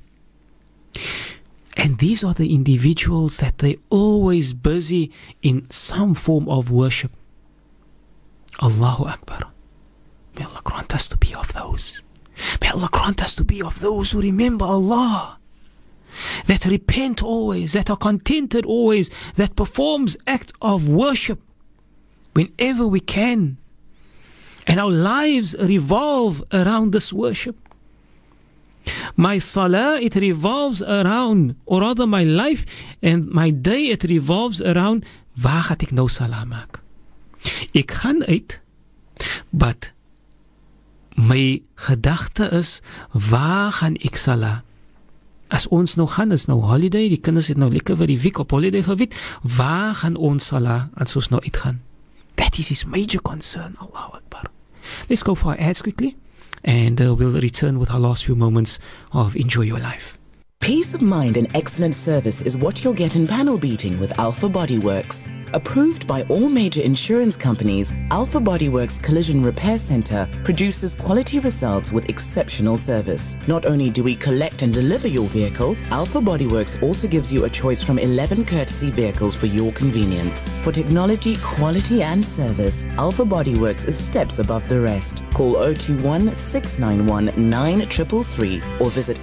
And 1.77 1.99
these 1.99 2.23
are 2.23 2.33
the 2.33 2.53
individuals 2.53 3.37
that 3.37 3.59
they 3.59 3.77
always 3.91 4.53
busy 4.53 5.11
in 5.43 5.69
some 5.69 6.15
form 6.15 6.49
of 6.49 6.71
worship. 6.71 7.11
Allahu 8.61 9.05
Akbar. 9.05 9.51
May 10.35 10.45
Allah 10.45 10.61
grant 10.63 10.95
us 10.95 11.07
to 11.09 11.17
be 11.17 11.35
of 11.35 11.53
those. 11.53 12.01
May 12.61 12.69
Allah 12.69 12.89
grant 12.91 13.21
us 13.21 13.35
to 13.35 13.43
be 13.43 13.61
of 13.61 13.79
those 13.79 14.11
who 14.11 14.21
remember 14.21 14.65
Allah. 14.65 15.37
That 16.47 16.65
repent 16.65 17.21
always, 17.21 17.73
that 17.73 17.91
are 17.91 17.97
contented 17.97 18.65
always, 18.65 19.11
that 19.35 19.55
performs 19.55 20.17
act 20.25 20.53
of 20.61 20.89
worship 20.89 21.39
whenever 22.33 22.87
we 22.87 22.99
can. 22.99 23.57
And 24.65 24.79
our 24.79 24.89
lives 24.89 25.55
revolve 25.59 26.43
around 26.51 26.91
this 26.91 27.13
worship. 27.13 27.55
My 29.15 29.39
salah, 29.39 29.99
it 30.01 30.15
revolves 30.15 30.81
around, 30.83 31.55
or 31.65 31.81
rather 31.81 32.07
my 32.07 32.23
life 32.23 32.65
and 33.01 33.29
my 33.29 33.51
day, 33.51 33.89
it 33.91 34.03
revolves 34.03 34.61
around, 34.61 35.05
waar 35.41 35.69
gaat 35.69 35.83
ek 35.87 35.91
nou 35.91 36.07
salah 36.09 36.45
maak? 36.45 36.81
Ek 37.77 37.91
gaan 38.01 38.23
uit, 38.25 38.59
but 39.49 39.91
my 41.17 41.61
gedagte 41.87 42.49
is, 42.53 42.81
waar 43.11 43.71
gaan 43.81 43.97
ek 44.05 44.17
salah? 44.19 44.61
As 45.47 45.67
ons 45.71 45.95
nou 45.95 46.07
gaan, 46.11 46.33
is 46.35 46.47
nou 46.51 46.59
holiday, 46.59 47.07
die 47.07 47.21
kinders 47.23 47.47
het 47.47 47.57
nou 47.57 47.71
lekker 47.71 47.95
vir 47.97 48.11
die 48.11 48.19
week 48.19 48.39
op 48.43 48.51
holiday 48.51 48.83
geweet, 48.83 49.15
waar 49.41 49.95
gaan 49.95 50.19
ons 50.19 50.51
salah 50.51 50.91
as 50.99 51.15
ons 51.15 51.31
nou 51.31 51.41
uitgaan? 51.41 51.79
That 52.37 52.59
is 52.59 52.69
his 52.69 52.85
major 52.85 53.23
concern, 53.23 53.79
Allahu 53.79 54.19
Akbar. 54.19 54.51
Let's 55.09 55.23
go 55.23 55.35
for 55.35 55.55
our 55.55 55.59
ads 55.59 55.81
quickly 55.81 56.15
and 56.63 57.01
uh, 57.01 57.13
we'll 57.15 57.31
return 57.31 57.79
with 57.79 57.91
our 57.91 57.99
last 57.99 58.25
few 58.25 58.35
moments 58.35 58.79
of 59.11 59.35
Enjoy 59.35 59.61
Your 59.61 59.79
Life. 59.79 60.16
Peace 60.67 60.93
of 60.93 61.01
mind 61.01 61.37
and 61.37 61.47
excellent 61.55 61.95
service 61.95 62.41
is 62.41 62.57
what 62.57 62.83
you'll 62.83 62.93
get 62.93 63.15
in 63.15 63.25
panel 63.25 63.57
beating 63.57 63.97
with 64.01 64.19
Alpha 64.19 64.49
Bodyworks. 64.49 65.29
Approved 65.53 66.05
by 66.07 66.23
all 66.23 66.49
major 66.49 66.81
insurance 66.81 67.37
companies, 67.37 67.93
Alpha 68.11 68.39
Bodyworks 68.39 69.01
Collision 69.01 69.41
Repair 69.41 69.77
Center 69.77 70.27
produces 70.43 70.93
quality 70.93 71.39
results 71.39 71.91
with 71.91 72.09
exceptional 72.09 72.77
service. 72.77 73.35
Not 73.47 73.65
only 73.65 73.89
do 73.89 74.03
we 74.03 74.15
collect 74.15 74.61
and 74.61 74.73
deliver 74.73 75.07
your 75.07 75.27
vehicle, 75.29 75.77
Alpha 75.89 76.19
Bodyworks 76.19 76.81
also 76.83 77.07
gives 77.07 77.31
you 77.31 77.45
a 77.45 77.49
choice 77.49 77.81
from 77.81 77.97
11 77.97 78.45
courtesy 78.45 78.89
vehicles 78.89 79.35
for 79.37 79.45
your 79.45 79.71
convenience. 79.71 80.49
For 80.63 80.73
technology, 80.73 81.37
quality 81.37 82.03
and 82.03 82.25
service, 82.25 82.85
Alpha 82.97 83.23
Bodyworks 83.23 83.87
is 83.87 83.97
steps 83.97 84.39
above 84.39 84.67
the 84.67 84.81
rest. 84.81 85.23
Call 85.33 85.53
021 85.53 86.35
691 86.35 87.25
9333 87.49 88.61
or 88.81 88.89
visit 88.91 89.17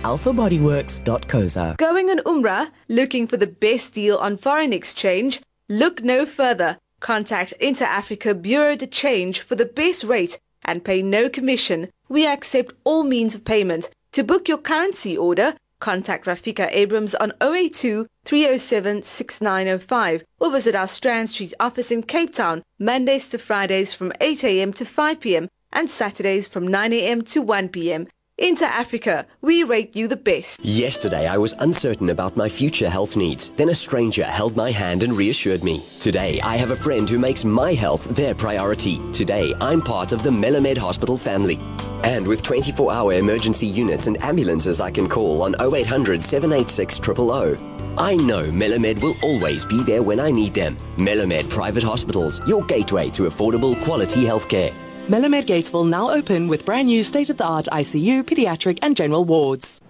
Going 1.79 2.11
on 2.11 2.19
Umrah, 2.19 2.71
looking 2.89 3.27
for 3.27 3.37
the 3.37 3.49
best 3.49 3.95
deal 3.95 4.19
on 4.19 4.37
foreign 4.37 4.73
exchange? 4.73 5.41
Look 5.69 6.05
no 6.05 6.27
further. 6.27 6.79
Contact 7.01 7.53
Inter 7.59 7.87
Africa 7.87 8.35
Bureau 8.35 8.77
de 8.77 8.87
Change 8.87 9.41
for 9.41 9.57
the 9.57 9.65
best 9.65 10.05
rate 10.05 10.39
and 10.65 10.85
pay 10.85 11.03
no 11.03 11.29
commission. 11.29 11.91
We 12.09 12.25
accept 12.25 12.75
all 12.85 13.03
means 13.03 13.35
of 13.35 13.45
payment. 13.45 13.91
To 14.13 14.23
book 14.23 14.47
your 14.47 14.59
currency 14.59 15.17
order, 15.17 15.57
contact 15.81 16.27
Rafika 16.27 16.69
Abrams 16.71 17.17
on 17.17 17.33
082 17.41 18.07
307 18.25 19.03
6905 19.03 20.25
or 20.39 20.53
visit 20.53 20.77
our 20.77 20.87
Strand 20.87 21.31
Street 21.31 21.53
office 21.59 21.91
in 21.91 22.05
Cape 22.05 22.33
Town, 22.33 22.63
Mondays 22.79 23.29
to 23.31 23.39
Fridays 23.39 23.93
from 23.93 24.13
8 24.21 24.45
a.m. 24.45 24.73
to 24.73 24.85
5 24.85 25.21
p.m. 25.21 25.49
and 25.73 25.91
Saturdays 25.91 26.47
from 26.47 26.69
9 26.69 26.93
a.m. 26.93 27.23
to 27.23 27.43
1 27.43 27.71
p.m. 27.71 28.07
Inter 28.37 28.67
Africa, 28.67 29.27
we 29.43 29.63
rate 29.63 29.95
you 29.95 30.09
the 30.09 30.17
best. 30.17 30.59
Yesterday, 30.65 31.29
I 31.29 31.39
was 31.39 31.55
uncertain 31.61 32.11
about 32.11 32.37
my 32.37 32.49
future 32.49 32.91
health 32.91 33.15
needs. 33.15 33.53
Then 33.57 33.69
a 33.69 33.75
stranger 33.77 34.25
held 34.25 34.57
my 34.57 34.73
hand 34.73 35.05
and 35.05 35.17
reassured 35.17 35.63
me. 35.63 35.81
Today, 36.01 36.41
I 36.41 36.57
have 36.57 36.73
a 36.73 36.77
friend 36.77 37.09
who 37.09 37.17
makes 37.17 37.45
my 37.45 37.75
health 37.75 38.09
their 38.17 38.35
priority. 38.35 39.01
Today, 39.13 39.55
I'm 39.61 39.81
part 39.81 40.11
of 40.11 40.25
the 40.25 40.31
Melomed 40.31 40.77
Hospital 40.79 41.17
family. 41.17 41.61
And 42.03 42.27
with 42.27 42.43
24 42.43 42.93
hour 42.93 43.13
emergency 43.13 43.69
units 43.69 44.09
and 44.09 44.21
ambulances 44.21 44.81
I 44.81 44.91
can 44.91 45.09
call 45.09 45.41
on 45.43 45.55
0800 45.61 46.25
786 46.25 46.97
000. 47.07 47.57
I 47.97 48.17
know 48.17 48.51
Melomed 48.51 49.01
will 49.01 49.15
always 49.23 49.65
be 49.65 49.85
there 49.85 50.03
when 50.03 50.19
I 50.19 50.33
need 50.33 50.55
them. 50.55 50.77
Melomed 50.97 51.49
Private 51.51 51.85
Hospitals, 51.85 52.41
your 52.49 52.65
gateway 52.65 53.11
to 53.11 53.29
affordable 53.29 53.81
quality 53.85 54.25
healthcare. 54.25 54.75
Melomed 55.09 55.45
Gatesville 55.45 55.87
now 55.87 56.09
open 56.11 56.49
with 56.49 56.65
brand 56.65 56.89
new 56.89 57.03
state 57.05 57.29
of 57.29 57.37
the 57.37 57.45
art 57.45 57.67
ICU, 57.71 58.23
pediatric, 58.23 58.79
and 58.81 58.97
general 58.97 59.23
wards. 59.27 59.83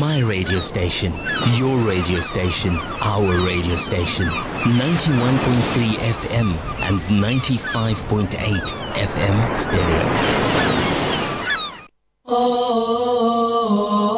My 0.00 0.20
radio 0.26 0.58
station, 0.58 1.12
your 1.54 1.76
radio 1.78 2.18
station, 2.18 2.76
our 3.00 3.46
radio 3.46 3.76
station. 3.76 4.26
91.3 4.26 5.94
FM 6.18 6.56
and 6.80 7.00
95.8 7.22 8.28
FM 8.96 9.56
stereo. 9.56 10.72
لا 12.28 14.11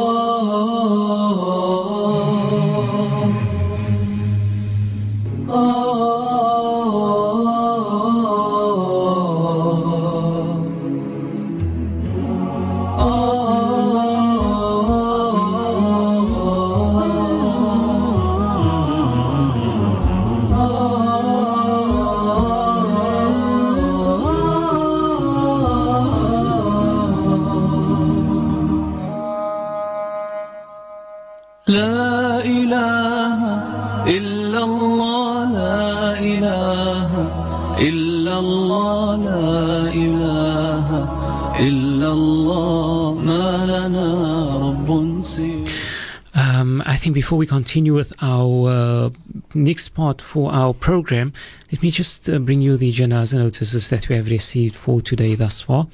before 47.24 47.38
we 47.38 47.46
continue 47.46 47.94
with 47.94 48.12
our 48.20 48.68
uh, 48.68 49.10
next 49.54 49.94
part 49.94 50.20
for 50.20 50.52
our 50.52 50.74
program, 50.74 51.32
let 51.72 51.82
me 51.82 51.90
just 51.90 52.28
uh, 52.28 52.38
bring 52.38 52.60
you 52.60 52.76
the 52.76 52.92
janaza 52.92 53.38
notices 53.38 53.88
that 53.88 54.10
we 54.10 54.14
have 54.14 54.26
received 54.26 54.76
for 54.76 55.00
today 55.00 55.34
thus 55.34 55.62
far. 55.62 55.86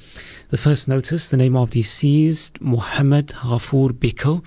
The 0.49 0.57
first 0.57 0.89
notice, 0.89 1.29
the 1.29 1.37
name 1.37 1.55
of 1.55 1.71
the 1.71 1.83
deceased 1.83 2.59
Muhammad 2.59 3.27
Ghafoor 3.27 3.91
Beko, 3.93 4.43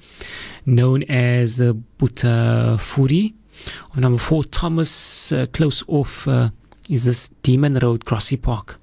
known 0.67 1.05
as 1.05 1.59
uh, 1.59 1.73
Buta 1.99 2.77
Furi. 2.77 3.33
Of 3.93 4.01
number 4.01 4.19
four, 4.19 4.45
Thomas, 4.45 5.33
uh, 5.33 5.47
close 5.55 5.83
off 5.89 6.29
uh, 6.29 6.51
is 6.91 7.05
this 7.07 7.31
Demon 7.43 7.79
Road, 7.79 8.05
Crossy 8.05 8.37
Park. 8.37 8.79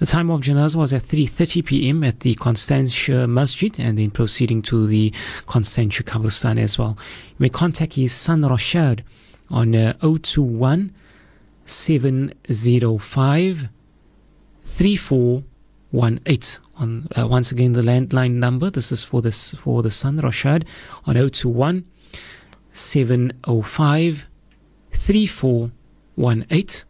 The 0.00 0.06
time 0.06 0.30
of 0.30 0.40
janazah 0.40 0.76
was 0.76 0.92
at 0.94 1.02
3.30 1.02 1.66
p.m. 1.66 2.02
at 2.04 2.20
the 2.20 2.34
Constantia 2.36 3.28
Masjid 3.28 3.78
and 3.78 3.98
then 3.98 4.10
proceeding 4.10 4.62
to 4.62 4.86
the 4.86 5.12
Constantia 5.44 6.02
Qabristan 6.02 6.58
as 6.58 6.78
well. 6.78 6.96
You 7.32 7.36
may 7.40 7.50
contact 7.50 7.92
his 7.92 8.14
son 8.14 8.40
Rashad 8.40 9.00
on 9.50 9.76
uh, 9.76 9.92
021 10.00 10.94
705 11.66 13.68
3418 14.64 16.62
on 16.76 17.06
uh, 17.18 17.28
once 17.28 17.52
again 17.52 17.74
the 17.74 17.82
landline 17.82 18.36
number. 18.36 18.70
This 18.70 18.90
is 18.92 19.04
for 19.04 19.20
this 19.20 19.54
for 19.56 19.82
the 19.82 19.90
son 19.90 20.16
Rashad 20.16 20.64
on 21.04 21.16
021 21.16 21.84
705 22.72 24.24
3418. 24.92 26.84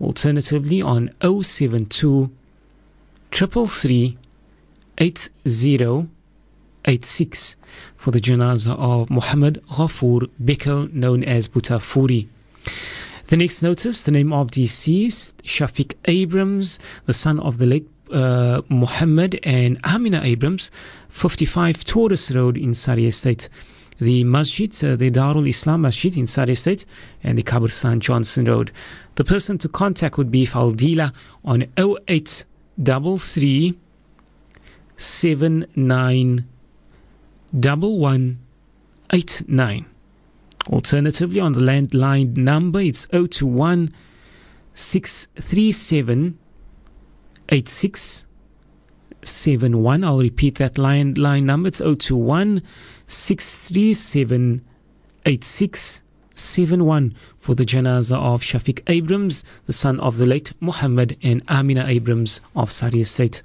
Alternatively 0.00 0.80
on 0.80 1.12
072 1.20 2.30
333 3.34 4.16
8086 4.96 7.56
for 7.96 8.12
the 8.12 8.20
janazah 8.20 8.78
of 8.78 9.10
Muhammad 9.10 9.60
Ghafoor 9.72 10.30
Beko, 10.40 10.92
known 10.92 11.24
as 11.24 11.48
Butafuri. 11.48 12.28
The 13.26 13.36
next 13.36 13.60
notice, 13.60 14.04
the 14.04 14.12
name 14.12 14.32
of 14.32 14.52
deceased, 14.52 15.42
Shafiq 15.42 15.94
Abrams, 16.04 16.78
the 17.06 17.12
son 17.12 17.40
of 17.40 17.58
the 17.58 17.66
late 17.66 17.88
uh, 18.12 18.62
Muhammad 18.68 19.40
and 19.42 19.80
Amina 19.84 20.20
Abrams, 20.22 20.70
55 21.08 21.84
Taurus 21.84 22.30
Road 22.30 22.56
in 22.56 22.72
Surrey 22.72 23.06
Estate. 23.06 23.48
The 23.98 24.22
masjid, 24.22 24.72
uh, 24.84 24.94
the 24.94 25.10
Darul 25.10 25.48
Islam 25.48 25.80
Masjid 25.80 26.16
in 26.16 26.28
Surrey 26.28 26.52
Estate, 26.52 26.86
and 27.24 27.36
the 27.36 27.42
Kabristan 27.42 27.98
Johnson 27.98 28.44
Road. 28.44 28.70
The 29.16 29.24
person 29.24 29.58
to 29.58 29.68
contact 29.68 30.18
would 30.18 30.30
be 30.30 30.46
Faldila 30.46 31.12
on 31.44 31.66
0833 32.78 33.78
79 34.96 36.46
1189. 37.52 39.86
Alternatively, 40.68 41.40
on 41.40 41.52
the 41.52 41.60
landline 41.60 42.36
number, 42.36 42.80
it's 42.80 43.06
021 43.06 43.92
637 44.74 46.38
8671. 47.50 50.04
I'll 50.04 50.18
repeat 50.18 50.56
that 50.56 50.76
line, 50.78 51.14
line 51.14 51.46
number. 51.46 51.68
It's 51.68 51.78
021 51.78 52.60
637 53.06 54.64
8671 55.26 56.03
for 56.34 57.54
the 57.54 57.64
janazah 57.64 58.16
of 58.16 58.42
Shafiq 58.42 58.82
Abrams, 58.86 59.44
the 59.66 59.72
son 59.72 60.00
of 60.00 60.16
the 60.16 60.26
late 60.26 60.52
Muhammad 60.60 61.16
and 61.22 61.42
Amina 61.48 61.86
Abrams 61.86 62.40
of 62.54 62.70
Surrey 62.70 63.00
Estate. 63.00 63.42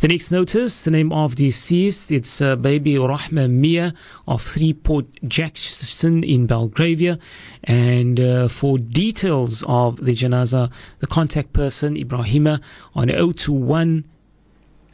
The 0.00 0.08
next 0.08 0.30
notice, 0.30 0.82
the 0.82 0.90
name 0.90 1.10
of 1.10 1.36
deceased, 1.36 2.12
it's 2.12 2.42
uh, 2.42 2.56
baby 2.56 2.96
Rahma 2.96 3.50
Mia 3.50 3.94
of 4.28 4.42
Three 4.42 4.74
Port 4.74 5.06
Jackson 5.26 6.22
in 6.22 6.46
Belgravia. 6.46 7.18
And 7.64 8.20
uh, 8.20 8.48
for 8.48 8.76
details 8.76 9.64
of 9.66 10.04
the 10.04 10.14
janaza, 10.14 10.70
the 10.98 11.06
contact 11.06 11.54
person, 11.54 11.96
Ibrahima, 11.96 12.60
on 12.94 13.08
021 13.08 14.04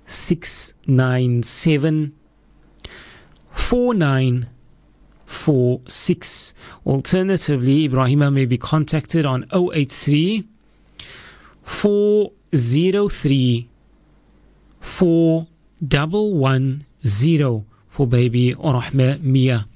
697 0.07 2.13
4946. 5.33 6.55
Alternatively, 6.87 7.89
Ibrahima 7.89 8.33
may 8.33 8.45
be 8.45 8.59
contacted 8.59 9.27
on 9.27 9.47
083 9.53 10.47
403 11.63 13.69
four 14.81 15.47
double 15.87 16.35
one 16.35 16.85
zero 17.07 17.65
for 17.89 18.07
baby 18.07 18.55
Rahma 18.55 19.21
Mia. 19.23 19.67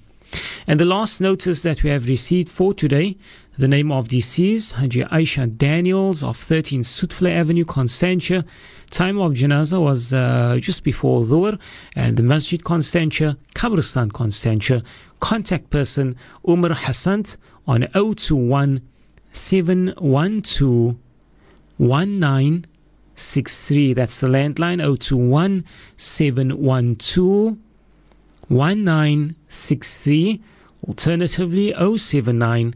And 0.67 0.81
the 0.81 0.85
last 0.85 1.21
notice 1.21 1.63
that 1.63 1.83
we 1.83 1.91
have 1.91 2.07
received 2.07 2.49
for 2.49 2.75
today, 2.75 3.17
the 3.59 3.69
name 3.69 3.91
of 3.91 4.09
deceased, 4.09 4.73
Haji 4.75 5.05
Aisha 5.05 5.57
Daniels 5.57 6.23
of 6.23 6.37
13 6.37 6.83
Sutfla 6.83 7.31
Avenue, 7.31 7.65
Constantia. 7.65 8.45
Time 8.91 9.19
of 9.19 9.33
Janaza 9.33 9.81
was 9.81 10.13
uh, 10.13 10.59
just 10.61 10.85
before 10.85 11.23
Dhuhr, 11.23 11.59
and 11.95 12.19
the 12.19 12.23
Masjid 12.23 12.63
Constantia, 12.63 13.39
Kabristan 13.55 14.13
Constantia. 14.13 14.83
Contact 15.21 15.71
person 15.71 16.17
Umar 16.47 16.75
Hassan 16.75 17.25
on 17.67 17.87
021 17.95 18.83
712 19.33 20.97
63. 23.15 23.95
That's 23.95 24.21
the 24.21 24.27
landline 24.27 24.79
021 24.79 25.65
712 25.97 27.57
1963. 28.49 30.43
Alternatively 30.87 31.75
079 31.97 32.75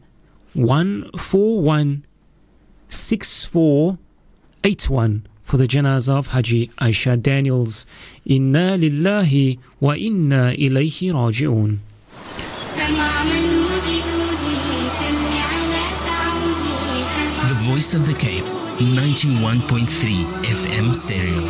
141 0.54 2.04
6481 2.88 5.26
for 5.44 5.56
the 5.56 5.66
janazah 5.66 6.18
of 6.18 6.26
Haji 6.28 6.70
Aisha 6.78 7.20
Daniels. 7.20 7.86
Inna 8.24 8.76
lillahi 8.78 9.58
wa 9.80 9.94
inna 9.94 10.54
ilayhi 10.56 11.10
raji'un. 11.12 11.78
The 17.48 17.54
Voice 17.66 17.94
of 17.94 18.06
the 18.06 18.14
Cape 18.14 18.44
91.3 18.78 20.24
FM 20.44 20.94
stereo. 20.94 21.40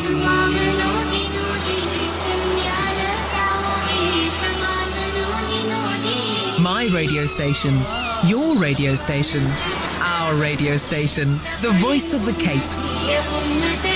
My 6.60 6.86
radio 6.92 7.24
station, 7.26 7.74
your 8.24 8.56
radio 8.56 8.94
station, 8.94 9.42
our 10.00 10.34
radio 10.34 10.76
station, 10.76 11.40
the 11.62 11.70
voice 11.80 12.12
of 12.12 12.24
the 12.24 12.34
Cape. 12.34 13.89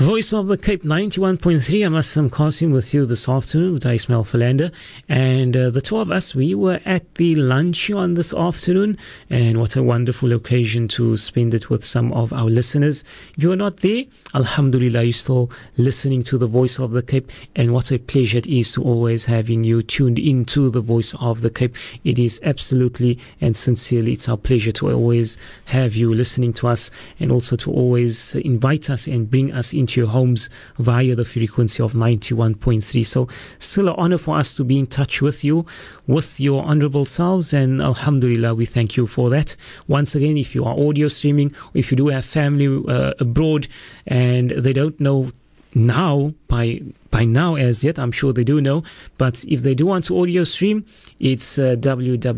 Voice 0.00 0.32
of 0.32 0.46
the 0.46 0.56
Cape 0.56 0.82
91.3. 0.82 1.84
I'm 1.84 1.92
Aslam 1.92 2.30
Qasim 2.30 2.72
with 2.72 2.94
you 2.94 3.04
this 3.04 3.28
afternoon 3.28 3.74
with 3.74 3.84
Ismail 3.84 4.24
Philander. 4.24 4.70
And 5.10 5.54
uh, 5.54 5.68
the 5.68 5.82
two 5.82 5.98
of 5.98 6.10
us, 6.10 6.34
we 6.34 6.54
were 6.54 6.80
at 6.86 7.16
the 7.16 7.34
lunch 7.34 7.90
on 7.90 8.14
this 8.14 8.32
afternoon. 8.32 8.96
And 9.28 9.60
what 9.60 9.76
a 9.76 9.82
wonderful 9.82 10.32
occasion 10.32 10.88
to 10.88 11.18
spend 11.18 11.52
it 11.52 11.68
with 11.68 11.84
some 11.84 12.14
of 12.14 12.32
our 12.32 12.46
listeners. 12.46 13.04
You 13.36 13.52
are 13.52 13.56
not 13.56 13.78
there, 13.78 14.04
Alhamdulillah, 14.34 15.02
you're 15.02 15.12
still 15.12 15.50
listening 15.76 16.22
to 16.22 16.38
the 16.38 16.46
Voice 16.46 16.78
of 16.78 16.92
the 16.92 17.02
Cape. 17.02 17.30
And 17.54 17.74
what 17.74 17.92
a 17.92 17.98
pleasure 17.98 18.38
it 18.38 18.46
is 18.46 18.72
to 18.72 18.82
always 18.82 19.26
having 19.26 19.64
you 19.64 19.82
tuned 19.82 20.18
into 20.18 20.70
the 20.70 20.80
Voice 20.80 21.14
of 21.20 21.42
the 21.42 21.50
Cape. 21.50 21.76
It 22.04 22.18
is 22.18 22.40
absolutely 22.42 23.18
and 23.42 23.54
sincerely, 23.54 24.14
it's 24.14 24.30
our 24.30 24.38
pleasure 24.38 24.72
to 24.72 24.90
always 24.90 25.36
have 25.66 25.94
you 25.94 26.14
listening 26.14 26.54
to 26.54 26.68
us 26.68 26.90
and 27.18 27.30
also 27.30 27.54
to 27.56 27.70
always 27.70 28.34
invite 28.36 28.88
us 28.88 29.06
and 29.06 29.28
bring 29.28 29.52
us 29.52 29.74
into 29.74 29.89
your 29.96 30.08
homes 30.08 30.50
via 30.78 31.14
the 31.14 31.24
frequency 31.24 31.82
of 31.82 31.92
91.3. 31.92 33.06
So, 33.06 33.28
still 33.58 33.88
an 33.88 33.94
honor 33.96 34.18
for 34.18 34.36
us 34.36 34.54
to 34.56 34.64
be 34.64 34.78
in 34.78 34.86
touch 34.86 35.22
with 35.22 35.44
you, 35.44 35.66
with 36.06 36.40
your 36.40 36.64
honorable 36.64 37.04
selves, 37.04 37.52
and 37.52 37.80
Alhamdulillah, 37.80 38.54
we 38.54 38.66
thank 38.66 38.96
you 38.96 39.06
for 39.06 39.30
that. 39.30 39.56
Once 39.88 40.14
again, 40.14 40.36
if 40.36 40.54
you 40.54 40.64
are 40.64 40.78
audio 40.78 41.08
streaming, 41.08 41.54
if 41.74 41.90
you 41.90 41.96
do 41.96 42.08
have 42.08 42.24
family 42.24 42.82
uh, 42.88 43.12
abroad 43.18 43.68
and 44.06 44.50
they 44.50 44.72
don't 44.72 44.98
know 45.00 45.30
now 45.74 46.32
by 46.48 46.80
by 47.10 47.24
now 47.24 47.54
as 47.54 47.82
yet 47.84 47.98
i'm 47.98 48.12
sure 48.12 48.32
they 48.32 48.44
do 48.44 48.60
know 48.60 48.82
but 49.18 49.44
if 49.48 49.62
they 49.62 49.74
do 49.74 49.86
want 49.86 50.04
to 50.04 50.20
audio 50.20 50.44
stream 50.44 50.84
it's 51.18 51.58
uh, 51.58 51.76
www.vocfm.co.za 51.78 52.30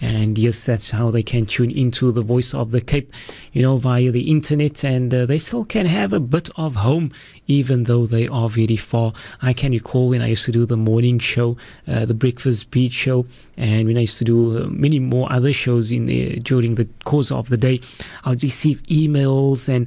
and 0.00 0.38
yes 0.38 0.64
that's 0.64 0.90
how 0.90 1.10
they 1.10 1.22
can 1.22 1.46
tune 1.46 1.70
into 1.70 2.10
the 2.12 2.22
voice 2.22 2.54
of 2.54 2.70
the 2.70 2.80
cape 2.80 3.12
you 3.52 3.62
know 3.62 3.76
via 3.78 4.10
the 4.10 4.30
internet. 4.30 4.84
And 4.84 5.12
uh, 5.12 5.26
they 5.26 5.38
still 5.38 5.64
can 5.64 5.86
have 5.86 6.12
a 6.12 6.20
bit 6.20 6.50
of 6.56 6.76
home 6.76 7.12
even 7.46 7.84
though 7.84 8.06
they 8.06 8.28
are 8.28 8.48
very 8.48 8.76
far. 8.76 9.12
I 9.42 9.52
can 9.52 9.72
recall 9.72 10.08
when 10.08 10.22
i 10.22 10.28
used 10.28 10.44
to 10.46 10.52
do 10.52 10.66
the 10.66 10.76
morning 10.76 11.18
show 11.18 11.56
uh, 11.88 12.04
the 12.04 12.14
breakfast 12.14 12.70
beat 12.70 12.92
show 12.92 13.26
and 13.56 13.86
when 13.86 13.96
i 13.96 14.00
used 14.00 14.18
to 14.18 14.24
do 14.24 14.64
uh, 14.64 14.66
many 14.68 14.98
more 14.98 15.30
other 15.32 15.52
shows 15.52 15.92
in 15.92 16.06
the, 16.06 16.36
during 16.40 16.74
the 16.74 16.88
course 17.04 17.30
of 17.30 17.48
the 17.48 17.56
day 17.56 17.80
i'd 18.24 18.42
receive 18.42 18.82
emails 18.84 19.68
and 19.68 19.86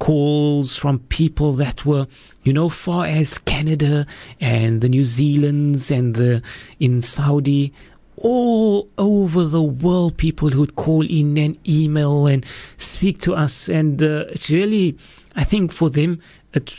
calls 0.00 0.76
from 0.76 0.98
people 1.10 1.52
that 1.52 1.84
were, 1.84 2.06
you 2.42 2.52
know, 2.52 2.68
far 2.68 3.04
as 3.04 3.38
Canada 3.38 4.06
and 4.40 4.80
the 4.80 4.88
New 4.88 5.02
Zealands 5.02 5.96
and 5.96 6.16
the 6.16 6.42
in 6.80 7.02
Saudi, 7.02 7.72
all 8.16 8.88
over 8.98 9.44
the 9.44 9.62
world, 9.62 10.16
people 10.16 10.50
who'd 10.50 10.74
call 10.76 11.04
in 11.06 11.38
and 11.38 11.56
email 11.68 12.26
and 12.26 12.44
speak 12.76 13.20
to 13.20 13.34
us, 13.34 13.68
and 13.68 14.02
uh, 14.02 14.24
it's 14.28 14.50
really, 14.50 14.96
I 15.36 15.44
think, 15.44 15.72
for 15.72 15.88
them, 15.88 16.20
it 16.52 16.74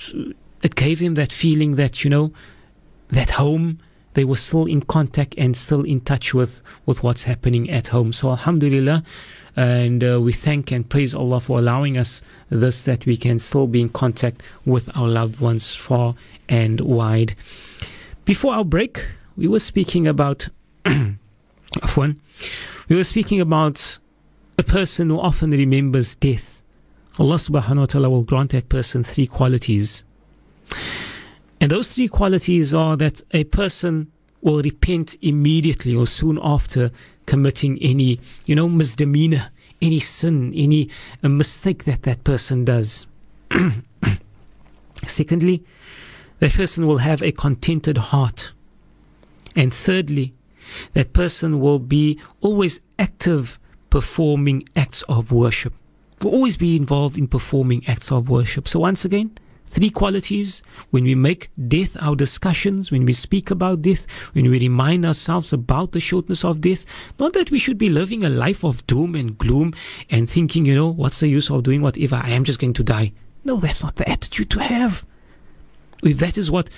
it 0.62 0.76
gave 0.76 1.00
them 1.00 1.16
that 1.16 1.32
feeling 1.32 1.76
that 1.76 2.04
you 2.04 2.10
know, 2.10 2.32
that 3.10 3.32
home 3.32 3.80
they 4.14 4.24
were 4.24 4.36
still 4.36 4.66
in 4.66 4.82
contact 4.82 5.36
and 5.38 5.56
still 5.56 5.84
in 5.84 6.02
touch 6.02 6.34
with, 6.34 6.62
with 6.86 7.04
what's 7.04 7.24
happening 7.24 7.70
at 7.70 7.88
home. 7.88 8.12
So, 8.12 8.30
Alhamdulillah, 8.30 9.04
and 9.56 10.04
uh, 10.04 10.20
we 10.22 10.34
thank 10.34 10.72
and 10.72 10.88
praise 10.88 11.16
Allah 11.16 11.40
for 11.40 11.60
allowing 11.60 11.98
us 11.98 12.22
this 12.50 12.84
that 12.84 13.06
we 13.06 13.18
can 13.18 13.40
still 13.40 13.68
be 13.68 13.82
in 13.82 13.90
contact 13.90 14.44
with 14.66 14.90
our 14.96 15.08
loved 15.08 15.40
ones 15.40 15.76
far 15.76 16.16
and 16.50 16.82
wide. 16.82 17.36
Before 18.26 18.54
our 18.54 18.66
break, 18.66 19.06
we 19.38 19.48
were 19.48 19.60
speaking 19.60 20.08
about 20.08 20.50
one. 21.96 22.20
We 22.90 22.96
were 22.96 23.04
speaking 23.04 23.40
about 23.40 23.98
a 24.58 24.64
person 24.64 25.10
who 25.10 25.20
often 25.20 25.52
remembers 25.52 26.16
death. 26.18 26.51
Allah 27.20 27.36
subhanahu 27.36 27.80
wa 27.80 27.86
ta'ala 27.86 28.10
will 28.10 28.24
grant 28.24 28.52
that 28.52 28.70
person 28.70 29.04
three 29.04 29.28
qualities. 29.28 30.04
And 31.60 31.72
those 31.72 31.94
three 31.94 32.08
qualities 32.08 32.74
are 32.74 32.96
that 32.98 33.22
a 33.32 33.44
person 33.46 34.12
will 34.42 34.62
repent 34.62 35.16
immediately 35.22 35.96
or 35.96 36.08
soon 36.08 36.40
after 36.42 36.90
committing 37.26 37.78
any, 37.82 38.20
you 38.46 38.56
know, 38.56 38.68
misdemeanor, 38.68 39.50
any 39.82 40.00
sin, 40.00 40.54
any 40.56 40.90
mistake 41.22 41.84
that 41.84 42.04
that 42.04 42.24
person 42.24 42.66
does. 42.66 43.08
Secondly, 45.06 45.64
that 46.40 46.54
person 46.54 46.88
will 46.88 47.00
have 47.00 47.22
a 47.22 47.32
contented 47.32 47.98
heart. 47.98 48.52
And 49.56 49.74
thirdly, 49.74 50.34
that 50.94 51.14
person 51.14 51.60
will 51.60 51.80
be 51.80 52.20
always 52.40 52.80
active 52.98 53.60
performing 53.90 54.68
acts 54.76 55.04
of 55.04 55.32
worship. 55.32 55.74
Will 56.22 56.32
always 56.32 56.58
be 56.58 56.76
involved 56.76 57.18
in 57.18 57.28
performing 57.28 57.88
acts 57.88 58.12
of 58.12 58.30
worship. 58.30 58.68
So 58.68 58.80
once 58.80 59.06
again, 59.06 59.38
three 59.66 59.90
qualities 59.90 60.62
when 60.92 61.04
we 61.04 61.16
make 61.16 61.50
death 61.68 61.98
our 62.00 62.16
discussions, 62.16 62.92
when 62.92 63.06
we 63.06 63.14
speak 63.14 63.50
about 63.50 63.82
death, 63.82 64.06
when 64.34 64.50
we 64.50 64.60
remind 64.60 65.06
ourselves 65.06 65.54
about 65.54 65.94
the 65.94 66.00
shortness 66.00 66.44
of 66.44 66.62
death. 66.62 66.86
Not 67.20 67.34
that 67.34 67.52
we 67.52 67.58
should 67.58 67.78
be 67.78 67.90
living 67.90 68.24
a 68.24 68.30
life 68.30 68.64
of 68.64 68.86
doom 68.86 69.16
and 69.16 69.38
gloom 69.38 69.74
and 70.10 70.30
thinking, 70.30 70.66
you 70.66 70.76
know, 70.76 70.90
what's 70.90 71.22
the 71.22 71.28
use 71.28 71.50
of 71.50 71.64
doing 71.64 71.82
whatever? 71.82 72.18
I 72.18 72.32
am 72.32 72.44
just 72.44 72.60
going 72.60 72.74
to 72.74 72.84
die. 72.84 73.14
No, 73.44 73.56
that's 73.56 73.82
not 73.82 73.96
the 73.96 74.08
attitude 74.08 74.52
to 74.52 74.60
have. 74.60 75.06
If 76.04 76.18
that 76.20 76.38
is 76.38 76.52
what 76.52 76.70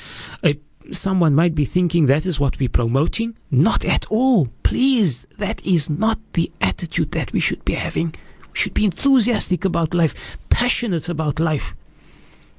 a 0.44 0.58
someone 0.91 1.34
might 1.34 1.56
be 1.56 1.66
thinking 1.66 2.08
that 2.08 2.26
is 2.26 2.39
what 2.39 2.60
we're 2.60 2.70
promoting. 2.70 3.38
Not 3.50 3.86
at 3.86 4.06
all. 4.12 4.50
Please, 4.64 5.26
that 5.38 5.66
is 5.66 5.89
not 5.89 6.20
the 6.34 6.52
attitude 6.62 7.12
that 7.12 7.32
we 7.32 7.39
should 7.39 7.64
be 7.64 7.74
having. 7.74 8.14
Should 8.54 8.74
be 8.74 8.86
enthusiastic 8.86 9.66
about 9.66 9.93
life, 9.93 10.14
passionate 10.49 11.10
about 11.10 11.39
life. 11.39 11.74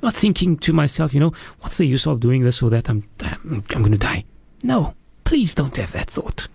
Not 0.02 0.14
thinking 0.14 0.58
to 0.58 0.72
myself, 0.72 1.14
you 1.14 1.20
know, 1.20 1.32
what's 1.60 1.78
the 1.78 1.86
use 1.86 2.06
of 2.06 2.20
doing 2.20 2.42
this 2.42 2.62
or 2.62 2.70
that 2.70 2.90
I'm, 2.90 3.08
I'm, 3.20 3.64
I'm 3.70 3.82
going 3.82 3.92
to 3.92 3.98
die? 3.98 4.24
No, 4.62 4.94
please 5.24 5.54
don't 5.54 5.76
have 5.76 5.92
that 5.92 6.10
thought. 6.10 6.48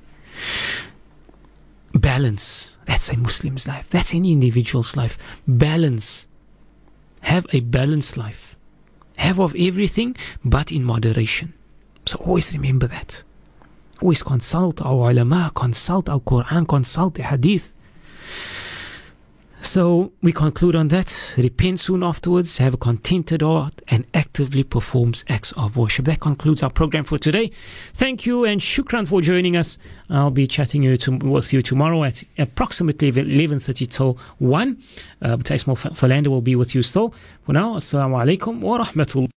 Balance. 1.94 2.76
That's 2.86 3.10
a 3.10 3.18
Muslim's 3.18 3.68
life. 3.68 3.88
That's 3.90 4.14
any 4.14 4.32
individual's 4.32 4.96
life. 4.96 5.18
Balance. 5.48 6.28
Have 7.22 7.46
a 7.52 7.62
balanced 7.62 8.18
life. 8.18 8.56
Have 9.18 9.40
of 9.40 9.56
everything, 9.58 10.16
but 10.46 10.72
in 10.72 10.84
moderation. 10.84 11.54
So 12.06 12.18
always 12.18 12.54
remember 12.54 12.88
that. 12.88 13.24
Always 14.02 14.24
consult 14.24 14.82
our 14.82 15.12
ulama, 15.12 15.52
consult 15.54 16.08
our 16.08 16.20
Quran, 16.20 16.68
consult 16.68 17.16
the 17.16 17.24
hadith. 17.24 17.74
So 19.62 20.14
we 20.22 20.32
conclude 20.32 20.76
on 20.76 20.88
that. 20.88 21.34
Repent 21.38 21.82
soon 21.82 22.02
afterwards, 22.02 22.58
have 22.58 22.74
a 22.74 22.78
contented 22.78 23.42
heart, 23.42 23.82
and 23.90 24.06
actively 24.14 24.64
performs 24.64 25.26
acts 25.28 25.52
of 25.58 25.76
worship. 25.76 26.06
That 26.06 26.22
concludes 26.22 26.64
our 26.64 26.70
program 26.70 27.04
for 27.04 27.18
today. 27.18 27.52
Thank 27.94 28.26
you 28.26 28.46
and 28.46 28.62
shukran 28.62 29.08
for 29.08 29.22
joining 29.22 29.58
us. 29.58 29.78
I'll 30.10 30.32
be 30.32 30.48
chatting 30.48 30.82
you 30.82 30.96
to, 30.98 31.12
with 31.18 31.52
you 31.52 31.62
tomorrow 31.62 32.04
at 32.04 32.24
approximately 32.38 33.12
11.30 33.12 33.90
till 33.90 34.18
1. 34.40 34.78
Uh, 35.22 35.36
but 35.38 35.52
Ismail 35.52 35.76
Philander 35.76 36.30
will 36.30 36.42
be 36.42 36.56
with 36.56 36.74
you 36.74 36.82
still. 36.82 37.14
For 37.46 37.54
now, 37.54 37.76
Assalamu 37.76 38.38
alaikum 38.38 38.62
wa 38.62 38.84
rahmatullah. 38.84 39.28